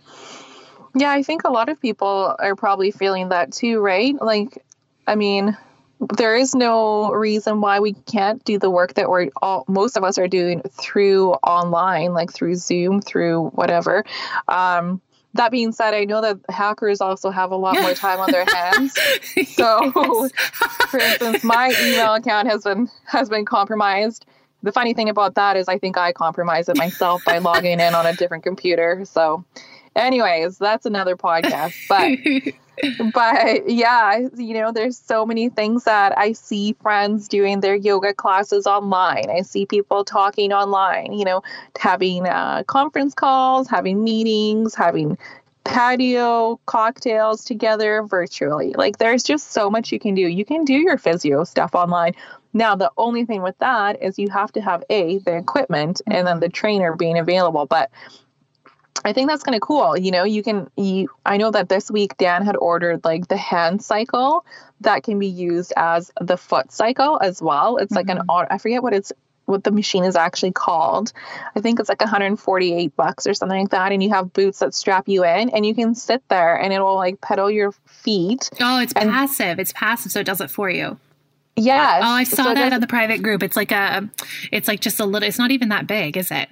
yeah 0.99 1.11
i 1.11 1.23
think 1.23 1.45
a 1.45 1.51
lot 1.51 1.69
of 1.69 1.81
people 1.81 2.35
are 2.39 2.57
probably 2.57 2.91
feeling 2.91 3.29
that 3.31 3.53
too 3.53 3.81
right 3.81 4.15
like 4.21 4.65
i 5.07 5.15
mean 5.15 5.57
there 6.17 6.37
is 6.37 6.55
no 6.55 7.11
reason 7.11 7.61
why 7.61 7.81
we 7.81 7.93
can't 7.93 8.45
do 8.45 8.59
the 8.59 8.71
work 8.71 8.95
that 8.95 9.11
we're 9.11 9.31
all 9.43 9.65
most 9.67 9.97
of 9.97 10.05
us 10.05 10.17
are 10.17 10.29
doing 10.29 10.63
through 10.71 11.33
online 11.35 12.13
like 12.13 12.33
through 12.33 12.55
zoom 12.55 13.01
through 13.01 13.49
whatever 13.49 14.05
um, 14.47 15.01
that 15.35 15.51
being 15.51 15.73
said, 15.73 15.95
I 15.95 16.05
know 16.05 16.21
that 16.21 16.39
hackers 16.49 17.01
also 17.01 17.31
have 17.31 17.51
a 17.51 17.57
lot 17.57 17.81
more 17.81 17.95
time 17.95 18.21
on 18.21 18.31
their 18.31 18.45
hands. 18.55 18.95
So, 19.47 20.29
for 20.89 20.99
instance, 20.99 21.45
my 21.45 21.73
email 21.83 22.15
account 22.15 22.49
has 22.49 22.65
been 22.65 22.91
has 23.05 23.29
been 23.29 23.45
compromised. 23.45 24.27
The 24.63 24.73
funny 24.73 24.95
thing 24.95 25.09
about 25.09 25.37
that 25.37 25.57
is, 25.57 25.69
I 25.69 25.79
think 25.79 25.97
I 25.97 26.13
compromised 26.13 26.69
it 26.69 26.77
myself 26.77 27.25
by 27.25 27.39
logging 27.39 27.79
in 27.79 27.95
on 27.95 28.07
a 28.07 28.15
different 28.15 28.43
computer. 28.43 29.05
So, 29.05 29.45
anyways, 29.97 30.59
that's 30.59 30.87
another 30.87 31.17
podcast. 31.17 31.75
But 31.89 32.55
but 33.13 33.69
yeah, 33.69 34.19
you 34.37 34.55
know, 34.55 34.73
there's 34.73 34.99
so 34.99 35.27
many 35.27 35.49
things 35.49 35.85
that 35.85 36.17
I 36.17 36.33
see 36.33 36.75
friends 36.81 37.29
doing 37.29 37.61
their 37.61 37.75
yoga 37.75 38.15
classes 38.15 38.67
online. 38.67 39.31
I 39.31 39.43
see 39.43 39.67
people 39.67 40.05
talking 40.05 40.53
online, 40.53 41.13
you 41.13 41.25
know, 41.25 41.43
having 41.79 42.27
uh, 42.27 42.65
conference 42.65 43.15
calls, 43.15 43.69
having 43.69 44.05
meetings, 44.05 44.75
having 44.75 45.19
patio 45.65 46.59
cocktails 46.67 47.45
together 47.45 48.03
virtually. 48.03 48.73
Like 48.75 48.99
there's 48.99 49.23
just 49.23 49.53
so 49.53 49.71
much 49.71 49.93
you 49.93 49.99
can 49.99 50.15
do. 50.15 50.23
You 50.23 50.45
can 50.45 50.65
do 50.65 50.75
your 50.75 50.99
physio 50.99 51.45
stuff 51.45 51.75
online. 51.75 52.15
Now, 52.55 52.75
the 52.75 52.91
only 52.97 53.27
thing 53.27 53.43
with 53.43 53.59
that 53.59 54.03
is 54.03 54.19
you 54.19 54.31
have 54.31 54.51
to 54.53 54.61
have 54.63 54.83
A, 54.89 55.19
the 55.19 55.37
equipment, 55.37 56.01
and 56.07 56.27
then 56.27 56.41
the 56.41 56.49
trainer 56.49 56.97
being 56.97 57.19
available. 57.19 57.67
But 57.67 57.91
I 59.05 59.13
think 59.13 59.29
that's 59.29 59.43
kind 59.43 59.55
of 59.55 59.61
cool. 59.61 59.97
You 59.97 60.11
know, 60.11 60.25
you 60.25 60.43
can 60.43 60.71
you 60.77 61.09
I 61.25 61.37
know 61.37 61.51
that 61.51 61.69
this 61.69 61.91
week 61.91 62.17
Dan 62.17 62.45
had 62.45 62.57
ordered 62.57 63.05
like 63.05 63.29
the 63.29 63.37
hand 63.37 63.83
cycle 63.83 64.45
that 64.81 65.03
can 65.03 65.19
be 65.19 65.27
used 65.27 65.73
as 65.77 66.11
the 66.21 66.37
foot 66.37 66.73
cycle 66.73 67.19
as 67.21 67.41
well. 67.41 67.77
It's 67.77 67.93
mm-hmm. 67.93 67.97
like 67.97 68.09
an 68.09 68.27
mm-hmm. 68.27 68.53
I 68.53 68.59
forget 68.59 68.83
what 68.83 68.95
it's 68.95 69.13
what 69.49 69.65
the 69.65 69.71
machine 69.71 70.05
is 70.05 70.15
actually 70.15 70.53
called. 70.53 71.13
I 71.57 71.61
think 71.61 71.81
it's 71.81 71.89
like 71.89 72.01
148 72.01 72.95
bucks 72.97 73.27
or 73.27 73.33
something 73.33 73.59
like 73.59 73.71
that. 73.71 73.93
And 73.93 74.03
you 74.03 74.11
have 74.11 74.33
boots 74.33 74.59
that 74.59 74.75
strap 74.75 75.09
you 75.09 75.25
in 75.25 75.49
and 75.49 75.65
you 75.65 75.75
can 75.75 75.95
sit 75.95 76.23
there 76.29 76.55
and 76.55 76.73
it 76.73 76.81
will 76.81 76.97
like 76.97 77.21
pedal 77.23 77.51
your 77.51 77.73
feet. 77.87 78.51
Oh, 78.61 78.81
it's 78.81 78.93
and, 78.93 79.11
passive. 79.11 79.59
It's 79.59 79.73
passive, 79.73 80.13
so 80.13 80.21
it 80.21 80.25
does 80.25 80.43
it 80.43 80.51
for 80.51 80.69
you. 80.69 80.99
Yeah. 81.57 82.01
Oh, 82.03 82.11
I 82.11 82.25
saw 82.25 82.45
so 82.45 82.55
that 82.55 82.73
on 82.73 82.81
the 82.81 82.87
private 82.87 83.23
group. 83.23 83.43
It's 83.43 83.57
like 83.57 83.73
a 83.73 84.09
it's 84.53 84.69
like 84.69 84.81
just 84.81 85.01
a 85.01 85.07
little 85.07 85.27
it's 85.27 85.39
not 85.39 85.51
even 85.51 85.71
that 85.71 85.87
big, 85.87 86.17
is 86.17 86.31
it? 86.31 86.49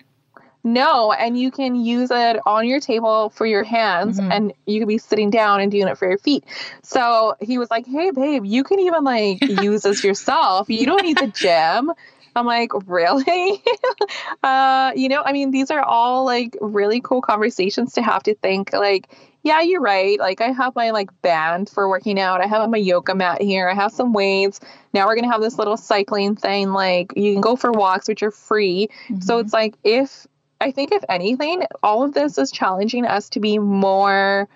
No, 0.67 1.13
and 1.13 1.39
you 1.39 1.53
can 1.53 1.77
use 1.77 2.11
it 2.11 2.41
on 2.45 2.67
your 2.67 2.81
table 2.81 3.31
for 3.31 3.47
your 3.47 3.63
hands 3.63 4.19
mm-hmm. 4.19 4.33
and 4.33 4.53
you 4.67 4.81
can 4.81 4.89
be 4.89 4.99
sitting 4.99 5.31
down 5.31 5.61
and 5.61 5.71
doing 5.71 5.87
it 5.87 5.97
for 5.97 6.09
your 6.09 6.19
feet. 6.19 6.43
So 6.83 7.37
he 7.41 7.57
was 7.57 7.71
like, 7.71 7.87
Hey 7.87 8.11
babe, 8.11 8.45
you 8.45 8.65
can 8.65 8.81
even 8.81 9.05
like 9.05 9.43
use 9.63 9.83
this 9.83 10.03
yourself. 10.03 10.69
You 10.69 10.85
don't 10.85 11.05
need 11.05 11.19
the 11.19 11.29
gym. 11.29 11.93
I'm 12.35 12.47
like, 12.47 12.73
really? 12.87 13.63
uh, 14.43 14.91
you 14.97 15.09
know, 15.09 15.23
I 15.25 15.31
mean, 15.31 15.53
these 15.53 15.71
are 15.71 15.83
all 15.85 16.25
like 16.25 16.57
really 16.61 17.01
cool 17.01 17.23
conversations 17.23 17.93
to 17.93 18.03
have 18.03 18.25
to 18.25 18.35
think 18.35 18.73
like, 18.73 19.09
yeah, 19.45 19.61
you're 19.61 19.81
right. 19.81 20.19
Like 20.19 20.41
I 20.41 20.49
have 20.49 20.75
my 20.75 20.91
like 20.91 21.11
band 21.23 21.71
for 21.71 21.89
working 21.89 22.19
out. 22.19 22.41
I 22.41 22.49
have 22.49 22.69
my 22.69 22.79
yoga 22.79 23.15
mat 23.15 23.41
here. 23.41 23.69
I 23.69 23.75
have 23.75 23.93
some 23.93 24.13
weights. 24.13 24.59
Now 24.93 25.07
we're 25.07 25.15
gonna 25.15 25.31
have 25.31 25.41
this 25.41 25.59
little 25.59 25.77
cycling 25.77 26.35
thing. 26.35 26.73
Like 26.73 27.13
you 27.15 27.33
can 27.35 27.41
go 27.41 27.55
for 27.55 27.71
walks, 27.71 28.09
which 28.09 28.25
are 28.25 28.33
free. 28.33 28.89
Mm-hmm. 29.09 29.21
So 29.21 29.39
it's 29.39 29.53
like 29.53 29.77
if 29.85 30.27
I 30.61 30.71
think, 30.71 30.93
if 30.93 31.05
anything, 31.09 31.65
all 31.83 32.03
of 32.03 32.15
this 32.15 32.39
is 32.39 32.51
challenging 32.51 33.07
us 33.07 33.29
to 33.31 33.41
be 33.41 33.59
more 33.59 34.49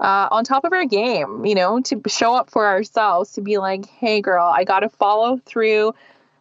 uh, 0.00 0.28
on 0.30 0.44
top 0.44 0.64
of 0.64 0.72
our 0.72 0.84
game, 0.84 1.44
you 1.44 1.54
know, 1.54 1.80
to 1.80 2.00
show 2.06 2.34
up 2.34 2.50
for 2.50 2.66
ourselves, 2.66 3.32
to 3.32 3.40
be 3.40 3.58
like, 3.58 3.86
hey, 3.86 4.20
girl, 4.20 4.46
I 4.46 4.64
got 4.64 4.80
to 4.80 4.88
follow 4.88 5.38
through 5.44 5.94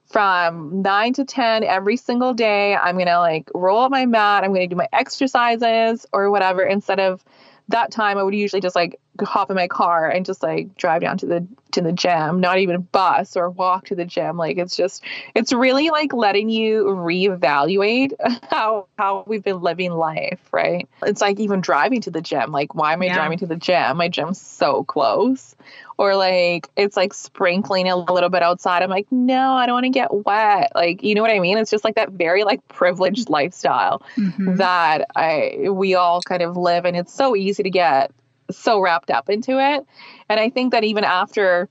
from 0.05 0.81
nine 0.81 1.13
to 1.13 1.25
10 1.25 1.63
every 1.63 1.97
single 1.97 2.33
day. 2.33 2.75
I'm 2.75 2.95
going 2.95 3.07
to 3.07 3.19
like 3.19 3.49
roll 3.53 3.83
up 3.83 3.91
my 3.91 4.05
mat, 4.05 4.43
I'm 4.43 4.51
going 4.51 4.67
to 4.69 4.73
do 4.73 4.77
my 4.77 4.87
exercises 4.93 6.05
or 6.13 6.31
whatever 6.31 6.63
instead 6.63 6.99
of 6.99 7.23
that 7.69 7.91
time 7.91 8.17
I 8.17 8.23
would 8.23 8.33
usually 8.33 8.61
just 8.61 8.75
like 8.75 8.99
hop 9.21 9.49
in 9.49 9.55
my 9.55 9.67
car 9.67 10.09
and 10.09 10.25
just 10.25 10.43
like 10.43 10.75
drive 10.77 11.01
down 11.01 11.17
to 11.19 11.25
the 11.25 11.47
to 11.71 11.81
the 11.81 11.91
gym, 11.91 12.39
not 12.39 12.59
even 12.59 12.81
bus 12.81 13.35
or 13.35 13.49
walk 13.49 13.85
to 13.85 13.95
the 13.95 14.05
gym. 14.05 14.37
Like 14.37 14.57
it's 14.57 14.75
just 14.75 15.03
it's 15.35 15.53
really 15.53 15.89
like 15.89 16.13
letting 16.13 16.49
you 16.49 16.85
reevaluate 16.85 18.13
how 18.49 18.87
how 18.97 19.23
we've 19.27 19.43
been 19.43 19.61
living 19.61 19.91
life, 19.91 20.41
right? 20.51 20.87
It's 21.03 21.21
like 21.21 21.39
even 21.39 21.61
driving 21.61 22.01
to 22.01 22.11
the 22.11 22.21
gym. 22.21 22.51
Like 22.51 22.75
why 22.75 22.93
am 22.93 23.01
I 23.01 23.05
yeah. 23.05 23.15
driving 23.15 23.39
to 23.39 23.47
the 23.47 23.55
gym? 23.55 23.97
My 23.97 24.09
gym's 24.09 24.39
so 24.39 24.83
close 24.83 25.55
or 25.97 26.15
like 26.15 26.69
it's 26.75 26.95
like 26.95 27.13
sprinkling 27.13 27.89
a 27.89 27.95
little 27.95 28.29
bit 28.29 28.43
outside. 28.43 28.83
I'm 28.83 28.89
like, 28.89 29.11
no, 29.11 29.53
I 29.53 29.65
don't 29.65 29.73
want 29.73 29.85
to 29.85 29.89
get 29.89 30.13
wet. 30.13 30.71
Like, 30.75 31.03
you 31.03 31.15
know 31.15 31.21
what 31.21 31.31
I 31.31 31.39
mean? 31.39 31.57
It's 31.57 31.71
just 31.71 31.83
like 31.83 31.95
that 31.95 32.11
very 32.11 32.43
like 32.43 32.65
privileged 32.67 33.29
lifestyle 33.29 34.01
mm-hmm. 34.15 34.55
that 34.57 35.07
I 35.15 35.69
we 35.69 35.95
all 35.95 36.21
kind 36.21 36.43
of 36.43 36.55
live 36.55 36.85
and 36.85 36.95
it's 36.95 37.13
so 37.13 37.35
easy 37.35 37.63
to 37.63 37.69
get 37.69 38.11
so 38.51 38.79
wrapped 38.79 39.11
up 39.11 39.29
into 39.29 39.59
it. 39.59 39.85
And 40.29 40.39
I 40.39 40.49
think 40.49 40.71
that 40.71 40.83
even 40.83 41.03
after 41.03 41.69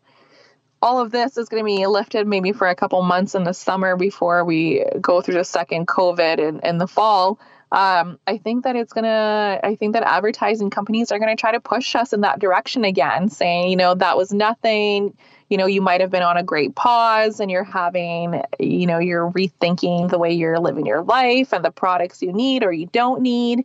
all 0.82 1.00
of 1.00 1.10
this 1.10 1.36
is 1.36 1.48
going 1.48 1.62
to 1.62 1.64
be 1.64 1.86
lifted 1.86 2.26
maybe 2.26 2.52
for 2.52 2.68
a 2.68 2.74
couple 2.74 3.00
months 3.02 3.34
in 3.34 3.44
the 3.44 3.54
summer 3.54 3.96
before 3.96 4.44
we 4.44 4.84
go 5.00 5.20
through 5.20 5.34
the 5.34 5.44
second 5.44 5.86
COVID 5.88 6.38
in, 6.38 6.60
in 6.60 6.78
the 6.78 6.86
fall 6.86 7.38
um, 7.72 8.18
I 8.26 8.38
think 8.38 8.64
that 8.64 8.76
it's 8.76 8.92
gonna, 8.92 9.58
I 9.62 9.74
think 9.74 9.94
that 9.94 10.04
advertising 10.04 10.70
companies 10.70 11.10
are 11.10 11.18
gonna 11.18 11.36
try 11.36 11.52
to 11.52 11.60
push 11.60 11.96
us 11.96 12.12
in 12.12 12.20
that 12.20 12.38
direction 12.38 12.84
again, 12.84 13.28
saying, 13.28 13.70
you 13.70 13.76
know, 13.76 13.94
that 13.94 14.16
was 14.16 14.32
nothing. 14.32 15.16
You 15.48 15.56
know, 15.58 15.66
you 15.66 15.80
might 15.80 16.00
have 16.00 16.10
been 16.10 16.22
on 16.22 16.36
a 16.36 16.42
great 16.42 16.74
pause 16.74 17.40
and 17.40 17.50
you're 17.50 17.64
having, 17.64 18.42
you 18.58 18.86
know, 18.86 18.98
you're 18.98 19.30
rethinking 19.30 20.10
the 20.10 20.18
way 20.18 20.32
you're 20.32 20.58
living 20.58 20.86
your 20.86 21.02
life 21.02 21.52
and 21.52 21.64
the 21.64 21.70
products 21.70 22.22
you 22.22 22.32
need 22.32 22.64
or 22.64 22.72
you 22.72 22.86
don't 22.86 23.22
need. 23.22 23.64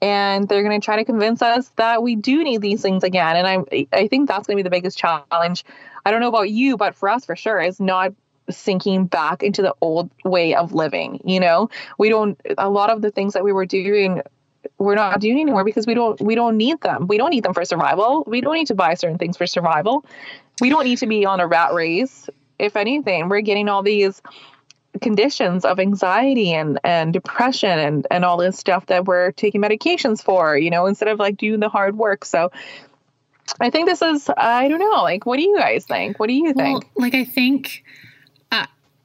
And 0.00 0.48
they're 0.48 0.62
going 0.62 0.78
to 0.80 0.84
try 0.84 0.96
to 0.96 1.04
convince 1.04 1.42
us 1.42 1.70
that 1.76 2.02
we 2.02 2.16
do 2.16 2.42
need 2.44 2.60
these 2.60 2.82
things 2.82 3.04
again. 3.04 3.36
And 3.36 3.46
I, 3.46 3.86
I 3.92 4.08
think 4.08 4.28
that's 4.28 4.46
going 4.46 4.56
to 4.56 4.62
be 4.62 4.64
the 4.64 4.70
biggest 4.70 4.98
challenge. 4.98 5.64
I 6.04 6.10
don't 6.10 6.20
know 6.20 6.28
about 6.28 6.50
you, 6.50 6.76
but 6.76 6.94
for 6.94 7.08
us, 7.08 7.24
for 7.24 7.36
sure, 7.36 7.60
is 7.60 7.80
not 7.80 8.12
sinking 8.50 9.06
back 9.06 9.42
into 9.42 9.62
the 9.62 9.74
old 9.80 10.10
way 10.24 10.54
of 10.54 10.74
living. 10.74 11.20
You 11.24 11.40
know, 11.40 11.70
we 11.98 12.08
don't, 12.08 12.38
a 12.58 12.68
lot 12.68 12.90
of 12.90 13.00
the 13.00 13.10
things 13.10 13.34
that 13.34 13.44
we 13.44 13.52
were 13.52 13.66
doing 13.66 14.22
we're 14.78 14.94
not 14.94 15.20
doing 15.20 15.40
anymore 15.40 15.64
because 15.64 15.86
we 15.86 15.94
don't 15.94 16.20
we 16.20 16.34
don't 16.34 16.56
need 16.56 16.80
them. 16.80 17.06
We 17.06 17.18
don't 17.18 17.30
need 17.30 17.44
them 17.44 17.54
for 17.54 17.64
survival. 17.64 18.24
We 18.26 18.40
don't 18.40 18.54
need 18.54 18.68
to 18.68 18.74
buy 18.74 18.94
certain 18.94 19.18
things 19.18 19.36
for 19.36 19.46
survival. 19.46 20.04
We 20.60 20.68
don't 20.68 20.84
need 20.84 20.98
to 20.98 21.06
be 21.06 21.24
on 21.24 21.40
a 21.40 21.46
rat 21.46 21.72
race. 21.72 22.28
If 22.58 22.76
anything, 22.76 23.28
we're 23.28 23.40
getting 23.40 23.68
all 23.68 23.82
these 23.82 24.22
conditions 25.00 25.64
of 25.64 25.80
anxiety 25.80 26.52
and 26.52 26.78
and 26.84 27.12
depression 27.12 27.78
and 27.78 28.06
and 28.10 28.24
all 28.24 28.36
this 28.36 28.58
stuff 28.58 28.86
that 28.86 29.06
we're 29.06 29.32
taking 29.32 29.60
medications 29.60 30.22
for, 30.22 30.56
you 30.56 30.70
know, 30.70 30.86
instead 30.86 31.08
of 31.08 31.18
like 31.18 31.36
doing 31.36 31.60
the 31.60 31.68
hard 31.68 31.96
work. 31.96 32.24
So 32.24 32.52
I 33.60 33.70
think 33.70 33.88
this 33.88 34.02
is 34.02 34.30
I 34.36 34.68
don't 34.68 34.78
know, 34.78 35.02
like 35.02 35.26
what 35.26 35.38
do 35.38 35.42
you 35.42 35.58
guys 35.58 35.86
think? 35.86 36.18
What 36.18 36.28
do 36.28 36.34
you 36.34 36.52
think? 36.52 36.84
Well, 36.94 37.04
like 37.04 37.14
I 37.14 37.24
think 37.24 37.84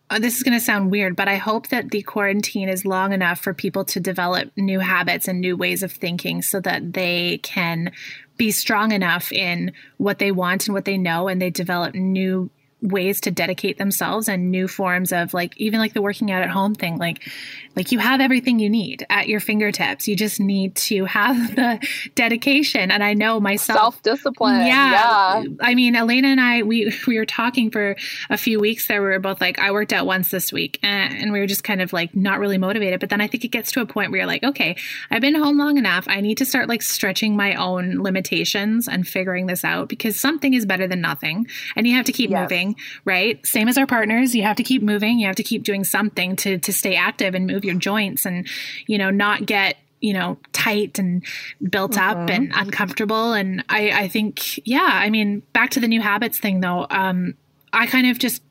Uh, 0.10 0.20
this 0.20 0.38
is 0.38 0.44
going 0.44 0.58
to 0.58 0.64
sound 0.64 0.90
weird, 0.90 1.18
but 1.18 1.28
I 1.28 1.36
hope 1.36 1.68
that 1.68 1.92
the 1.92 2.02
quarantine 2.02 2.70
is 2.70 2.86
long 2.86 3.12
enough 3.12 3.40
for 3.40 3.54
people 3.54 3.84
to 3.86 4.00
develop 4.00 4.52
new 4.56 4.80
habits 4.80 5.28
and 5.28 5.42
new 5.42 5.58
ways 5.58 5.84
of 5.84 5.92
thinking 5.92 6.42
so 6.42 6.62
that 6.62 6.94
they 6.94 7.40
can 7.44 7.92
be 8.38 8.52
strong 8.52 8.94
enough 8.94 9.32
in 9.34 9.74
what 9.98 10.20
they 10.20 10.32
want 10.32 10.68
and 10.68 10.74
what 10.74 10.86
they 10.86 10.98
know 10.98 11.28
and 11.28 11.42
they 11.42 11.50
develop 11.50 11.94
new 11.94 12.50
ways 12.82 13.20
to 13.22 13.32
dedicate 13.32 13.80
themselves 13.80 14.30
and 14.30 14.52
new 14.52 14.68
forms 14.68 15.12
of 15.12 15.34
like 15.34 15.58
even 15.58 15.80
like 15.80 15.94
the 15.94 16.02
working 16.02 16.32
out 16.32 16.44
at 16.44 16.50
home 16.50 16.76
thing 16.76 16.98
like 16.98 17.28
like 17.76 17.92
you 17.92 18.00
have 18.00 18.22
everything 18.22 18.58
you 18.60 18.70
need 18.70 19.06
at 19.10 19.28
your 19.28 19.40
fingertips. 19.40 20.08
You 20.08 20.16
just 20.16 20.40
need 20.40 20.76
to 20.76 21.06
have 21.06 21.36
the 21.56 21.88
dedication. 22.16 22.92
And 22.92 23.04
i 23.04 23.14
know 23.14 23.40
myself 23.40 23.78
self-discipline. 23.78 24.66
Yeah, 24.66 25.42
yeah. 25.42 25.44
I 25.60 25.76
mean 25.76 25.96
elena 25.96 26.28
and 26.30 26.42
i 26.42 26.64
we 26.64 26.94
we 27.08 27.18
were 27.18 27.26
talking 27.26 27.72
for 27.72 27.96
a 28.30 28.38
few 28.38 28.60
weeks 28.60 28.88
there. 28.88 29.02
We 29.02 29.10
were 29.10 29.20
both 29.20 29.42
like 29.42 29.58
i 29.60 29.72
worked 29.72 29.94
out 29.94 30.06
once 30.06 30.30
this 30.30 30.54
week 30.54 30.80
and 30.84 31.32
we 31.32 31.40
were 31.40 31.48
just 31.48 31.64
kind 31.64 31.82
of 31.82 31.94
like 31.94 32.16
not 32.16 32.40
really 32.40 32.58
motivated. 32.58 33.00
But 33.00 33.10
then 33.10 33.22
i 33.22 33.28
think 33.28 33.44
it 33.44 33.50
gets 33.50 33.72
to 33.74 33.82
a 33.82 33.86
point 33.86 34.12
where 34.12 34.20
you're 34.20 34.28
like 34.28 34.44
okay 34.44 34.76
i've 35.10 35.22
been 35.22 35.36
home 35.36 35.58
long 35.58 35.78
enough. 35.78 36.06
I 36.08 36.22
need 36.22 36.38
to 36.40 36.46
start 36.46 36.68
like 36.68 36.82
stretching 36.82 37.36
my 37.36 37.56
own 37.56 38.00
limitations 38.02 38.88
and 38.88 39.08
figuring 39.08 39.48
this 39.48 39.64
out 39.64 39.90
because 39.90 40.20
something 40.20 40.54
is 40.54 40.66
better 40.66 40.88
than 40.88 41.02
nothing 41.02 41.48
and 41.76 41.88
you 41.88 41.96
have 41.96 42.06
to 42.06 42.12
keep 42.12 42.30
yes. 42.30 42.42
moving 42.42 42.67
moving, 42.68 42.84
right? 43.06 43.46
Same 43.46 43.68
as 43.68 43.78
our 43.78 43.88
partners, 43.88 44.36
you 44.36 44.44
have 44.44 44.58
to 44.58 44.64
keep 44.64 44.82
moving. 44.82 45.20
You 45.20 45.28
have 45.28 45.36
to 45.38 45.44
keep 45.44 45.64
doing 45.64 45.84
something 45.84 46.36
to 46.38 46.58
to 46.60 46.74
stay 46.74 46.96
active 46.96 47.36
and 47.36 47.48
move 47.48 47.66
your 47.66 47.76
joints 47.76 48.26
and 48.26 48.48
you 48.88 48.98
know 48.98 49.10
not 49.10 49.46
get 49.46 49.78
you 50.00 50.14
know 50.14 50.38
tight 50.54 51.00
and 51.00 51.24
built 51.70 51.94
mm-hmm. 51.94 52.22
up 52.22 52.30
and 52.30 52.52
uncomfortable 52.54 53.34
and 53.34 53.64
i 53.68 53.90
i 54.04 54.08
think 54.08 54.60
yeah 54.68 54.90
i 54.92 55.10
mean 55.10 55.42
back 55.54 55.72
to 55.72 55.80
the 55.80 55.88
new 55.88 56.00
habits 56.00 56.38
thing 56.38 56.60
though 56.60 56.86
um 56.92 57.34
i 57.74 57.88
kind 57.88 58.08
of 58.08 58.20
just 58.20 58.44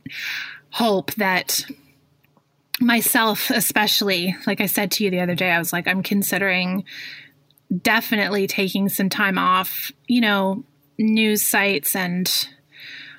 hope 0.71 1.14
that 1.14 1.64
myself 2.81 3.49
especially 3.51 4.35
like 4.45 4.61
i 4.61 4.67
said 4.67 4.91
to 4.91 5.05
you 5.05 5.11
the 5.11 5.21
other 5.21 5.37
day 5.37 5.53
i 5.53 5.59
was 5.59 5.73
like 5.73 5.87
i'm 5.87 6.03
considering 6.03 6.85
definitely 7.81 8.49
taking 8.49 8.89
some 8.89 9.09
time 9.09 9.39
off 9.39 9.93
you 10.09 10.21
know 10.21 10.64
news 10.99 11.43
sites 11.43 11.95
and 11.95 12.49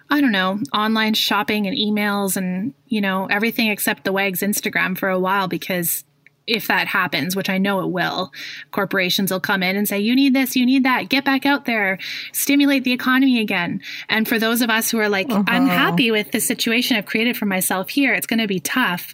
I 0.10 0.22
don't 0.22 0.32
know, 0.32 0.60
online 0.74 1.14
shopping 1.14 1.68
and 1.68 1.76
emails 1.76 2.38
and, 2.38 2.74
you 2.88 3.02
know, 3.02 3.28
everything 3.30 3.68
except 3.70 4.04
the 4.04 4.14
WAG's 4.14 4.40
Instagram 4.40 4.98
for 4.98 5.10
a 5.10 5.20
while 5.20 5.48
because 5.48 6.06
if 6.48 6.68
that 6.68 6.88
happens, 6.88 7.36
which 7.36 7.50
I 7.50 7.58
know 7.58 7.82
it 7.82 7.92
will, 7.92 8.32
corporations 8.72 9.32
will 9.32 9.42
come 9.42 9.62
in 9.62 9.76
and 9.76 9.88
say, 9.88 10.00
you 10.00 10.16
need 10.16 10.34
this, 10.34 10.56
you 10.56 10.66
need 10.66 10.86
that, 10.86 11.10
get 11.10 11.26
back 11.26 11.46
out 11.46 11.66
there, 11.66 12.00
stimulate 12.32 12.86
the 12.86 12.94
economy 12.94 13.42
again. 13.42 13.82
And 14.08 14.28
for 14.28 14.40
those 14.40 14.62
of 14.62 14.70
us 14.70 14.90
who 14.90 14.98
are 15.00 15.10
like, 15.10 15.30
uh-huh. 15.30 15.44
I'm 15.46 15.68
happy 15.68 16.10
with 16.10 16.32
the 16.32 16.40
situation 16.40 16.96
I've 16.96 17.06
created 17.06 17.36
for 17.36 17.46
myself 17.46 17.90
here, 17.90 18.14
it's 18.14 18.28
going 18.28 18.40
to 18.40 18.48
be 18.48 18.62
tough. 18.62 19.14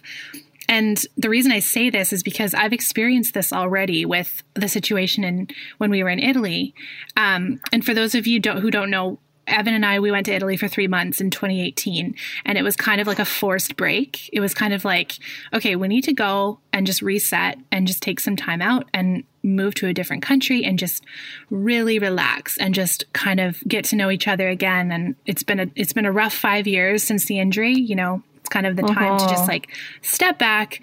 And 0.68 1.02
the 1.16 1.28
reason 1.28 1.52
I 1.52 1.58
say 1.58 1.90
this 1.90 2.12
is 2.12 2.22
because 2.22 2.54
I've 2.54 2.72
experienced 2.72 3.34
this 3.34 3.52
already 3.52 4.06
with 4.06 4.42
the 4.54 4.68
situation 4.68 5.24
in 5.24 5.48
when 5.78 5.90
we 5.90 6.02
were 6.02 6.08
in 6.08 6.20
Italy. 6.20 6.74
Um, 7.16 7.60
and 7.72 7.84
for 7.84 7.92
those 7.92 8.14
of 8.14 8.26
you 8.26 8.40
don't, 8.40 8.60
who 8.60 8.70
don't 8.70 8.90
know, 8.90 9.18
Evan 9.46 9.74
and 9.74 9.84
I, 9.84 10.00
we 10.00 10.10
went 10.10 10.26
to 10.26 10.32
Italy 10.32 10.56
for 10.56 10.68
three 10.68 10.86
months 10.86 11.20
in 11.20 11.30
2018, 11.30 12.14
and 12.44 12.58
it 12.58 12.62
was 12.62 12.76
kind 12.76 13.00
of 13.00 13.06
like 13.06 13.18
a 13.18 13.24
forced 13.24 13.76
break. 13.76 14.30
It 14.32 14.40
was 14.40 14.54
kind 14.54 14.72
of 14.72 14.84
like, 14.84 15.12
okay, 15.52 15.76
we 15.76 15.88
need 15.88 16.04
to 16.04 16.12
go 16.12 16.58
and 16.72 16.86
just 16.86 17.02
reset 17.02 17.58
and 17.70 17.86
just 17.86 18.02
take 18.02 18.20
some 18.20 18.36
time 18.36 18.62
out 18.62 18.88
and 18.92 19.24
move 19.42 19.74
to 19.76 19.86
a 19.86 19.94
different 19.94 20.22
country 20.22 20.64
and 20.64 20.78
just 20.78 21.04
really 21.50 21.98
relax 21.98 22.56
and 22.56 22.74
just 22.74 23.10
kind 23.12 23.40
of 23.40 23.62
get 23.68 23.84
to 23.86 23.96
know 23.96 24.10
each 24.10 24.26
other 24.26 24.48
again. 24.48 24.90
And 24.90 25.14
it's 25.26 25.42
been 25.42 25.60
a 25.60 25.66
it's 25.76 25.92
been 25.92 26.06
a 26.06 26.12
rough 26.12 26.34
five 26.34 26.66
years 26.66 27.02
since 27.02 27.26
the 27.26 27.38
injury. 27.38 27.74
You 27.74 27.94
know, 27.94 28.22
it's 28.36 28.48
kind 28.48 28.66
of 28.66 28.76
the 28.76 28.84
uh-huh. 28.84 28.94
time 28.94 29.18
to 29.18 29.24
just 29.24 29.42
uh-huh. 29.42 29.46
like 29.48 29.68
step 30.02 30.38
back 30.38 30.80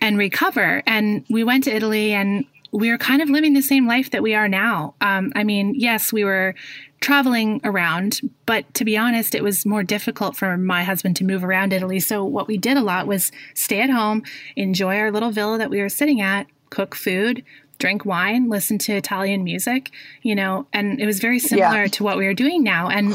and 0.00 0.18
recover. 0.18 0.82
And 0.86 1.24
we 1.28 1.44
went 1.44 1.64
to 1.64 1.74
Italy 1.74 2.12
and 2.12 2.44
we 2.72 2.90
were 2.90 2.98
kind 2.98 3.22
of 3.22 3.30
living 3.30 3.54
the 3.54 3.62
same 3.62 3.86
life 3.86 4.10
that 4.10 4.22
we 4.22 4.34
are 4.34 4.48
now. 4.48 4.94
Um, 5.00 5.32
I 5.34 5.44
mean, 5.44 5.74
yes, 5.76 6.12
we 6.12 6.24
were 6.24 6.54
traveling 7.00 7.60
around, 7.62 8.20
but 8.46 8.72
to 8.74 8.84
be 8.84 8.96
honest, 8.96 9.34
it 9.34 9.42
was 9.42 9.66
more 9.66 9.82
difficult 9.82 10.36
for 10.36 10.56
my 10.56 10.82
husband 10.82 11.16
to 11.16 11.24
move 11.24 11.44
around 11.44 11.72
Italy. 11.72 12.00
So, 12.00 12.24
what 12.24 12.48
we 12.48 12.56
did 12.56 12.76
a 12.76 12.82
lot 12.82 13.06
was 13.06 13.32
stay 13.54 13.80
at 13.80 13.90
home, 13.90 14.22
enjoy 14.56 14.96
our 14.96 15.10
little 15.10 15.30
villa 15.30 15.58
that 15.58 15.70
we 15.70 15.80
were 15.80 15.88
sitting 15.88 16.20
at, 16.20 16.46
cook 16.70 16.94
food, 16.94 17.44
drink 17.78 18.04
wine, 18.04 18.48
listen 18.48 18.78
to 18.78 18.94
Italian 18.94 19.44
music, 19.44 19.90
you 20.22 20.34
know, 20.34 20.66
and 20.72 21.00
it 21.00 21.06
was 21.06 21.20
very 21.20 21.38
similar 21.38 21.82
yeah. 21.82 21.88
to 21.88 22.02
what 22.04 22.16
we 22.16 22.26
are 22.26 22.34
doing 22.34 22.62
now. 22.62 22.88
And 22.88 23.14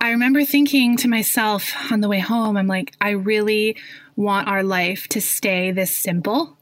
I 0.00 0.10
remember 0.10 0.44
thinking 0.44 0.96
to 0.98 1.08
myself 1.08 1.72
on 1.90 2.00
the 2.00 2.08
way 2.08 2.18
home, 2.18 2.56
I'm 2.56 2.66
like, 2.66 2.94
I 3.00 3.10
really 3.10 3.76
want 4.16 4.48
our 4.48 4.62
life 4.62 5.08
to 5.08 5.20
stay 5.20 5.70
this 5.70 5.94
simple. 5.94 6.56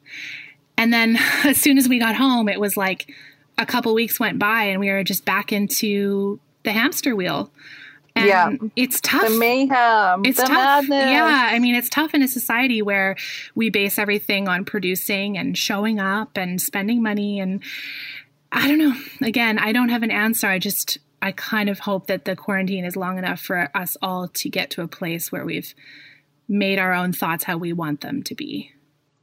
And 0.77 0.93
then 0.93 1.17
as 1.45 1.59
soon 1.59 1.79
as 1.79 1.89
we 1.89 1.99
got 1.99 2.17
home, 2.17 2.49
it 2.49 2.61
was 2.61 2.77
like 2.77 3.13
a 3.59 3.67
couple 3.67 3.95
weeks 3.95 4.19
went 4.19 4.39
by 4.39 4.65
and 4.65 4.81
we 4.81 4.91
were 4.91 5.05
just 5.05 5.25
back 5.25 5.53
into 5.53 6.41
the 6.65 6.73
hamster 6.73 7.15
wheel. 7.15 7.51
And 8.15 8.27
yeah. 8.27 8.51
it's 8.77 9.01
tough. 9.01 9.29
The 9.29 9.39
mayhem. 9.39 10.23
It's 10.25 10.39
the 10.39 10.47
tough. 10.47 10.89
Madness. 10.89 11.11
Yeah. 11.11 11.49
I 11.51 11.59
mean, 11.59 11.75
it's 11.75 11.89
tough 11.89 12.15
in 12.15 12.23
a 12.23 12.29
society 12.29 12.83
where 12.83 13.17
we 13.55 13.71
base 13.71 13.99
everything 13.99 14.49
on 14.49 14.65
producing 14.65 15.39
and 15.39 15.57
showing 15.57 15.99
up 15.99 16.37
and 16.37 16.61
spending 16.61 17.03
money. 17.03 17.41
And 17.41 17.63
I 18.51 18.69
don't 18.69 18.79
know. 18.79 18.95
Again, 19.27 19.59
I 19.59 19.73
don't 19.73 19.89
have 19.89 20.03
an 20.03 20.11
answer. 20.11 20.47
I 20.47 20.59
just, 20.59 20.99
I 21.23 21.33
kind 21.33 21.71
of 21.71 21.79
hope 21.79 22.09
that 22.09 22.27
the 22.27 22.37
quarantine 22.37 22.85
is 22.85 22.97
long 22.97 23.17
enough 23.17 23.41
for 23.41 23.71
us 23.75 23.97
all 24.03 24.29
to 24.29 24.49
get 24.51 24.71
to 24.71 24.83
a 24.83 24.89
place 24.89 25.33
where 25.33 25.45
we've 25.45 25.75
made 26.49 26.79
our 26.79 26.93
own 26.93 27.15
thoughts 27.15 27.45
how 27.45 27.57
we 27.57 27.73
want 27.73 28.03
them 28.03 28.23
to 28.25 28.35
be. 28.35 28.73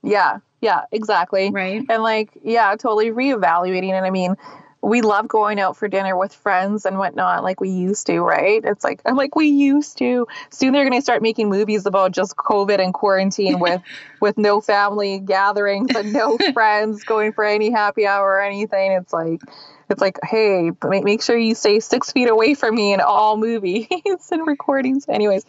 Yeah. 0.04 0.40
Yeah, 0.62 0.82
exactly. 0.92 1.52
Right. 1.52 1.86
And 1.90 2.04
like, 2.04 2.32
yeah, 2.44 2.76
totally 2.76 3.12
reevaluating. 3.12 3.92
And 3.92 4.06
I 4.06 4.10
mean, 4.10 4.36
we 4.82 5.02
love 5.02 5.28
going 5.28 5.60
out 5.60 5.76
for 5.76 5.88
dinner 5.88 6.16
with 6.18 6.34
friends 6.34 6.86
and 6.86 6.98
whatnot 6.98 7.44
like 7.44 7.60
we 7.60 7.70
used 7.70 8.08
to, 8.08 8.22
right? 8.22 8.64
It's 8.64 8.84
like 8.84 9.02
I'm 9.06 9.18
like 9.18 9.36
we 9.36 9.48
used 9.48 9.98
to. 9.98 10.28
Soon 10.52 10.72
they're 10.72 10.90
gonna 10.90 11.02
start 11.02 11.22
making 11.22 11.50
movies 11.50 11.86
about 11.86 12.12
just 12.12 12.36
COVID 12.38 12.80
and 12.80 12.94
quarantine 12.94 13.60
with 13.60 13.82
with 14.22 14.38
no 14.38 14.62
family 14.62 15.20
gatherings 15.20 15.94
and 15.96 16.14
no 16.14 16.38
friends 16.54 17.04
going 17.04 17.34
for 17.34 17.44
any 17.44 17.72
happy 17.72 18.08
hour 18.08 18.26
or 18.26 18.42
anything. 18.42 18.94
It's 18.94 19.12
like 19.12 19.42
it's 19.90 20.02
like, 20.02 20.20
hey, 20.24 20.72
make, 20.88 21.04
make 21.04 21.22
sure 21.22 21.38
you 21.38 21.56
stay 21.56 21.80
six 21.80 22.12
feet 22.12 22.30
away 22.30 22.54
from 22.54 22.76
me 22.76 22.94
in 22.94 23.02
all 23.02 23.38
movies 23.38 23.88
and 24.32 24.48
recordings. 24.48 25.10
Anyways, 25.10 25.46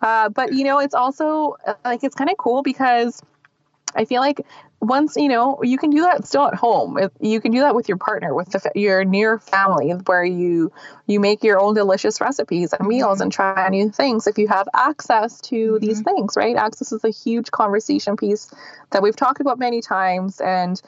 uh, 0.00 0.30
but 0.30 0.52
you 0.52 0.64
know, 0.64 0.80
it's 0.80 0.94
also 0.94 1.56
like 1.84 2.02
it's 2.02 2.14
kind 2.16 2.30
of 2.30 2.36
cool 2.38 2.62
because 2.62 3.22
I 3.94 4.04
feel 4.04 4.20
like 4.20 4.44
once 4.84 5.16
you 5.16 5.28
know 5.28 5.62
you 5.62 5.78
can 5.78 5.90
do 5.90 6.02
that 6.02 6.26
still 6.26 6.46
at 6.46 6.54
home. 6.54 6.98
You 7.20 7.40
can 7.40 7.52
do 7.52 7.60
that 7.60 7.74
with 7.74 7.88
your 7.88 7.96
partner 7.96 8.34
with 8.34 8.50
the, 8.50 8.70
your 8.74 9.04
near 9.04 9.38
family 9.38 9.90
where 9.90 10.24
you 10.24 10.72
you 11.06 11.20
make 11.20 11.42
your 11.42 11.60
own 11.60 11.74
delicious 11.74 12.20
recipes 12.20 12.72
and 12.72 12.86
meals 12.86 13.20
and 13.20 13.32
try 13.32 13.68
new 13.68 13.90
things. 13.90 14.26
If 14.26 14.38
you 14.38 14.48
have 14.48 14.68
access 14.74 15.40
to 15.42 15.54
mm-hmm. 15.54 15.86
these 15.86 16.02
things 16.02 16.36
right? 16.36 16.56
Access 16.56 16.92
is 16.92 17.04
a 17.04 17.10
huge 17.10 17.50
conversation 17.50 18.16
piece 18.16 18.50
that 18.90 19.02
we've 19.02 19.16
talked 19.16 19.40
about 19.40 19.58
many 19.58 19.80
times. 19.80 20.40
And 20.40 20.80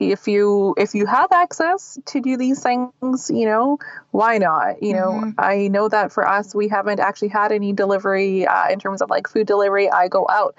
if 0.00 0.28
you 0.28 0.74
if 0.76 0.94
you 0.94 1.06
have 1.06 1.32
access 1.32 1.98
to 2.06 2.20
do 2.20 2.36
these 2.36 2.62
things 2.62 3.30
you 3.32 3.46
know 3.46 3.78
why 4.10 4.38
not? 4.38 4.82
You 4.82 4.94
know 4.94 5.10
mm-hmm. 5.10 5.30
i 5.38 5.68
know 5.68 5.88
that 5.88 6.12
for 6.12 6.26
us 6.26 6.54
we 6.54 6.68
haven't 6.68 7.00
actually 7.00 7.28
had 7.28 7.52
any 7.52 7.72
delivery 7.72 8.46
uh, 8.46 8.68
in 8.70 8.78
terms 8.78 9.02
of 9.02 9.10
like 9.10 9.28
food 9.28 9.46
delivery. 9.46 9.90
I 9.90 10.08
go 10.08 10.26
out 10.28 10.54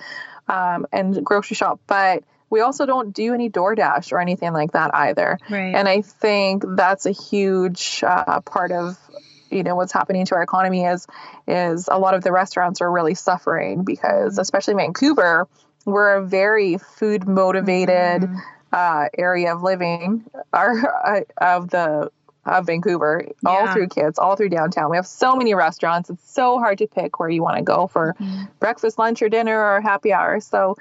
um, 0.50 0.86
and 0.92 1.24
grocery 1.24 1.56
shop. 1.56 1.80
But 1.88 2.24
we 2.50 2.62
also 2.62 2.86
don't 2.86 3.14
do 3.14 3.34
any 3.34 3.50
DoorDash 3.50 4.12
or 4.12 4.20
anything 4.20 4.54
like 4.54 4.72
that 4.72 4.94
either. 4.94 5.38
Right. 5.50 5.76
And 5.76 5.88
I 5.88 6.02
think 6.02 6.64
that's 6.68 7.06
a 7.06 7.12
huge 7.12 8.04
uh, 8.06 8.42
part 8.42 8.72
of 8.72 8.98
you 9.52 9.64
know 9.64 9.76
what's 9.76 9.92
happening 9.92 10.26
to 10.26 10.36
our 10.36 10.44
economy 10.44 10.86
is 10.86 11.08
is 11.48 11.90
a 11.92 11.98
lot 11.98 12.14
of 12.14 12.24
the 12.24 12.32
restaurants 12.32 12.82
are 12.82 12.92
really 12.92 13.16
suffering 13.16 13.84
because 13.84 14.34
mm-hmm. 14.34 14.42
especially 14.42 14.76
Vancouver, 14.76 15.48
we're 15.86 16.18
a 16.18 16.26
very 16.26 16.78
food 16.78 17.28
motivated 17.28 18.22
mm-hmm. 18.22 18.38
uh, 18.72 19.06
area 19.18 19.56
of 19.56 19.64
living. 19.64 20.24
Our 20.54 20.72
uh, 21.06 21.22
of 21.38 21.70
the 21.70 22.12
of 22.46 22.66
Vancouver, 22.66 23.26
yeah. 23.44 23.50
all 23.50 23.68
through 23.74 23.88
Kits, 23.88 24.18
all 24.18 24.36
through 24.36 24.50
downtown. 24.50 24.90
We 24.90 24.98
have 24.98 25.08
so 25.08 25.36
many 25.36 25.54
restaurants. 25.54 26.10
It's 26.10 26.32
so 26.32 26.60
hard 26.60 26.78
to 26.80 26.88
pick 26.88 27.20
where 27.20 27.30
you 27.30 27.44
want 27.44 27.58
to 27.58 27.64
go 27.64 27.88
for 27.88 28.16
mm-hmm. 28.20 28.46
breakfast, 28.60 28.98
lunch, 28.98 29.22
or 29.22 29.30
dinner, 29.30 29.60
or 29.60 29.82
happy 29.82 30.14
hour. 30.14 30.40
So, 30.40 30.78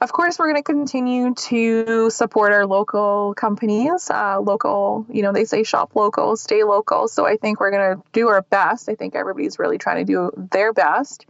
of 0.00 0.12
course, 0.12 0.38
we're 0.38 0.50
going 0.52 0.62
to 0.62 0.72
continue 0.72 1.34
to 1.34 2.10
support 2.10 2.52
our 2.52 2.66
local 2.66 3.34
companies. 3.34 4.08
Uh, 4.08 4.40
local, 4.40 5.04
you 5.10 5.22
know, 5.22 5.32
they 5.32 5.44
say 5.44 5.64
shop 5.64 5.96
local, 5.96 6.36
stay 6.36 6.62
local. 6.62 7.08
So, 7.08 7.26
I 7.26 7.36
think 7.36 7.60
we're 7.60 7.72
going 7.72 7.96
to 7.96 8.02
do 8.12 8.28
our 8.28 8.42
best. 8.42 8.88
I 8.88 8.94
think 8.94 9.14
everybody's 9.14 9.58
really 9.58 9.78
trying 9.78 10.04
to 10.06 10.12
do 10.12 10.30
their 10.36 10.72
best. 10.72 11.26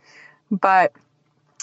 But 0.51 0.93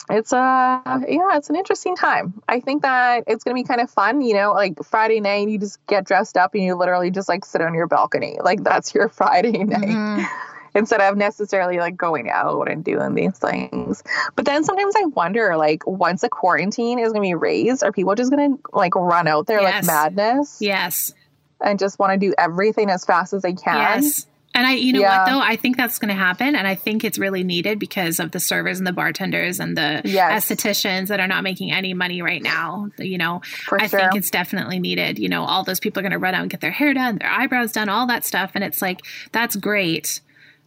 it's 0.10 0.34
a 0.34 0.38
uh, 0.38 1.00
yeah 1.08 1.36
it's 1.36 1.50
an 1.50 1.56
interesting 1.56 1.96
time. 1.96 2.42
I 2.48 2.60
think 2.60 2.84
that 2.84 3.24
it's 3.28 3.44
gonna 3.44 3.56
be 3.56 3.64
kind 3.64 3.82
of 3.82 3.90
fun 3.90 4.22
you 4.22 4.34
know 4.34 4.54
like 4.54 4.84
friday 4.84 5.20
night 5.20 5.50
you 5.50 5.58
just 5.58 5.86
get 5.88 6.06
dressed 6.06 6.38
up 6.38 6.54
and 6.54 6.64
you 6.64 6.76
literally 6.76 7.12
just 7.12 7.28
like 7.28 7.46
sit 7.46 7.62
on 7.62 7.74
your 7.74 7.88
balcony. 7.88 8.38
Like 8.42 8.64
that's 8.64 8.94
your 8.94 9.10
friday 9.10 9.64
night 9.64 9.82
mm-hmm. 9.82 10.24
instead 10.76 11.02
of 11.02 11.18
necessarily 11.18 11.78
like 11.78 11.98
going 11.98 12.30
out 12.30 12.70
and 12.70 12.84
doing 12.84 13.16
these 13.16 13.38
things. 13.38 14.04
But 14.36 14.46
then 14.46 14.64
sometimes 14.64 14.96
i 14.98 15.06
wonder 15.06 15.58
like 15.58 15.86
once 15.88 16.24
a 16.24 16.30
quarantine 16.30 17.00
is 17.00 17.12
gonna 17.12 17.22
be 17.22 17.36
raised 17.36 17.84
are 17.84 17.92
people 17.92 18.16
just 18.16 18.30
gonna 18.30 18.58
like 18.74 18.96
run 18.96 19.28
out 19.28 19.48
there 19.48 19.62
yes. 19.62 19.88
like 19.88 20.16
madness? 20.16 20.58
Yes. 20.62 21.14
And 21.62 21.80
just 21.80 21.98
want 21.98 22.12
to 22.12 22.18
do 22.18 22.34
everything 22.38 22.90
as 22.90 23.06
fast 23.06 23.34
as 23.34 23.42
they 23.42 23.54
can? 23.54 24.04
Yes 24.04 24.28
and 24.56 24.66
I, 24.66 24.74
you 24.74 24.94
know 24.94 25.02
yeah. 25.02 25.20
what 25.20 25.30
though, 25.30 25.40
I 25.40 25.58
think 25.58 25.76
that's 25.76 26.00
going 26.00 26.10
to 26.10 26.16
happen, 26.16 26.56
and 26.56 26.66
I 26.66 26.76
think 26.76 27.04
it's 27.04 27.20
really 27.20 27.44
needed 27.44 27.78
because 27.78 28.20
of 28.20 28.32
the 28.32 28.40
servers 28.40 28.78
and 28.78 28.88
the 28.88 28.94
bartenders 28.94 29.60
and 29.60 29.78
the 29.78 30.02
yes. 30.06 30.46
estheticians 30.46 31.08
that 31.08 31.20
are 31.20 31.28
not 31.28 31.44
making 31.44 31.72
any 31.72 31.94
money 31.94 32.22
right 32.22 32.42
now. 32.42 32.90
You 32.98 33.18
know, 33.18 33.42
For 33.66 33.82
I 33.82 33.88
sure. 33.88 34.00
think 34.00 34.16
it's 34.16 34.32
definitely 34.32 34.80
needed. 34.80 35.20
You 35.20 35.30
know, 35.30 35.44
all 35.44 35.64
those 35.64 35.80
people 35.80 36.00
are 36.00 36.04
going 36.04 36.14
to 36.14 36.18
run 36.18 36.34
out 36.34 36.42
and 36.42 36.50
get 36.50 36.62
their 36.62 36.72
hair 36.72 36.94
done, 36.94 37.18
their 37.18 37.30
eyebrows 37.30 37.74
done, 37.74 37.90
all 37.90 38.08
that 38.08 38.26
stuff, 38.26 38.52
and 38.56 38.64
it's 38.64 38.82
like 38.82 39.02
that's 39.32 39.56
great. 39.56 40.22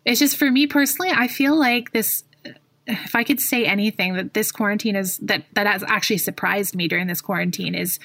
It's 0.05 0.21
just 0.21 0.37
for 0.37 0.51
me 0.51 0.67
personally, 0.67 1.11
I 1.11 1.27
feel 1.29 1.59
like 1.59 1.93
this. 1.93 2.25
If 2.87 3.15
I 3.15 3.25
could 3.25 3.41
say 3.41 3.67
anything 3.67 4.15
that 4.15 4.33
this 4.33 4.53
quarantine 4.53 4.97
is 4.97 5.19
that 5.19 5.45
that 5.55 5.67
has 5.67 5.83
actually 5.87 6.19
surprised 6.19 6.75
me 6.75 6.89
during 6.89 7.07
this 7.07 7.21
quarantine 7.21 7.75
is, 7.75 7.99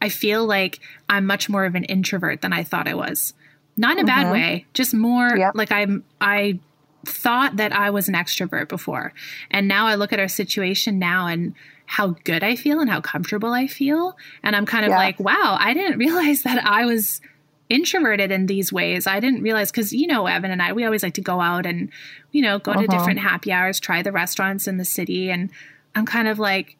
I 0.00 0.08
feel 0.08 0.46
like 0.46 0.80
I'm 1.08 1.26
much 1.26 1.48
more 1.48 1.64
of 1.64 1.74
an 1.74 1.84
introvert 1.84 2.40
than 2.40 2.52
I 2.52 2.62
thought 2.64 2.88
I 2.88 2.94
was 2.94 3.34
not 3.76 3.96
in 3.98 4.04
a 4.04 4.06
bad 4.06 4.24
mm-hmm. 4.24 4.32
way 4.32 4.66
just 4.74 4.94
more 4.94 5.36
yep. 5.36 5.52
like 5.54 5.72
i'm 5.72 6.04
i 6.20 6.58
thought 7.04 7.56
that 7.56 7.72
I 7.72 7.90
was 7.90 8.08
an 8.08 8.14
extrovert 8.14 8.68
before. 8.68 9.12
And 9.50 9.66
now 9.66 9.86
I 9.86 9.94
look 9.94 10.12
at 10.12 10.20
our 10.20 10.28
situation 10.28 10.98
now 10.98 11.26
and 11.26 11.54
how 11.86 12.08
good 12.24 12.44
I 12.44 12.56
feel 12.56 12.80
and 12.80 12.90
how 12.90 13.00
comfortable 13.00 13.52
I 13.52 13.66
feel. 13.66 14.16
And 14.42 14.54
I'm 14.54 14.66
kind 14.66 14.84
of 14.84 14.90
Yeah. 14.90 14.98
like, 14.98 15.18
wow, 15.18 15.56
I 15.58 15.74
didn't 15.74 15.98
realize 16.04 16.42
that 16.42 16.64
I 16.64 16.84
was 16.84 17.20
introverted 17.68 18.30
in 18.30 18.46
these 18.46 18.72
ways. 18.72 19.06
I 19.06 19.20
didn't 19.20 19.42
realize 19.42 19.70
because, 19.70 19.92
you 19.92 20.06
know, 20.06 20.26
Evan 20.26 20.50
and 20.50 20.60
I, 20.60 20.72
we 20.72 20.84
always 20.84 21.02
like 21.02 21.14
to 21.14 21.20
go 21.20 21.40
out 21.40 21.66
and, 21.66 21.88
you 22.32 22.42
know, 22.42 22.58
go 22.58 22.72
to 22.72 22.80
Uh-huh. 22.80 22.86
different 22.98 23.20
happy 23.20 23.52
hours, 23.52 23.80
try 23.80 24.02
the 24.02 24.12
restaurants 24.12 24.66
in 24.68 24.76
the 24.76 24.84
city. 24.84 25.30
And 25.30 25.50
I'm 25.94 26.04
kind 26.04 26.28
of 26.28 26.38
like, 26.38 26.76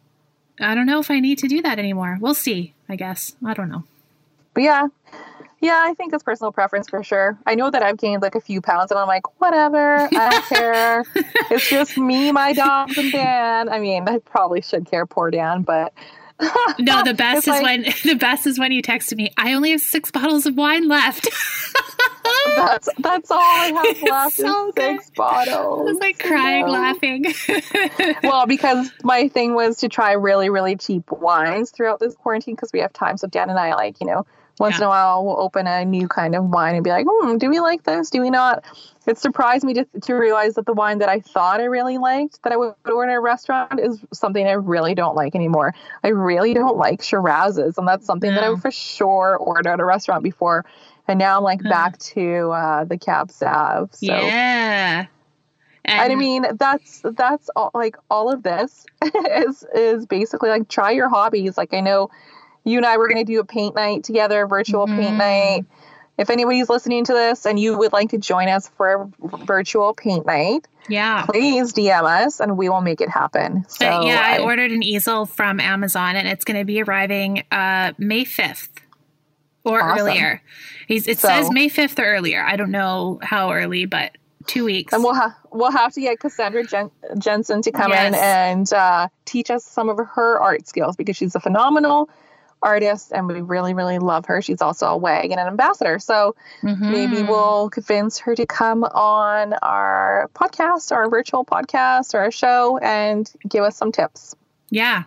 I 0.61 0.75
don't 0.75 0.87
know 0.87 0.99
if 0.99 1.11
I 1.11 1.21
need 1.21 1.39
to 1.39 1.49
do 1.49 1.63
that 1.63 1.79
anymore. 1.79 2.19
We'll 2.21 2.35
see, 2.35 2.75
I 2.89 2.97
guess. 2.97 3.37
I 3.45 3.55
don't 3.55 3.71
know. 3.71 3.85
But 4.53 4.65
yeah, 4.65 4.89
yeah, 5.61 5.83
I 5.85 5.95
think 5.95 6.13
it's 6.15 6.23
personal 6.23 6.53
preference 6.53 6.89
for 6.89 7.03
sure. 7.03 7.39
I 7.47 7.55
know 7.55 7.71
that 7.71 7.83
I've 7.83 7.97
gained 7.99 8.23
like 8.23 8.35
a 8.35 8.41
few 8.41 8.61
pounds, 8.61 8.91
and 8.91 8.99
I'm 8.99 9.07
like, 9.09 9.41
whatever, 9.41 9.97
I 9.97 10.09
don't 10.31 10.45
care. 10.47 11.05
It's 11.51 11.69
just 11.69 11.99
me, 11.99 12.31
my 12.33 12.53
dogs, 12.53 12.97
and 12.97 13.11
Dan. 13.11 13.69
I 13.69 13.79
mean, 13.81 14.09
I 14.09 14.19
probably 14.19 14.61
should 14.63 14.87
care, 14.89 15.05
poor 15.07 15.31
Dan, 15.31 15.63
but 15.63 15.93
No, 16.79 17.03
the 17.03 17.13
best 17.13 17.39
It's 17.39 17.49
is 17.49 17.53
like- 17.63 17.63
when 17.63 17.83
the 18.05 18.15
best 18.15 18.47
is 18.47 18.59
when 18.59 18.73
you 18.73 18.83
texted 18.83 19.17
me. 19.17 19.33
I 19.37 19.53
only 19.55 19.73
have 19.73 19.81
six 19.81 20.11
bottles 20.11 20.47
of 20.47 20.57
wine 20.57 20.89
left. 20.89 21.29
that's 22.57 22.89
that's 22.99 23.31
all 23.31 23.39
I 23.41 23.73
have 23.85 24.03
left 24.11 24.37
so 24.37 24.69
is 24.69 24.75
good. 24.75 24.97
six 25.01 25.11
bottles. 25.17 25.81
I 25.81 25.83
was 25.93 25.99
like 25.99 26.19
crying, 26.19 26.67
No. 26.67 26.73
laughing. 26.73 27.27
well, 28.23 28.47
because 28.47 28.91
my 29.03 29.29
thing 29.29 29.55
was 29.55 29.79
to 29.79 29.89
try 29.89 30.13
really, 30.13 30.51
really 30.51 30.77
cheap 30.77 31.11
wines 31.11 31.71
throughout 31.71 32.01
this 32.01 32.15
quarantine 32.15 32.55
because 32.55 32.73
we 32.73 32.81
have 32.81 32.93
time. 32.93 33.17
So 33.17 33.27
Dan 33.27 33.51
and 33.51 33.59
I, 33.59 33.75
like, 33.75 34.01
you 34.01 34.07
know, 34.07 34.25
once 34.59 34.79
in 34.79 34.85
a 34.85 34.89
while 34.89 35.25
we'll 35.25 35.41
open 35.41 35.67
a 35.67 35.85
new 35.85 36.09
kind 36.09 36.35
of 36.35 36.45
wine 36.45 36.75
and 36.75 36.85
be 36.85 36.91
like, 36.91 37.07
hmm, 37.09 37.39
do 37.39 37.49
we 37.49 37.61
like 37.61 37.83
this? 37.85 38.11
Do 38.11 38.21
we 38.21 38.31
not? 38.31 38.65
It 39.07 39.19
surprised 39.19 39.65
me 39.65 39.75
to, 39.75 39.87
to 40.03 40.15
realize 40.15 40.55
that 40.55 40.67
the 40.67 40.73
wine 40.75 40.99
that 40.99 41.09
I 41.09 41.21
thought 41.21 41.61
I 41.61 41.65
really 41.65 41.99
liked 41.99 42.43
that 42.43 42.53
I 42.53 42.57
would 42.57 42.75
order 42.85 43.05
in 43.05 43.17
a 43.17 43.21
restaurant 43.21 43.81
is 43.81 43.99
something 44.13 44.47
I 44.47 44.53
really 44.53 44.95
don't 44.95 45.17
like 45.17 45.35
anymore. 45.35 45.75
I 46.05 46.09
really 46.09 46.53
don't 46.55 46.77
like 46.77 47.01
Shirazes. 47.01 47.79
And 47.79 47.89
that's 47.89 48.05
something 48.05 48.35
that 48.35 48.45
I 48.45 48.51
would 48.51 48.61
for 48.61 48.71
sure 48.71 49.37
order 49.37 49.71
at 49.71 49.81
a 49.81 49.85
restaurant 49.85 50.23
before. 50.23 50.65
And 51.09 51.19
now 51.19 51.39
I'm 51.39 51.43
like 51.45 51.63
Huh. 51.63 51.69
back 51.71 51.99
to 51.99 52.51
uh, 52.51 52.85
the 52.85 52.99
Cab 52.99 53.31
Sav. 53.31 53.95
So. 53.95 54.13
yeah. 54.13 55.07
And 55.85 56.13
I 56.13 56.15
mean, 56.15 56.47
that's 56.57 57.03
that's 57.03 57.51
all, 57.57 57.71
like 57.75 57.97
all 58.11 58.31
of 58.31 58.43
this 58.43 58.87
is 59.05 59.65
is 59.75 60.07
basically 60.07 60.51
like 60.51 60.69
try 60.69 60.91
your 60.93 61.09
hobbies. 61.09 61.57
Like 61.59 61.75
I 61.75 61.81
know 61.81 62.11
you 62.65 62.77
and 62.77 62.87
I 62.87 62.97
were 62.99 63.09
going 63.09 63.25
to 63.25 63.31
do 63.33 63.41
a 63.41 63.45
paint 63.45 63.75
night 63.75 64.05
together, 64.05 64.47
virtual 64.47 64.87
paint 64.87 65.15
Mhm. 65.15 65.17
night. 65.19 65.65
If 66.19 66.29
anybody's 66.29 66.69
listening 66.69 67.05
to 67.07 67.15
this 67.15 67.47
and 67.47 67.59
you 67.59 67.79
would 67.79 67.93
like 67.95 68.11
to 68.11 68.19
join 68.19 68.49
us 68.49 68.69
for 68.77 69.11
a 69.23 69.37
virtual 69.47 69.95
paint 69.95 70.27
night, 70.27 70.69
yeah. 70.89 71.25
please 71.25 71.73
DM 71.73 72.05
us 72.05 72.41
and 72.41 72.59
we 72.59 72.69
will 72.69 72.83
make 72.83 73.01
it 73.01 73.09
happen. 73.09 73.65
So 73.69 73.85
yeah, 74.03 74.21
I, 74.23 74.37
I- 74.37 74.39
ordered 74.43 74.71
an 74.71 74.83
easel 74.83 75.25
from 75.25 75.61
Amazon 75.61 76.17
and 76.17 76.29
it's 76.29 76.45
going 76.45 76.59
to 76.59 76.67
be 76.67 76.83
arriving 76.83 77.45
uh, 77.51 77.93
May 77.97 78.25
5th 78.27 78.69
or 79.65 79.83
Awesome. 79.83 79.99
earlier. 80.09 80.43
He's, 80.87 81.09
it 81.09 81.19
So- 81.19 81.29
says 81.29 81.51
May 81.51 81.71
5th 81.71 81.99
or 81.99 82.05
earlier. 82.05 82.45
I 82.45 82.57
don't 82.57 82.71
know 82.71 83.19
how 83.23 83.53
early, 83.53 83.87
but 83.87 84.13
two 84.47 84.65
weeks. 84.67 84.93
and 84.93 85.03
we'll 85.05 85.15
have 85.15 85.33
we'll 85.53 85.71
have 85.71 85.93
to 85.95 86.01
get 86.01 86.19
Cassandra 86.19 86.65
Jen- 86.65 86.91
Jensen 87.19 87.63
to 87.63 87.71
come 87.73 87.93
in 87.93 88.15
and 88.15 88.71
uh, 88.73 89.09
teach 89.25 89.51
us 89.51 89.65
some 89.65 89.89
of 89.89 89.99
her 90.15 90.39
art 90.41 90.67
skills 90.67 90.97
because 90.97 91.17
she's 91.17 91.35
a 91.35 91.41
phenomenal 91.41 92.09
artist 92.63 93.13
and 93.13 93.27
we 93.27 93.41
really 93.41 93.73
really 93.75 93.99
love 93.99 94.27
her. 94.27 94.43
She's 94.43 94.61
also 94.61 94.87
a 94.87 94.97
WAG 94.97 95.31
and 95.31 95.41
an 95.41 95.47
ambassador. 95.47 95.99
So 95.99 96.35
maybe 96.63 97.17
Mhm. 97.19 97.29
we'll 97.29 97.71
convince 97.71 98.19
her 98.19 98.35
to 98.35 98.45
come 98.47 98.85
on 98.85 99.55
our 99.63 100.31
podcast, 100.35 100.93
our 100.93 101.09
virtual 101.09 101.45
podcast, 101.45 102.13
or 102.15 102.19
our 102.21 102.31
show, 102.31 102.79
and 102.79 103.31
give 103.49 103.65
us 103.65 103.77
some 103.77 103.93
tips. 103.93 104.35
Yeah. 104.73 105.03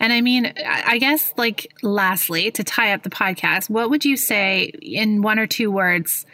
And 0.00 0.12
I 0.12 0.20
mean, 0.22 0.52
I 0.66 0.98
guess, 0.98 1.32
like, 1.36 1.72
lastly, 1.82 2.50
to 2.50 2.64
tie 2.64 2.92
up 2.92 3.04
the 3.04 3.10
podcast, 3.10 3.70
what 3.70 3.88
would 3.90 4.04
you 4.04 4.16
say 4.16 4.72
in 4.82 5.22
one 5.22 5.38
or 5.38 5.46
two 5.46 5.70
words 5.70 6.26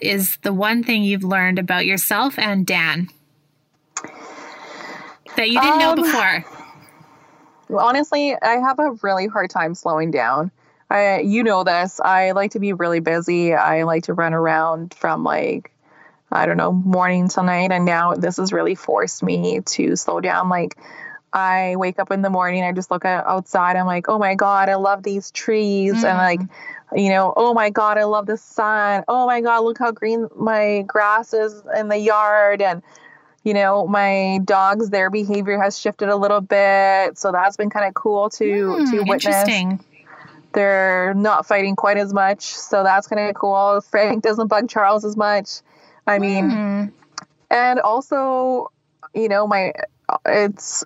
is 0.00 0.36
the 0.42 0.52
one 0.52 0.82
thing 0.82 1.04
you've 1.04 1.22
learned 1.22 1.60
about 1.60 1.86
yourself 1.86 2.38
and 2.40 2.66
Dan 2.66 3.08
that 5.36 5.48
you 5.50 5.60
didn't 5.60 5.78
know 5.78 5.90
Um, 5.92 5.96
before? 6.02 6.44
Honestly, 7.72 8.34
I 8.40 8.58
have 8.58 8.78
a 8.78 8.92
really 9.02 9.26
hard 9.26 9.50
time 9.50 9.74
slowing 9.74 10.10
down. 10.10 10.50
I, 10.90 11.20
you 11.20 11.42
know 11.42 11.64
this. 11.64 12.00
I 12.00 12.32
like 12.32 12.52
to 12.52 12.60
be 12.60 12.72
really 12.72 13.00
busy. 13.00 13.54
I 13.54 13.84
like 13.84 14.04
to 14.04 14.14
run 14.14 14.34
around 14.34 14.94
from 14.94 15.24
like, 15.24 15.72
I 16.30 16.46
don't 16.46 16.56
know, 16.56 16.72
morning 16.72 17.28
till 17.28 17.44
night. 17.44 17.72
And 17.72 17.84
now 17.84 18.14
this 18.14 18.36
has 18.36 18.52
really 18.52 18.74
forced 18.74 19.22
me 19.22 19.60
to 19.60 19.96
slow 19.96 20.20
down. 20.20 20.48
Like, 20.48 20.76
I 21.32 21.76
wake 21.76 21.98
up 21.98 22.10
in 22.10 22.20
the 22.20 22.28
morning, 22.28 22.62
I 22.62 22.72
just 22.72 22.90
look 22.90 23.06
at 23.06 23.26
outside. 23.26 23.76
I'm 23.76 23.86
like, 23.86 24.08
oh 24.08 24.18
my 24.18 24.34
God, 24.34 24.68
I 24.68 24.74
love 24.74 25.02
these 25.02 25.30
trees. 25.30 26.04
And 26.04 26.04
mm. 26.04 26.18
like, 26.18 26.40
you 26.94 27.08
know, 27.08 27.32
oh 27.34 27.54
my 27.54 27.70
God, 27.70 27.96
I 27.96 28.04
love 28.04 28.26
the 28.26 28.36
sun. 28.36 29.02
Oh 29.08 29.26
my 29.26 29.40
God, 29.40 29.64
look 29.64 29.78
how 29.78 29.92
green 29.92 30.28
my 30.36 30.84
grass 30.86 31.32
is 31.32 31.62
in 31.74 31.88
the 31.88 31.96
yard. 31.96 32.60
And, 32.60 32.82
you 33.44 33.54
know, 33.54 33.86
my 33.86 34.38
dogs, 34.44 34.90
their 34.90 35.10
behavior 35.10 35.60
has 35.60 35.78
shifted 35.78 36.08
a 36.08 36.16
little 36.16 36.40
bit. 36.40 37.18
So 37.18 37.32
that's 37.32 37.56
been 37.56 37.70
kind 37.70 37.86
of 37.86 37.94
cool 37.94 38.30
to, 38.30 38.76
Hmm, 38.78 38.84
to 38.90 39.00
witness. 39.00 39.26
interesting. 39.26 39.84
They're 40.52 41.14
not 41.14 41.46
fighting 41.46 41.76
quite 41.76 41.96
as 41.96 42.12
much. 42.12 42.42
So 42.44 42.82
that's 42.84 43.06
kind 43.06 43.28
of 43.28 43.34
cool. 43.34 43.80
Frank 43.80 44.22
doesn't 44.22 44.48
bug 44.48 44.68
Charles 44.68 45.04
as 45.04 45.16
much. 45.16 45.60
I 46.06 46.18
mean, 46.18 46.50
Hmm. 46.50 46.84
and 47.50 47.80
also 47.80 48.70
you 49.14 49.28
know 49.28 49.46
my 49.46 49.72
it's 50.26 50.82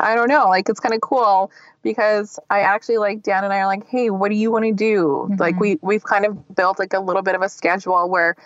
i 0.00 0.14
don't 0.14 0.28
know 0.28 0.48
like 0.48 0.68
it's 0.68 0.80
kind 0.80 0.94
of 0.94 1.00
cool 1.00 1.50
because 1.82 2.38
i 2.50 2.60
actually 2.60 2.98
like 2.98 3.22
dan 3.22 3.42
and 3.44 3.52
i 3.52 3.58
are 3.60 3.66
like 3.66 3.86
hey 3.88 4.10
what 4.10 4.28
do 4.30 4.34
you 4.36 4.50
want 4.50 4.64
to 4.64 4.72
do 4.72 5.34
like 5.38 5.54
Mhm. 5.56 5.60
we 5.60 5.78
we've 5.82 6.04
kind 6.04 6.24
of 6.26 6.54
built 6.54 6.78
like 6.78 6.92
a 6.92 7.00
little 7.00 7.22
bit 7.22 7.34
of 7.34 7.40
a 7.42 7.48
schedule 7.48 8.08
where 8.08 8.36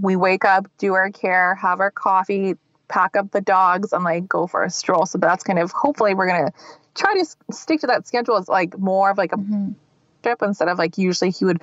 we 0.00 0.14
wake 0.14 0.44
up 0.44 0.66
do 0.78 0.92
our 0.94 1.10
care 1.10 1.54
have 1.54 1.80
our 1.80 1.90
coffee 1.90 2.56
pack 2.88 3.16
up 3.16 3.30
the 3.32 3.40
dogs 3.40 3.92
and 3.92 4.04
like 4.04 4.28
go 4.28 4.46
for 4.46 4.62
a 4.64 4.70
stroll. 4.70 5.06
So 5.06 5.18
that's 5.18 5.42
kind 5.44 5.58
of 5.58 5.72
hopefully 5.72 6.14
we're 6.14 6.26
gonna 6.28 6.52
try 6.94 7.14
to 7.14 7.20
s- 7.20 7.36
stick 7.50 7.80
to 7.80 7.86
that 7.88 8.06
schedule 8.06 8.36
It's 8.36 8.48
like 8.48 8.78
more 8.78 9.10
of 9.10 9.18
like 9.18 9.32
a 9.32 9.36
Mhm. 9.36 9.74
trip 10.22 10.42
instead 10.42 10.68
of 10.68 10.78
like 10.78 10.96
usually 10.98 11.30
he 11.30 11.44
would 11.44 11.60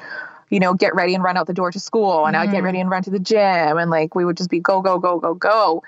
you 0.50 0.60
know 0.60 0.74
get 0.74 0.94
ready 0.96 1.16
and 1.16 1.24
run 1.24 1.36
out 1.38 1.48
the 1.48 1.54
door 1.54 1.72
to 1.72 1.80
school 1.80 2.26
and 2.28 2.38
i'd 2.38 2.52
get 2.52 2.62
ready 2.64 2.80
and 2.80 2.90
run 2.90 3.02
to 3.02 3.10
the 3.10 3.20
gym 3.20 3.78
and 3.78 3.90
like 3.90 4.14
we 4.14 4.24
would 4.24 4.38
just 4.38 4.50
be 4.50 4.60
go 4.60 4.82
go 4.82 5.00
go 5.00 5.20
go 5.20 5.34
go. 5.34 5.82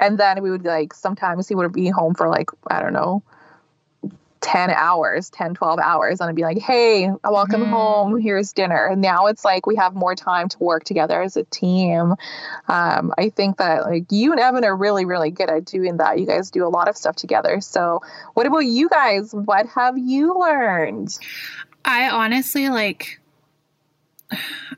And 0.00 0.18
then 0.18 0.42
we 0.42 0.50
would 0.50 0.64
like 0.64 0.92
sometimes 0.94 1.48
he 1.48 1.54
would 1.54 1.72
be 1.72 1.88
home 1.88 2.14
for 2.14 2.28
like 2.28 2.50
i 2.68 2.82
don't 2.82 2.92
know 2.92 3.22
10 4.40 4.70
hours 4.70 5.30
10 5.30 5.54
12 5.54 5.78
hours 5.80 6.20
and 6.20 6.28
i'd 6.30 6.36
be 6.36 6.42
like 6.42 6.58
hey 6.58 7.10
welcome 7.24 7.62
Mhm. 7.62 7.70
home. 7.70 8.20
Here's 8.20 8.52
dinner. 8.52 8.86
And 8.86 9.00
now 9.02 9.26
it's 9.26 9.44
like 9.44 9.66
we 9.66 9.76
have 9.76 9.94
more 9.94 10.14
time 10.14 10.48
to 10.48 10.58
work 10.58 10.84
together 10.84 11.20
as 11.20 11.36
a 11.36 11.44
team. 11.44 12.14
Um, 12.68 13.12
i 13.18 13.30
think 13.30 13.56
that 13.58 13.84
like 13.84 14.04
you 14.10 14.32
and 14.32 14.40
evan 14.40 14.64
are 14.64 14.76
really 14.76 15.04
really 15.04 15.30
good 15.30 15.50
at 15.50 15.64
doing 15.64 15.96
that. 15.98 16.18
You 16.18 16.26
guys 16.26 16.50
do 16.50 16.66
a 16.66 16.68
lot 16.68 16.88
of 16.88 16.96
stuff 16.96 17.16
together. 17.16 17.60
So 17.60 18.00
what 18.34 18.46
about 18.46 18.60
you 18.66 18.88
guys? 18.88 19.32
What 19.32 19.66
have 19.66 19.98
you 19.98 20.38
learned? 20.38 21.16
I 21.84 22.10
honestly 22.10 22.68
like 22.68 23.20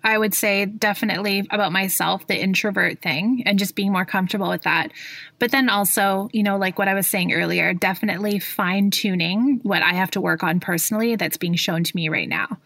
I 0.05 0.17
would 0.17 0.33
say 0.35 0.65
definitely 0.67 1.47
about 1.51 1.73
myself 1.73 2.27
the 2.27 2.41
introvert 2.41 3.03
thing 3.03 3.43
and 3.47 3.59
just 3.59 3.75
being 3.75 3.93
more 3.93 4.05
comfortable 4.05 4.49
with 4.49 4.63
that. 4.63 4.93
But 5.39 5.51
then 5.51 5.69
also, 5.69 6.29
you 6.33 6.43
know, 6.43 6.57
like 6.57 6.79
what 6.79 6.89
I 6.89 6.95
was 6.95 7.07
saying 7.07 7.33
earlier, 7.33 7.75
definitely 7.75 8.39
fine 8.39 8.91
tuning 8.91 9.61
what 9.63 9.83
I 9.83 9.93
have 9.95 10.11
to 10.13 10.21
work 10.21 10.43
on 10.43 10.61
personally 10.61 11.17
that's 11.17 11.37
being 11.37 11.55
shown 11.55 11.83
to 11.85 11.97
me 11.97 12.09
right 12.09 12.29
now. 12.29 12.59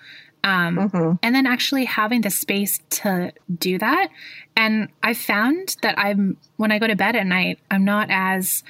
Um, 0.42 0.76
Mhm. 0.90 1.18
and 1.22 1.34
then 1.34 1.46
actually 1.46 1.86
having 1.86 2.20
the 2.20 2.28
space 2.28 2.78
to 2.90 3.32
do 3.58 3.78
that. 3.78 4.08
And 4.54 4.88
I 5.02 5.14
found 5.14 5.76
that 5.80 5.98
I'm, 5.98 6.36
when 6.56 6.70
I 6.70 6.78
go 6.78 6.86
to 6.86 6.94
bed 6.96 7.16
at 7.16 7.26
night, 7.26 7.60
I'm 7.70 7.86
not 7.86 8.08
as 8.10 8.62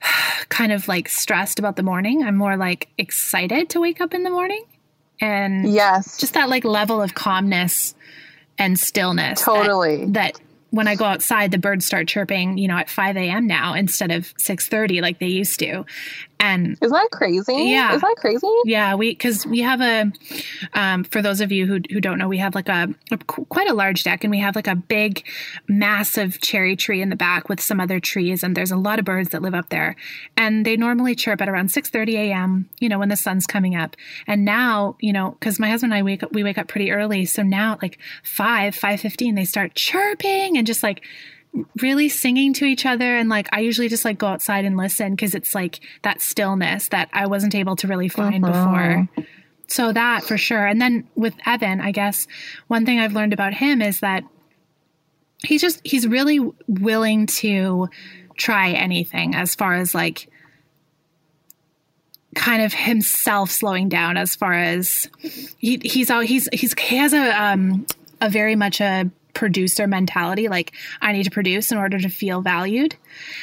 kind 0.48 0.72
of 0.72 0.88
like 0.88 1.08
stressed 1.08 1.60
about 1.60 1.76
the 1.76 1.84
morning. 1.84 2.24
I'm 2.24 2.36
more 2.36 2.56
like 2.56 2.88
excited 2.98 3.68
to 3.70 3.80
wake 3.80 4.00
up 4.00 4.12
in 4.12 4.24
the 4.24 4.30
morning. 4.30 4.64
And 5.22 5.72
yes 5.72 6.18
just 6.18 6.34
that 6.34 6.48
like 6.50 6.64
level 6.64 7.00
of 7.00 7.14
calmness 7.14 7.94
and 8.58 8.78
stillness. 8.78 9.40
that- 9.40 9.44
totally 9.46 10.04
That, 10.06 10.38
when 10.70 10.88
I 10.88 10.94
go 10.94 11.04
outside, 11.04 11.50
the 11.50 11.58
birds 11.58 11.84
start 11.84 12.08
chirping, 12.08 12.56
you 12.56 12.66
know, 12.66 12.76
at 12.78 12.88
5 12.88 13.16
a.m. 13.16 13.46
now 13.46 13.74
instead 13.74 14.10
of 14.10 14.34
6.30 14.38 15.02
like 15.02 15.18
they 15.18 15.26
used 15.26 15.58
to. 15.60 15.84
And 16.42 16.76
Isn't 16.82 16.92
that 16.92 17.08
crazy? 17.12 17.54
Yeah. 17.54 17.94
Is 17.94 18.00
that 18.00 18.16
crazy? 18.18 18.48
yeah, 18.64 18.96
we 18.96 19.10
because 19.10 19.46
we 19.46 19.60
have 19.60 19.80
a 19.80 20.10
um, 20.74 21.04
for 21.04 21.22
those 21.22 21.40
of 21.40 21.52
you 21.52 21.66
who 21.66 21.78
who 21.90 22.00
don't 22.00 22.18
know, 22.18 22.26
we 22.26 22.38
have 22.38 22.56
like 22.56 22.68
a, 22.68 22.88
a 23.12 23.18
quite 23.18 23.70
a 23.70 23.74
large 23.74 24.02
deck, 24.02 24.24
and 24.24 24.30
we 24.32 24.40
have 24.40 24.56
like 24.56 24.66
a 24.66 24.74
big, 24.74 25.24
massive 25.68 26.40
cherry 26.40 26.74
tree 26.74 27.00
in 27.00 27.10
the 27.10 27.16
back 27.16 27.48
with 27.48 27.60
some 27.60 27.78
other 27.78 28.00
trees, 28.00 28.42
and 28.42 28.56
there's 28.56 28.72
a 28.72 28.76
lot 28.76 28.98
of 28.98 29.04
birds 29.04 29.28
that 29.28 29.40
live 29.40 29.54
up 29.54 29.68
there, 29.68 29.94
and 30.36 30.66
they 30.66 30.76
normally 30.76 31.14
chirp 31.14 31.40
at 31.40 31.48
around 31.48 31.68
six 31.70 31.88
thirty 31.88 32.16
a.m. 32.16 32.68
You 32.80 32.88
know 32.88 32.98
when 32.98 33.08
the 33.08 33.16
sun's 33.16 33.46
coming 33.46 33.76
up, 33.76 33.96
and 34.26 34.44
now 34.44 34.96
you 34.98 35.12
know 35.12 35.36
because 35.38 35.60
my 35.60 35.70
husband 35.70 35.92
and 35.92 36.00
I 36.00 36.02
wake 36.02 36.24
up 36.24 36.32
we 36.32 36.42
wake 36.42 36.58
up 36.58 36.66
pretty 36.66 36.90
early, 36.90 37.24
so 37.24 37.42
now 37.44 37.74
at 37.74 37.82
like 37.82 37.98
five 38.24 38.74
five 38.74 39.00
fifteen 39.00 39.36
they 39.36 39.44
start 39.44 39.76
chirping 39.76 40.58
and 40.58 40.66
just 40.66 40.82
like 40.82 41.04
really 41.80 42.08
singing 42.08 42.54
to 42.54 42.64
each 42.64 42.86
other 42.86 43.16
and 43.16 43.28
like 43.28 43.48
I 43.52 43.60
usually 43.60 43.88
just 43.88 44.04
like 44.06 44.16
go 44.18 44.26
outside 44.26 44.64
and 44.64 44.76
listen 44.76 45.10
because 45.14 45.34
it's 45.34 45.54
like 45.54 45.80
that 46.02 46.22
stillness 46.22 46.88
that 46.88 47.10
I 47.12 47.26
wasn't 47.26 47.54
able 47.54 47.76
to 47.76 47.86
really 47.88 48.08
find 48.08 48.42
Uh-huh. 48.44 49.06
before. 49.06 49.26
So 49.68 49.92
that 49.92 50.24
for 50.24 50.38
sure. 50.38 50.66
And 50.66 50.80
then 50.80 51.06
with 51.14 51.34
Evan, 51.46 51.80
I 51.80 51.92
guess 51.92 52.26
one 52.68 52.86
thing 52.86 52.98
I've 53.00 53.12
learned 53.14 53.32
about 53.34 53.52
him 53.54 53.82
is 53.82 54.00
that 54.00 54.24
he's 55.44 55.60
just 55.60 55.80
he's 55.84 56.06
really 56.06 56.38
willing 56.68 57.26
to 57.26 57.88
try 58.36 58.70
anything 58.72 59.34
as 59.34 59.54
far 59.54 59.74
as 59.74 59.94
like 59.94 60.28
kind 62.34 62.62
of 62.62 62.72
himself 62.72 63.50
slowing 63.50 63.88
down 63.90 64.16
as 64.16 64.34
far 64.34 64.54
as 64.54 65.08
he, 65.58 65.78
he's 65.84 66.10
all 66.10 66.20
he's 66.20 66.48
he's 66.52 66.74
he 66.78 66.96
has 66.96 67.12
a 67.12 67.30
um 67.42 67.86
a 68.22 68.30
very 68.30 68.56
much 68.56 68.80
a 68.80 69.10
producer 69.34 69.86
mentality 69.86 70.48
like 70.48 70.72
i 71.00 71.12
need 71.12 71.24
to 71.24 71.30
produce 71.30 71.72
in 71.72 71.78
order 71.78 71.98
to 71.98 72.08
feel 72.08 72.40
valued. 72.42 72.94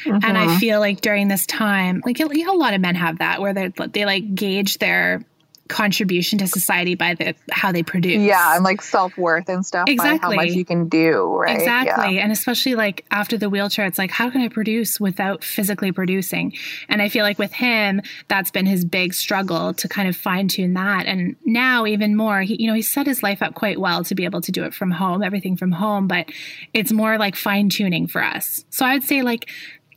And 0.06 0.38
i 0.38 0.46
mm-hmm. 0.46 0.58
feel 0.58 0.80
like 0.80 1.02
during 1.02 1.28
this 1.28 1.46
time 1.46 2.02
like 2.06 2.20
a 2.20 2.26
lot 2.54 2.74
of 2.74 2.82
men 2.82 2.96
have 2.96 3.20
that 3.20 3.42
where 3.42 3.54
they 3.54 3.72
they 3.92 4.06
like 4.06 4.36
gauge 4.36 4.78
their 4.78 5.24
contribution 5.70 6.40
to 6.40 6.48
society 6.48 6.96
by 6.96 7.14
the 7.14 7.34
how 7.52 7.72
they 7.72 7.84
produce 7.84 8.22
Yeah, 8.22 8.56
and 8.56 8.64
like 8.64 8.82
self 8.82 9.18
worth 9.18 9.48
and 9.48 9.66
stuff. 9.66 9.86
By 9.86 9.94
how 9.96 10.14
Exactly. 10.14 10.36
much 10.36 10.50
you 10.50 10.66
can 10.66 10.90
do, 10.90 11.38
right? 11.38 11.56
Exactly. 11.56 12.16
Yeah. 12.16 12.24
And 12.24 12.32
especially 12.32 12.76
like 12.76 13.06
after 13.12 13.38
the 13.38 13.50
wheelchair, 13.50 13.86
it's 13.86 13.98
like, 13.98 14.12
how 14.12 14.30
can 14.30 14.42
I 14.42 14.50
produce 14.50 15.00
without 15.00 15.44
physically 15.44 15.92
producing? 15.92 16.54
And 16.90 17.02
I 17.02 17.08
feel 17.08 17.24
like 17.24 17.40
with 17.40 17.54
him, 17.54 18.02
that's 18.28 18.52
been 18.52 18.66
his 18.66 18.84
big 18.84 19.14
struggle 19.14 19.74
to 19.76 19.88
kind 19.88 20.10
of 20.10 20.16
fine 20.16 20.48
tune 20.48 20.74
that. 20.74 21.06
And 21.06 21.36
now 21.46 21.86
even 21.86 22.18
more, 22.18 22.42
he, 22.42 22.62
you 22.62 22.68
know, 22.68 22.74
he 22.74 22.82
set 22.82 23.06
his 23.06 23.22
life 23.22 23.42
up 23.42 23.54
quite 23.54 23.80
well 23.80 24.04
to 24.04 24.16
be 24.16 24.26
able 24.26 24.42
to 24.42 24.52
do 24.52 24.64
it 24.64 24.74
from 24.74 24.92
home, 24.92 25.22
everything 25.22 25.56
from 25.56 25.72
home, 25.72 26.08
but 26.08 26.26
it's 26.74 26.92
more 26.92 27.18
like 27.20 27.36
fine 27.36 27.70
tuning 27.70 28.08
for 28.08 28.24
us. 28.24 28.66
So 28.72 28.86
I 28.86 28.94
would 28.94 29.04
say 29.04 29.22
like, 29.22 29.50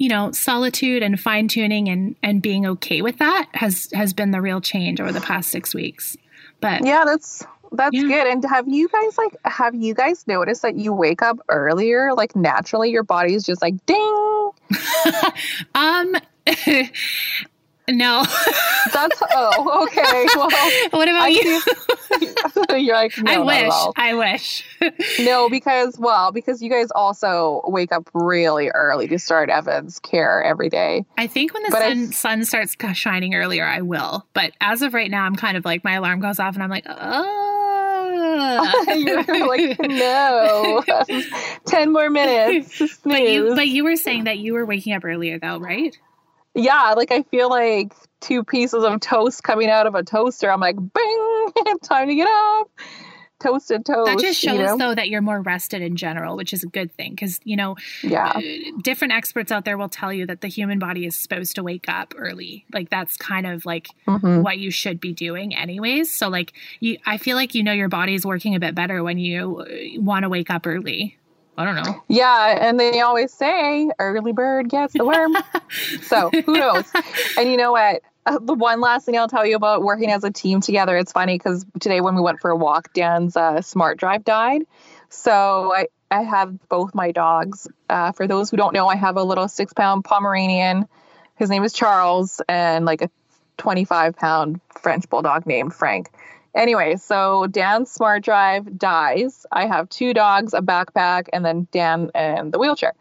you 0.03 0.09
know, 0.09 0.33
solitude 0.33 1.01
and 1.01 1.21
fine 1.21 1.47
tuning 1.47 1.89
and, 1.89 2.17
and 2.25 2.43
being 2.43 2.67
okay 2.67 3.03
with 3.03 3.19
that 3.19 3.49
has, 3.55 3.89
has 3.93 4.13
been 4.13 4.33
the 4.33 4.41
real 4.41 4.61
change 4.61 5.01
over 5.01 5.13
the 5.13 5.21
past 5.21 5.49
six 5.49 5.73
weeks. 5.77 6.17
But 6.61 6.85
Yeah, 6.85 7.05
that's 7.05 7.47
that's 7.71 7.95
Yeah. 7.95 8.09
good. 8.09 8.27
And 8.27 8.45
have 8.47 8.67
you 8.67 8.89
guys 8.89 9.17
like 9.17 9.37
have 9.45 9.77
you 9.77 9.95
guys 9.95 10.27
noticed 10.27 10.63
that 10.63 10.75
you 10.75 10.93
wake 10.93 11.23
up 11.23 11.39
earlier? 11.49 12.15
Like 12.15 12.35
naturally 12.35 12.91
your 12.91 13.05
body's 13.05 13.45
just 13.45 13.63
like 13.63 13.75
ding. 13.87 14.51
um, 15.77 16.17
no. 17.89 18.25
That's 18.93 19.23
oh, 19.35 19.87
okay. 19.87 20.27
Well 20.37 20.49
what 20.91 21.09
about 21.09 21.23
I 21.23 21.29
you? 21.29 21.63
you're 22.79 22.95
like 22.95 23.17
no, 23.19 23.31
I 23.33 23.39
wish. 23.39 23.95
I 23.97 24.15
wish. 24.15 24.65
No, 25.21 25.49
because 25.49 25.99
well, 25.99 26.33
because 26.33 26.63
you 26.63 26.71
guys 26.71 26.89
also 26.95 27.63
wake 27.67 27.93
up 27.93 28.09
really 28.15 28.69
early 28.69 29.09
to 29.09 29.19
start 29.19 29.51
Evan's 29.51 29.99
care 30.01 30.43
every 30.43 30.69
day. 30.69 31.05
I 31.17 31.27
think 31.27 31.55
when 31.55 31.63
the 31.65 31.71
But 31.71 31.83
I- 31.83 31.89
sun 31.95 32.13
sun 32.13 32.45
starts 32.45 32.77
shining 32.95 33.35
earlier, 33.35 33.65
I 33.65 33.83
will. 33.83 34.27
But 34.33 34.53
as 34.61 34.83
of 34.83 34.95
right 34.95 35.11
now, 35.11 35.25
I'm 35.25 35.37
kind 35.37 35.57
of 35.57 35.65
like 35.65 35.85
my 35.85 35.95
alarm 35.95 36.21
goes 36.21 36.39
off, 36.39 36.55
and 36.55 36.63
I'm 36.63 36.71
like, 36.71 36.87
oh. 36.89 37.53
you're 38.95 39.47
like, 39.47 39.77
ah. 39.81 39.87
no. 39.87 40.85
Ten 41.67 41.93
more 41.93 42.11
minutes. 42.11 42.99
But 43.05 43.23
you, 43.23 43.55
but 43.55 43.69
you 43.69 43.85
were 43.85 43.97
saying 43.97 44.25
that 44.25 44.39
you 44.39 44.55
were 44.55 44.65
waking 44.65 44.95
up 44.95 45.05
earlier, 45.05 45.39
though, 45.39 45.59
right? 45.59 45.97
Yeah, 46.55 46.95
like 46.97 47.11
I 47.13 47.23
feel 47.25 47.49
like 47.51 47.93
two 48.21 48.45
pieces 48.45 48.85
of 48.85 49.01
toast 49.01 49.43
coming 49.43 49.69
out 49.71 49.87
of 49.87 49.95
a 49.95 50.03
toaster. 50.03 50.51
I'm 50.51 50.61
like, 50.61 50.77
bing, 50.77 51.53
time 51.83 52.09
to 52.09 52.15
get 52.15 52.29
up. 52.29 52.69
Toasted 53.41 53.85
toast. 53.85 54.07
That 54.09 54.21
just 54.21 54.39
shows, 54.39 54.55
you 54.57 54.63
know? 54.63 54.77
though, 54.79 54.95
that 54.95 55.09
you're 55.09 55.21
more 55.21 55.41
rested 55.41 55.83
in 55.83 55.97
general, 55.97 56.37
which 56.37 56.53
is 56.53 56.63
a 56.63 56.69
good 56.69 56.93
thing. 56.95 57.11
Because 57.11 57.41
you 57.43 57.57
know, 57.57 57.75
yeah. 58.05 58.35
uh, 58.37 58.41
different 58.83 59.13
experts 59.15 59.51
out 59.51 59.65
there 59.65 59.77
will 59.77 59.89
tell 59.89 60.13
you 60.13 60.27
that 60.27 60.43
the 60.43 60.47
human 60.47 60.79
body 60.79 61.07
is 61.07 61.17
supposed 61.17 61.57
to 61.57 61.65
wake 61.65 61.87
up 61.89 62.15
early. 62.17 62.65
Like 62.73 62.89
that's 62.89 63.17
kind 63.17 63.45
of 63.49 63.67
like 63.67 63.89
Mhm. 64.07 64.43
what 64.45 64.59
you 64.59 64.71
should 64.71 65.01
be 65.01 65.13
doing, 65.13 65.57
anyways. 65.57 66.09
So 66.15 66.29
like, 66.29 66.53
you, 66.79 66.99
I 67.05 67.17
feel 67.19 67.35
like 67.35 67.57
you 67.57 67.65
know 67.65 67.73
your 67.73 67.89
body's 67.89 68.25
working 68.25 68.55
a 68.55 68.61
bit 68.61 68.77
better 68.77 69.03
when 69.03 69.19
you 69.19 69.65
want 69.99 70.23
to 70.23 70.29
wake 70.29 70.49
up 70.49 70.65
early. 70.65 71.19
I 71.57 71.65
don't 71.65 71.77
know. 71.77 72.03
Yeah, 72.09 72.69
and 72.69 72.81
they 72.81 73.01
always 73.01 73.33
say 73.33 73.91
early 73.99 74.33
bird 74.33 74.69
gets 74.69 74.95
the 74.95 75.05
worm. 75.05 75.37
so 76.03 76.31
who 76.31 76.55
knows? 76.55 76.85
And 77.37 77.51
you 77.51 77.57
know 77.57 77.73
what? 77.73 78.03
Uh, 78.25 78.39
the 78.41 78.55
one 78.55 78.81
last 78.81 79.05
thing 79.05 79.19
I'll 79.19 79.29
tell 79.29 79.45
you 79.45 79.57
about 79.57 79.83
working 79.83 80.11
as 80.11 80.25
a 80.25 80.31
team 80.31 80.61
together. 80.61 80.97
It's 80.97 81.13
funny 81.13 81.37
because 81.37 81.67
today 81.81 82.01
when 82.01 82.15
we 82.15 82.21
went 82.21 82.41
for 82.41 82.51
a 82.51 82.57
walk, 82.57 82.93
Dan's 82.95 83.37
uh, 83.37 83.61
smart 83.61 83.99
drive 83.99 84.25
died. 84.25 84.63
So 85.09 85.75
I 85.75 85.89
I 86.11 86.23
have 86.23 86.69
both 86.69 86.95
my 86.95 87.11
dogs. 87.11 87.69
Uh, 87.89 88.13
for 88.13 88.27
those 88.27 88.51
who 88.51 88.57
don't 88.57 88.75
know, 88.75 88.87
I 88.87 88.97
have 88.97 89.17
a 89.17 89.25
little 89.25 89.49
six 89.49 89.73
pound 89.73 90.05
Pomeranian. 90.05 90.87
His 91.37 91.51
name 91.51 91.65
is 91.65 91.73
Charles, 91.73 92.41
and 92.49 92.85
like 92.85 93.03
a 93.03 93.11
25 93.59 94.17
pound 94.17 94.61
French 94.81 95.09
bulldog 95.09 95.47
named 95.47 95.75
Frank. 95.75 96.11
Anyway, 96.55 96.97
so 96.97 97.47
Dan's 97.47 97.91
smart 97.91 98.23
drive 98.25 98.79
dies. 98.79 99.47
I 99.51 99.67
have 99.67 99.89
two 99.89 100.13
dogs, 100.13 100.53
a 100.55 100.61
backpack, 100.61 101.29
and 101.33 101.45
then 101.45 101.67
Dan 101.73 102.11
and 102.15 102.53
the 102.53 102.59
wheelchair 102.59 102.95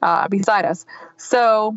uh, 0.00 0.28
beside 0.28 0.64
us. 0.64 0.86
So 1.16 1.76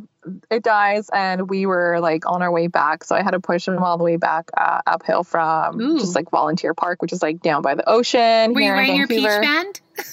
it 0.49 0.63
dies, 0.63 1.09
and 1.11 1.49
we 1.49 1.65
were 1.65 1.99
like 1.99 2.25
on 2.29 2.41
our 2.41 2.51
way 2.51 2.67
back. 2.67 3.03
So 3.03 3.15
I 3.15 3.23
had 3.23 3.31
to 3.31 3.39
push 3.39 3.67
him 3.67 3.79
all 3.79 3.97
the 3.97 4.03
way 4.03 4.17
back 4.17 4.49
uh, 4.55 4.81
uphill 4.85 5.23
from 5.23 5.81
Ooh. 5.81 5.99
just 5.99 6.15
like 6.15 6.29
Volunteer 6.29 6.73
Park, 6.73 7.01
which 7.01 7.11
is 7.11 7.21
like 7.21 7.41
down 7.41 7.61
by 7.61 7.75
the 7.75 7.87
ocean. 7.89 8.53
Were 8.53 8.61
you 8.61 8.67
here 8.67 8.75
in 8.75 8.87
wearing 8.87 8.95
your 8.95 9.07
peach 9.07 9.23
band? 9.23 9.81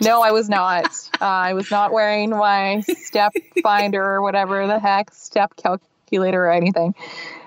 No, 0.00 0.22
I 0.22 0.30
was 0.30 0.48
not. 0.48 0.84
uh, 1.20 1.24
I 1.24 1.54
was 1.54 1.72
not 1.72 1.92
wearing 1.92 2.30
my 2.30 2.80
step 3.02 3.32
finder 3.64 4.00
or 4.00 4.22
whatever 4.22 4.64
the 4.68 4.78
heck, 4.78 5.12
step 5.12 5.56
calculator 5.56 6.46
or 6.46 6.52
anything. 6.52 6.94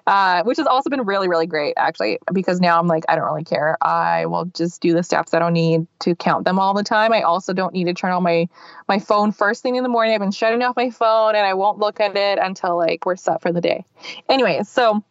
Uh, 0.08 0.44
which 0.44 0.58
has 0.58 0.68
also 0.68 0.90
been 0.90 1.04
really, 1.04 1.28
really 1.28 1.46
great 1.46 1.74
actually, 1.78 2.18
because 2.34 2.60
now 2.60 2.80
I'm 2.80 2.88
like, 2.88 3.04
I 3.08 3.16
don't 3.16 3.26
really 3.26 3.44
care. 3.44 3.78
I 3.82 4.26
will 4.26 4.46
just 4.46 4.82
do 4.82 4.94
the 4.94 5.04
steps. 5.04 5.34
I 5.34 5.40
don't 5.40 5.54
need 5.54 5.86
to 6.00 6.16
count 6.16 6.46
them 6.46 6.60
all 6.60 6.74
the 6.74 6.84
time. 6.84 7.14
I 7.14 7.22
also 7.22 7.54
don't 7.54 7.74
need 7.74 7.86
to 7.86 7.94
turn 7.94 8.12
on 8.12 8.24
my 8.24 8.48
my 8.88 9.00
phone 9.00 9.32
first 9.32 9.62
thing 9.62 9.76
in 9.76 9.84
the 9.84 9.90
morning. 9.90 10.14
I've 10.14 10.22
been 10.22 10.32
shutting 10.32 10.64
off 10.64 10.76
my 10.76 10.90
phone 10.90 11.36
and 11.36 11.46
I 11.46 11.54
won't 11.54 11.80
look 11.80 12.00
at 12.00 12.16
it 12.16 12.40
until 12.40 12.78
like 12.78 13.06
we're 13.06 13.16
set 13.16 13.42
for 13.42 13.52
the 13.52 13.62
day. 13.62 13.86
Anyway, 14.28 14.62
so 14.64 15.04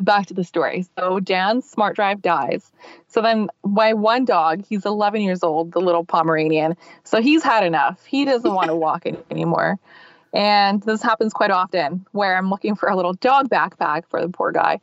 back 0.00 0.26
to 0.26 0.34
the 0.34 0.44
story. 0.44 0.86
So 0.98 1.20
Dan's 1.20 1.68
smart 1.68 1.96
drive 1.96 2.22
dies. 2.22 2.70
So 3.08 3.22
then 3.22 3.48
my 3.64 3.94
one 3.94 4.24
dog, 4.24 4.64
he's 4.68 4.84
11 4.84 5.22
years 5.22 5.42
old, 5.42 5.72
the 5.72 5.80
little 5.80 6.04
Pomeranian. 6.04 6.76
So 7.04 7.20
he's 7.20 7.42
had 7.42 7.64
enough. 7.64 8.04
He 8.04 8.24
doesn't 8.24 8.52
want 8.52 8.68
to 8.68 8.76
walk 8.76 9.06
anymore. 9.30 9.78
And 10.36 10.82
this 10.82 11.02
happens 11.02 11.32
quite 11.32 11.50
often 11.50 12.04
where 12.12 12.36
I'm 12.36 12.50
looking 12.50 12.74
for 12.74 12.90
a 12.90 12.94
little 12.94 13.14
dog 13.14 13.48
backpack 13.48 14.04
for 14.06 14.20
the 14.20 14.28
poor 14.28 14.52
guy. 14.52 14.80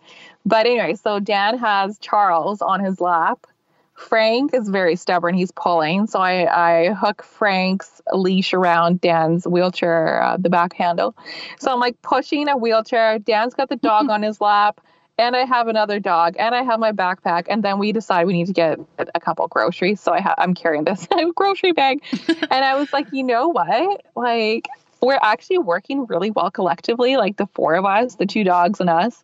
But 0.48 0.66
anyway, 0.66 0.96
so 0.96 1.20
Dan 1.20 1.60
has 1.60 2.00
Charles 2.00 2.60
on 2.64 2.84
his 2.84 3.00
lap. 3.00 3.46
Frank 3.94 4.56
is 4.56 4.68
very 4.68 4.96
stubborn. 4.96 5.36
He's 5.36 5.52
pulling. 5.52 6.08
So 6.08 6.20
I, 6.20 6.88
I 6.88 6.94
hook 6.94 7.22
Frank's 7.22 8.02
leash 8.12 8.56
around 8.56 9.00
Dan's 9.00 9.46
wheelchair, 9.46 10.24
uh, 10.24 10.38
the 10.38 10.50
back 10.50 10.74
handle. 10.74 11.16
So 11.60 11.72
I'm 11.72 11.80
like 11.80 12.02
pushing 12.02 12.50
a 12.50 12.58
wheelchair. 12.58 13.20
Dan's 13.20 13.54
got 13.54 13.70
the 13.70 13.76
dog 13.76 14.10
on 14.10 14.24
his 14.24 14.42
lap 14.42 14.82
and 15.20 15.36
I 15.36 15.46
have 15.46 15.68
another 15.68 16.00
dog, 16.00 16.36
and 16.40 16.56
I 16.56 16.64
have 16.64 16.80
my 16.80 16.92
backpack, 16.92 17.46
and 17.48 17.62
then 17.62 17.78
we 17.78 17.92
decide 17.92 18.26
we 18.26 18.34
need 18.34 18.48
to 18.48 18.54
get 18.54 18.80
a 18.98 19.20
couple 19.20 19.48
groceries. 19.48 20.02
So 20.02 20.12
I 20.12 20.22
ha- 20.22 20.34
I'm 20.40 20.56
carrying 20.56 20.86
this 20.86 21.08
grocery 21.36 21.72
bag, 21.72 22.04
and 22.28 22.66
I 22.66 22.76
was 22.76 22.92
like, 22.92 23.08
you 23.12 23.24
know 23.24 23.50
what, 23.50 24.04
like 24.16 24.68
we're 25.06 25.20
actually 25.22 25.60
working 25.60 26.06
really 26.06 26.32
well 26.32 26.52
collectively, 26.52 27.18
like 27.18 27.38
the 27.38 27.48
four 27.48 27.76
of 27.76 27.86
us, 27.86 28.16
the 28.16 28.26
two 28.26 28.44
dogs 28.44 28.80
and 28.80 28.90
us. 28.90 29.24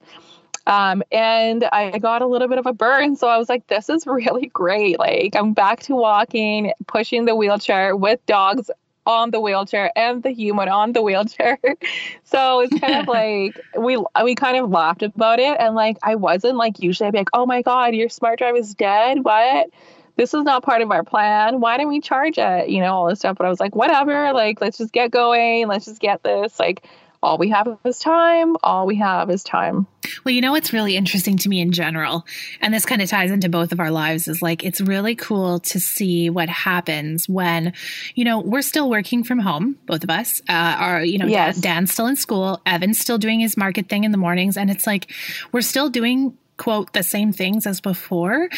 Um, 0.68 1.02
and 1.12 1.64
I 1.64 1.98
got 1.98 2.22
a 2.22 2.28
little 2.28 2.48
bit 2.48 2.60
of 2.60 2.68
a 2.68 2.74
burn, 2.74 3.16
so 3.16 3.28
I 3.28 3.38
was 3.38 3.50
like, 3.50 3.66
this 3.68 3.90
is 3.90 4.06
really 4.08 4.48
great. 4.48 5.00
Like 5.00 5.36
I'm 5.36 5.54
back 5.54 5.82
to 5.84 5.96
walking, 5.96 6.74
pushing 6.88 7.26
the 7.26 7.36
wheelchair 7.36 7.96
with 7.96 8.24
dogs 8.26 8.70
on 9.06 9.32
the 9.32 9.40
wheelchair 9.40 9.92
and 9.96 10.22
the 10.22 10.30
human 10.30 10.70
on 10.70 10.94
the 10.94 11.02
wheelchair. 11.02 11.58
so 12.24 12.60
it's 12.62 12.80
kind 12.80 12.96
of 12.96 13.08
like 13.08 13.60
we 13.78 13.98
we 14.24 14.36
kind 14.36 14.58
of 14.58 14.70
laughed 14.70 15.02
about 15.02 15.40
it 15.40 15.58
and 15.60 15.74
like 15.74 15.98
I 16.04 16.16
wasn't 16.16 16.58
like 16.58 16.80
usually 16.80 17.08
I'd 17.08 17.14
be 17.14 17.20
like, 17.20 17.30
"Oh 17.34 17.46
my 17.46 17.64
god, 17.64 17.96
your 17.96 18.10
smart 18.10 18.38
drive 18.38 18.56
is 18.56 18.76
dead. 18.76 19.24
What? 19.24 19.72
This 20.20 20.34
is 20.34 20.44
not 20.44 20.64
part 20.64 20.82
of 20.82 20.92
our 20.92 21.06
plan. 21.06 21.62
Why 21.62 21.78
didn't 21.78 21.90
we 21.90 22.02
charge 22.02 22.38
it?" 22.38 22.68
You 22.68 22.82
know, 22.82 22.94
all 22.94 23.08
this 23.08 23.20
stuff, 23.20 23.38
but 23.38 23.46
I 23.46 23.50
was 23.50 23.62
like, 23.62 23.74
"Whatever. 23.74 24.34
Like 24.34 24.60
let's 24.60 24.78
just 24.78 24.92
get 24.92 25.12
going. 25.12 25.70
Let's 25.70 25.86
just 25.86 26.02
get 26.02 26.24
this. 26.24 26.60
Like 26.60 26.86
all 27.24 27.38
we 27.38 27.50
have 27.50 27.78
is 27.86 28.00
time. 28.00 28.58
All 28.62 28.86
we 28.86 28.98
have 28.98 29.30
is 29.30 29.44
time." 29.44 29.88
Well, 30.26 30.34
you 30.36 30.42
know 30.42 30.52
what's 30.52 30.74
really 30.74 30.98
interesting 30.98 31.38
to 31.38 31.48
me 31.48 31.62
in 31.62 31.72
general, 31.72 32.26
and 32.60 32.74
this 32.74 32.86
kind 32.86 33.02
of 33.02 33.10
ties 33.10 33.32
into 33.32 33.48
both 33.48 33.72
of 33.72 33.80
our 33.80 33.92
lives, 33.92 34.28
is 34.28 34.42
like 34.42 34.66
it's 34.66 34.82
really 34.82 35.16
cool 35.16 35.60
to 35.62 35.80
see 35.80 36.30
what 36.30 36.50
happens 36.50 37.30
when, 37.30 37.72
you 38.16 38.26
know, 38.26 38.40
we're 38.40 38.62
still 38.62 38.90
working 38.90 39.24
from 39.24 39.40
home, 39.40 39.78
both 39.86 40.04
of 40.04 40.10
us. 40.10 40.42
Uh, 40.50 40.76
are 40.80 41.02
you 41.02 41.18
know, 41.18 41.28
Yes. 41.28 41.62
Dan, 41.62 41.76
Dan's 41.76 41.94
still 41.94 42.08
in 42.08 42.18
school, 42.18 42.60
Evan's 42.66 43.00
still 43.00 43.18
doing 43.18 43.40
his 43.40 43.56
market 43.56 43.88
thing 43.88 44.04
in 44.04 44.12
the 44.12 44.18
mornings, 44.18 44.58
and 44.58 44.70
it's 44.70 44.86
like 44.86 45.10
we're 45.54 45.62
still 45.62 45.90
doing 45.90 46.38
quote 46.58 46.92
the 46.92 47.04
same 47.04 47.32
things 47.32 47.66
as 47.66 47.80
before. 47.80 48.50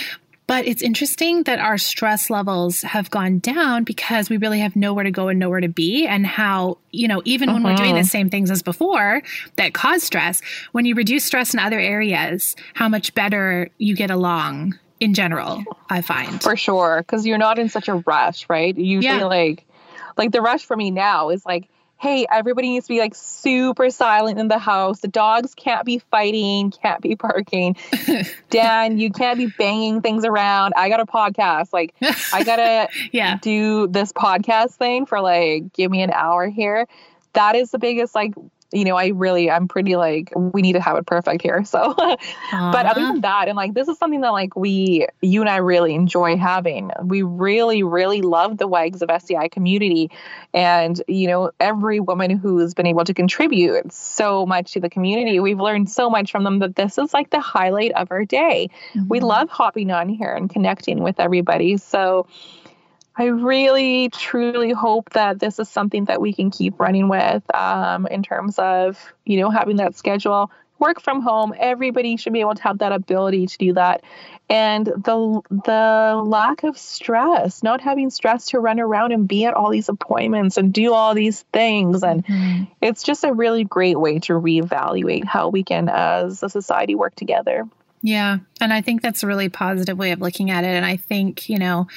But 0.51 0.67
it's 0.67 0.81
interesting 0.81 1.43
that 1.43 1.59
our 1.59 1.77
stress 1.77 2.29
levels 2.29 2.81
have 2.81 3.09
gone 3.09 3.39
down 3.39 3.85
because 3.85 4.29
we 4.29 4.35
really 4.35 4.59
have 4.59 4.75
nowhere 4.75 5.05
to 5.05 5.09
go 5.09 5.29
and 5.29 5.39
nowhere 5.39 5.61
to 5.61 5.69
be. 5.69 6.05
And 6.05 6.27
how, 6.27 6.77
you 6.91 7.07
know, 7.07 7.21
even 7.23 7.53
when 7.53 7.63
we're 7.63 7.77
doing 7.77 7.93
the 7.93 8.01
mm-hmm. 8.01 8.07
same 8.07 8.29
things 8.29 8.51
as 8.51 8.61
before 8.61 9.21
that 9.55 9.73
cause 9.73 10.03
stress, 10.03 10.41
when 10.73 10.83
you 10.83 10.93
reduce 10.93 11.23
stress 11.23 11.53
in 11.53 11.61
other 11.61 11.79
areas, 11.79 12.57
how 12.73 12.89
much 12.89 13.13
better 13.13 13.69
you 13.77 13.95
get 13.95 14.11
along 14.11 14.77
in 14.99 15.13
general, 15.13 15.63
I 15.89 16.01
find. 16.01 16.43
For 16.43 16.57
sure. 16.57 16.97
Because 16.97 17.25
you're 17.25 17.37
not 17.37 17.57
in 17.57 17.69
such 17.69 17.87
a 17.87 18.03
rush, 18.05 18.49
right? 18.49 18.77
Usually, 18.77 19.05
Yeah. 19.19 19.23
like, 19.23 19.65
like 20.17 20.33
the 20.33 20.41
rush 20.41 20.65
for 20.65 20.75
me 20.75 20.91
now 20.91 21.29
is 21.29 21.45
like, 21.45 21.69
hey, 22.01 22.25
everybody 22.31 22.69
needs 22.69 22.87
to 22.87 22.93
be 22.93 22.99
like 22.99 23.13
super 23.13 23.89
silent 23.91 24.39
in 24.39 24.47
the 24.47 24.57
house. 24.57 24.99
The 25.01 25.07
dogs 25.07 25.53
can't 25.53 25.85
be 25.85 25.99
fighting, 25.99 26.71
can't 26.71 26.99
be 26.99 27.15
barking. 27.15 27.77
Dan, 28.49 28.97
you 28.97 29.11
can't 29.11 29.37
be 29.37 29.47
banging 29.57 30.01
things 30.01 30.25
around. 30.25 30.73
I 30.75 30.89
got 30.89 30.99
a 30.99 31.05
podcast. 31.05 31.71
Like, 31.71 31.93
I 32.33 32.43
gotta 32.45 32.89
yeah. 33.11 33.37
do 33.41 33.87
this 33.87 34.11
podcast 34.11 34.71
thing 34.71 35.05
for 35.05 35.21
like 35.21 35.73
give 35.73 35.91
me 35.91 36.01
an 36.01 36.11
hour 36.11 36.47
here 36.47 36.87
that 37.33 37.55
is 37.55 37.71
the 37.71 37.79
biggest 37.79 38.15
like 38.15 38.33
you 38.71 38.85
know 38.85 38.95
i 38.95 39.07
really 39.07 39.49
i'm 39.49 39.67
pretty 39.67 39.95
like 39.95 40.31
we 40.35 40.61
need 40.61 40.73
to 40.73 40.81
have 40.81 40.97
it 40.97 41.05
perfect 41.05 41.41
here 41.41 41.63
so 41.63 41.93
but 42.51 42.85
other 42.85 43.01
than 43.05 43.21
that 43.21 43.47
and 43.47 43.55
like 43.55 43.73
this 43.73 43.87
is 43.87 43.97
something 43.97 44.21
that 44.21 44.29
like 44.31 44.55
we 44.55 45.07
you 45.21 45.41
and 45.41 45.49
i 45.49 45.57
really 45.57 45.93
enjoy 45.93 46.37
having 46.37 46.91
we 47.03 47.21
really 47.21 47.83
really 47.83 48.21
love 48.21 48.57
the 48.57 48.67
wags 48.67 49.01
of 49.01 49.09
sci 49.09 49.47
community 49.49 50.09
and 50.53 51.01
you 51.07 51.27
know 51.27 51.51
every 51.59 51.99
woman 51.99 52.31
who's 52.37 52.73
been 52.73 52.87
able 52.87 53.03
to 53.03 53.13
contribute 53.13 53.91
so 53.91 54.45
much 54.45 54.71
to 54.73 54.79
the 54.79 54.89
community 54.89 55.39
we've 55.39 55.59
learned 55.59 55.89
so 55.89 56.09
much 56.09 56.31
from 56.31 56.43
them 56.43 56.59
that 56.59 56.75
this 56.75 56.97
is 56.97 57.13
like 57.13 57.29
the 57.29 57.39
highlight 57.39 57.91
of 57.93 58.11
our 58.11 58.25
day 58.25 58.69
we 59.07 59.19
Mhm. 59.19 59.23
love 59.23 59.49
hopping 59.49 59.91
on 59.91 60.09
here 60.09 60.33
and 60.33 60.49
connecting 60.49 61.03
with 61.03 61.19
everybody. 61.19 61.77
So 61.77 62.27
I 63.17 63.25
really, 63.25 64.09
truly 64.09 64.71
hope 64.71 65.09
that 65.11 65.39
this 65.39 65.59
is 65.59 65.67
something 65.69 66.05
that 66.05 66.21
we 66.21 66.33
can 66.33 66.49
keep 66.49 66.79
running 66.79 67.09
with 67.09 67.43
um, 67.53 68.07
in 68.07 68.23
terms 68.23 68.57
of, 68.57 69.13
you 69.25 69.39
know, 69.39 69.49
having 69.49 69.77
that 69.77 69.95
schedule. 69.95 70.49
Work 70.79 71.01
from 71.01 71.21
home. 71.21 71.53
Everybody 71.59 72.17
should 72.17 72.33
be 72.33 72.39
able 72.39 72.55
to 72.55 72.63
have 72.63 72.79
that 72.79 72.91
ability 72.91 73.45
to 73.45 73.57
do 73.59 73.73
that, 73.73 74.01
and 74.49 74.87
the 74.87 75.41
the 75.51 76.19
lack 76.25 76.63
of 76.63 76.75
stress, 76.75 77.61
not 77.61 77.81
having 77.81 78.09
stress 78.09 78.47
to 78.47 78.59
run 78.59 78.79
around 78.79 79.11
and 79.11 79.27
be 79.27 79.45
at 79.45 79.53
all 79.53 79.69
these 79.69 79.89
appointments 79.89 80.57
and 80.57 80.73
do 80.73 80.91
all 80.91 81.13
these 81.13 81.43
things, 81.53 82.01
and 82.01 82.25
Mhm. 82.25 82.67
it's 82.81 83.03
just 83.03 83.23
a 83.23 83.31
really 83.31 83.63
great 83.63 83.99
way 83.99 84.17
to 84.19 84.33
reevaluate 84.33 85.25
how 85.25 85.49
we 85.49 85.63
can, 85.63 85.87
as 85.87 86.41
a 86.41 86.49
society, 86.49 86.95
work 86.95 87.13
together. 87.13 87.67
Yeah. 88.03 88.37
And 88.59 88.73
I 88.73 88.81
think 88.81 89.01
that's 89.01 89.21
a 89.21 89.27
really 89.27 89.49
positive 89.49 89.97
way 89.97 90.11
of 90.11 90.21
looking 90.21 90.49
at 90.49 90.63
it. 90.63 90.69
And 90.69 90.85
I 90.85 90.97
think, 90.97 91.49
you 91.49 91.59
know, 91.59 91.87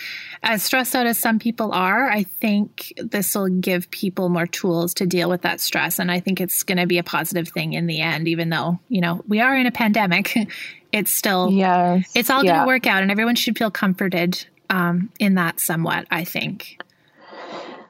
as 0.42 0.62
stressed 0.62 0.94
out 0.94 1.06
as 1.06 1.18
some 1.18 1.38
people 1.38 1.72
are, 1.72 2.10
I 2.10 2.24
think 2.24 2.92
this 2.98 3.34
will 3.34 3.48
give 3.48 3.90
people 3.90 4.28
more 4.28 4.46
tools 4.46 4.92
to 4.94 5.06
deal 5.06 5.30
with 5.30 5.42
that 5.42 5.60
stress. 5.60 5.98
And 5.98 6.10
I 6.10 6.20
think 6.20 6.40
it's 6.40 6.62
going 6.62 6.78
to 6.78 6.86
be 6.86 6.98
a 6.98 7.02
positive 7.02 7.48
thing 7.48 7.72
in 7.72 7.86
the 7.86 8.00
end, 8.00 8.28
even 8.28 8.50
though, 8.50 8.78
you 8.88 9.00
know, 9.00 9.24
we 9.26 9.40
are 9.40 9.56
in 9.56 9.66
a 9.66 9.72
pandemic. 9.72 10.34
It's 10.92 11.10
still, 11.10 11.50
Yes, 11.50 12.12
it's 12.14 12.30
all 12.30 12.44
going 12.44 12.60
to 12.60 12.66
work 12.68 12.86
out 12.86 13.02
and 13.02 13.10
everyone 13.10 13.34
should 13.34 13.58
feel 13.58 13.72
comforted 13.72 14.46
um, 14.70 15.10
in 15.18 15.34
that 15.34 15.58
somewhat, 15.58 16.06
I 16.08 16.22
think. 16.22 16.78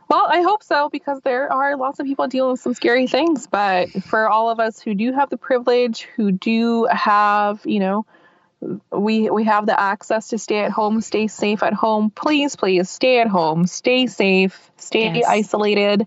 Well, 0.09 0.26
I 0.28 0.42
hope 0.42 0.62
so 0.62 0.88
because 0.90 1.20
there 1.22 1.52
are 1.52 1.76
lots 1.76 1.98
of 1.98 2.07
people 2.07 2.26
dealing 2.28 2.52
with 2.52 2.61
some 2.61 2.74
scary 2.74 3.07
things. 3.07 3.46
But 3.46 3.90
for 4.05 4.28
all 4.28 4.50
of 4.50 4.61
us 4.61 4.80
who 4.80 4.94
do 4.94 5.12
have 5.12 5.30
the 5.30 5.36
privilege, 5.36 6.02
who 6.16 6.30
do 6.32 6.84
have, 6.90 7.61
you 7.64 7.80
know, 7.80 8.07
we 8.90 9.28
we 9.30 9.44
have 9.44 9.66
the 9.66 9.78
access 9.78 10.28
to 10.28 10.38
stay 10.38 10.61
at 10.61 10.70
home, 10.70 11.00
stay 11.00 11.26
safe 11.26 11.62
at 11.62 11.74
home. 11.74 12.11
Please, 12.11 12.57
please 12.57 12.88
stay 12.88 13.20
at 13.20 13.28
home, 13.28 13.66
stay 13.66 14.07
safe, 14.07 14.70
stay 14.76 15.14
Yes. 15.16 15.26
isolated, 15.28 16.07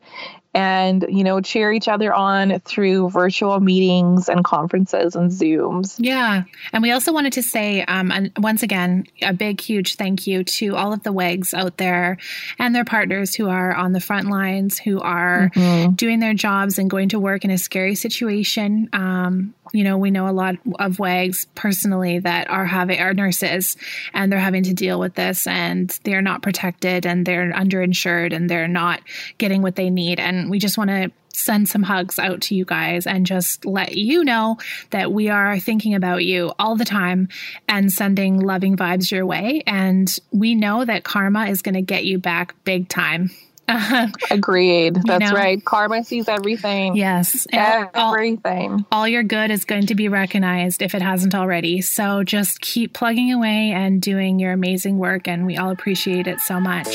and 0.58 1.05
you 1.10 1.24
know, 1.24 1.39
cheer 1.39 1.72
each 1.72 1.88
other 1.88 2.14
on 2.14 2.60
through 2.62 3.10
virtual 3.10 3.60
meetings 3.60 4.28
and 4.28 4.43
conferences 4.43 5.16
and 5.16 5.30
Zooms. 5.32 5.95
Yeah. 5.99 6.43
And 6.74 6.82
we 6.82 6.91
also 6.91 7.14
wanted 7.14 7.34
to 7.34 7.43
say, 7.43 7.84
um, 7.84 8.12
and 8.12 8.32
once 8.39 8.64
again, 8.64 9.05
a 9.22 9.34
big, 9.34 9.62
huge 9.62 9.95
thank 9.95 10.26
you 10.26 10.43
to 10.43 10.76
all 10.76 10.93
of 10.93 11.03
the 11.03 11.12
WAGs 11.12 11.53
out 11.53 11.78
there 11.78 12.18
and 12.58 12.74
their 12.74 12.86
partners 12.86 13.36
who 13.36 13.47
are 13.49 13.76
on 13.76 13.91
the 13.91 13.99
front 13.99 14.30
lines, 14.30 14.80
who 14.80 14.99
are 14.99 15.51
Mhm. 15.53 15.95
doing 15.95 16.20
their 16.20 16.34
jobs 16.34 16.80
and 16.80 16.89
going 16.89 17.10
to 17.10 17.20
work 17.20 17.45
in 17.45 17.51
a 17.51 17.58
scary 17.58 17.95
situation. 17.95 18.89
Um, 18.93 19.53
you 19.74 19.84
know, 19.84 19.97
we 19.97 20.11
know 20.11 20.28
a 20.28 20.32
lot 20.32 20.55
of 20.80 20.99
WAGs 20.99 21.47
personally 21.55 22.20
that 22.20 22.49
are 22.49 22.65
having 22.65 22.99
are 22.99 23.13
nurses 23.13 23.78
and 24.13 24.32
they're 24.32 24.39
having 24.39 24.63
to 24.63 24.74
deal 24.74 24.99
with 24.99 25.15
this 25.15 25.47
and 25.47 25.89
they're 26.03 26.22
not 26.22 26.41
protected 26.41 27.05
and 27.05 27.26
they're 27.26 27.51
underinsured 27.51 28.34
and 28.34 28.49
they're 28.49 28.68
not 28.68 29.01
getting 29.38 29.61
what 29.61 29.76
they 29.76 29.89
need. 29.89 30.20
And 30.20 30.49
we 30.49 30.59
just 30.59 30.78
want 30.78 30.89
to 30.89 31.11
send 31.38 31.70
some 31.70 31.84
hugs 31.84 32.20
out 32.20 32.41
to 32.41 32.55
you 32.55 32.65
guys 32.65 33.05
and 33.05 33.26
just 33.26 33.65
let 33.65 33.95
you 33.95 34.24
know 34.24 34.57
that 34.89 35.11
we 35.11 35.30
are 35.30 35.59
thinking 35.59 35.93
about 35.93 36.26
you 36.26 36.51
all 36.57 36.76
the 36.76 36.86
time 36.86 37.30
and 37.70 37.93
sending 37.93 38.39
loving 38.39 38.76
vibes 38.76 39.11
your 39.11 39.26
way. 39.26 39.63
And 39.68 40.18
we 40.32 40.55
know 40.55 40.84
that 40.84 41.03
karma 41.03 41.45
is 41.45 41.61
going 41.61 41.76
to 41.76 41.82
get 41.82 42.05
you 42.05 42.18
back 42.18 42.55
big 42.63 42.89
time. 42.89 43.30
Agreed. 44.32 44.95
That's 45.05 45.32
know? 45.32 45.38
right. 45.38 45.63
Karma 45.63 46.03
sees 46.03 46.28
everything. 46.28 46.95
yes. 46.95 47.45
And 47.51 47.89
all- 47.95 48.13
Everything. 48.13 48.86
all 48.91 49.07
your 49.07 49.24
good 49.24 49.51
is 49.51 49.65
going 49.65 49.88
to 49.88 49.95
be 49.95 50.07
recognized 50.09 50.82
if 50.82 50.95
it 50.95 51.01
hasn't 51.01 51.36
already. 51.36 51.82
So 51.82 52.24
just 52.24 52.61
keep 52.61 52.93
plugging 52.93 53.32
away 53.34 53.72
and 53.72 54.01
doing 54.01 54.39
your 54.39 54.53
amazing 54.53 54.97
work, 54.97 55.28
and 55.28 55.45
we 55.45 55.57
all 55.57 55.72
appreciate 55.72 56.28
it 56.28 56.39
so 56.39 56.59
much. 56.59 56.88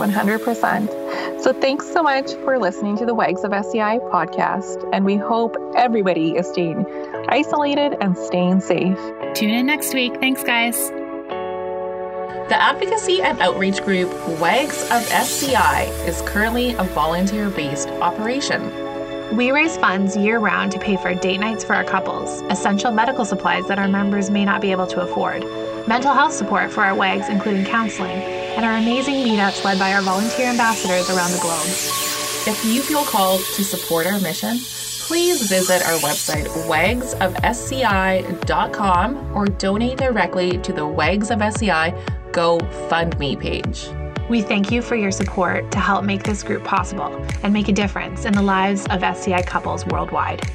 100%. 0.00 1.42
So 1.42 1.52
thanks 1.52 1.90
so 1.90 2.02
much 2.02 2.32
for 2.44 2.58
listening 2.58 2.96
to 2.98 3.06
the 3.06 3.14
Wags 3.14 3.44
of 3.44 3.52
SCI 3.52 3.98
podcast, 3.98 4.88
and 4.94 5.04
we 5.04 5.16
hope 5.16 5.56
everybody 5.76 6.36
is 6.36 6.48
staying 6.48 6.86
isolated 7.28 7.96
and 8.00 8.16
staying 8.16 8.60
safe. 8.60 8.98
Tune 9.34 9.50
in 9.50 9.66
next 9.66 9.92
week. 9.94 10.14
Thanks, 10.20 10.42
guys. 10.42 10.90
The 12.50 12.60
advocacy 12.60 13.22
and 13.22 13.40
outreach 13.40 13.80
group 13.84 14.10
WAGS 14.40 14.82
of 14.90 15.08
SCI 15.12 15.84
is 16.04 16.20
currently 16.22 16.72
a 16.72 16.82
volunteer 16.82 17.48
based 17.48 17.86
operation. 18.02 19.36
We 19.36 19.52
raise 19.52 19.76
funds 19.76 20.16
year 20.16 20.40
round 20.40 20.72
to 20.72 20.80
pay 20.80 20.96
for 20.96 21.14
date 21.14 21.38
nights 21.38 21.62
for 21.62 21.74
our 21.74 21.84
couples, 21.84 22.42
essential 22.50 22.90
medical 22.90 23.24
supplies 23.24 23.68
that 23.68 23.78
our 23.78 23.86
members 23.86 24.30
may 24.30 24.44
not 24.44 24.60
be 24.60 24.72
able 24.72 24.88
to 24.88 25.02
afford, 25.02 25.44
mental 25.86 26.12
health 26.12 26.32
support 26.32 26.72
for 26.72 26.82
our 26.82 26.96
WAGs, 26.96 27.28
including 27.28 27.64
counseling, 27.64 28.10
and 28.10 28.64
our 28.64 28.78
amazing 28.78 29.24
meetups 29.24 29.62
led 29.62 29.78
by 29.78 29.92
our 29.92 30.02
volunteer 30.02 30.46
ambassadors 30.46 31.08
around 31.08 31.30
the 31.30 31.38
globe. 31.38 31.68
If 32.48 32.64
you 32.64 32.82
feel 32.82 33.04
called 33.04 33.42
to 33.54 33.62
support 33.62 34.08
our 34.08 34.18
mission, 34.18 34.58
please 35.06 35.48
visit 35.48 35.86
our 35.86 36.00
website, 36.00 36.48
wagsofsci.com, 36.66 39.36
or 39.36 39.46
donate 39.46 39.98
directly 39.98 40.58
to 40.58 40.72
the 40.72 40.84
Wags 40.84 41.30
of 41.30 41.42
SCI 41.42 41.94
GoFundMe 42.32 43.38
page. 43.40 43.88
We 44.28 44.42
thank 44.42 44.70
you 44.70 44.80
for 44.80 44.94
your 44.94 45.10
support 45.10 45.72
to 45.72 45.80
help 45.80 46.04
make 46.04 46.22
this 46.22 46.42
group 46.44 46.62
possible 46.62 47.12
and 47.42 47.52
make 47.52 47.68
a 47.68 47.72
difference 47.72 48.24
in 48.24 48.32
the 48.32 48.42
lives 48.42 48.86
of 48.90 49.02
SCI 49.02 49.42
couples 49.42 49.84
worldwide. 49.86 50.48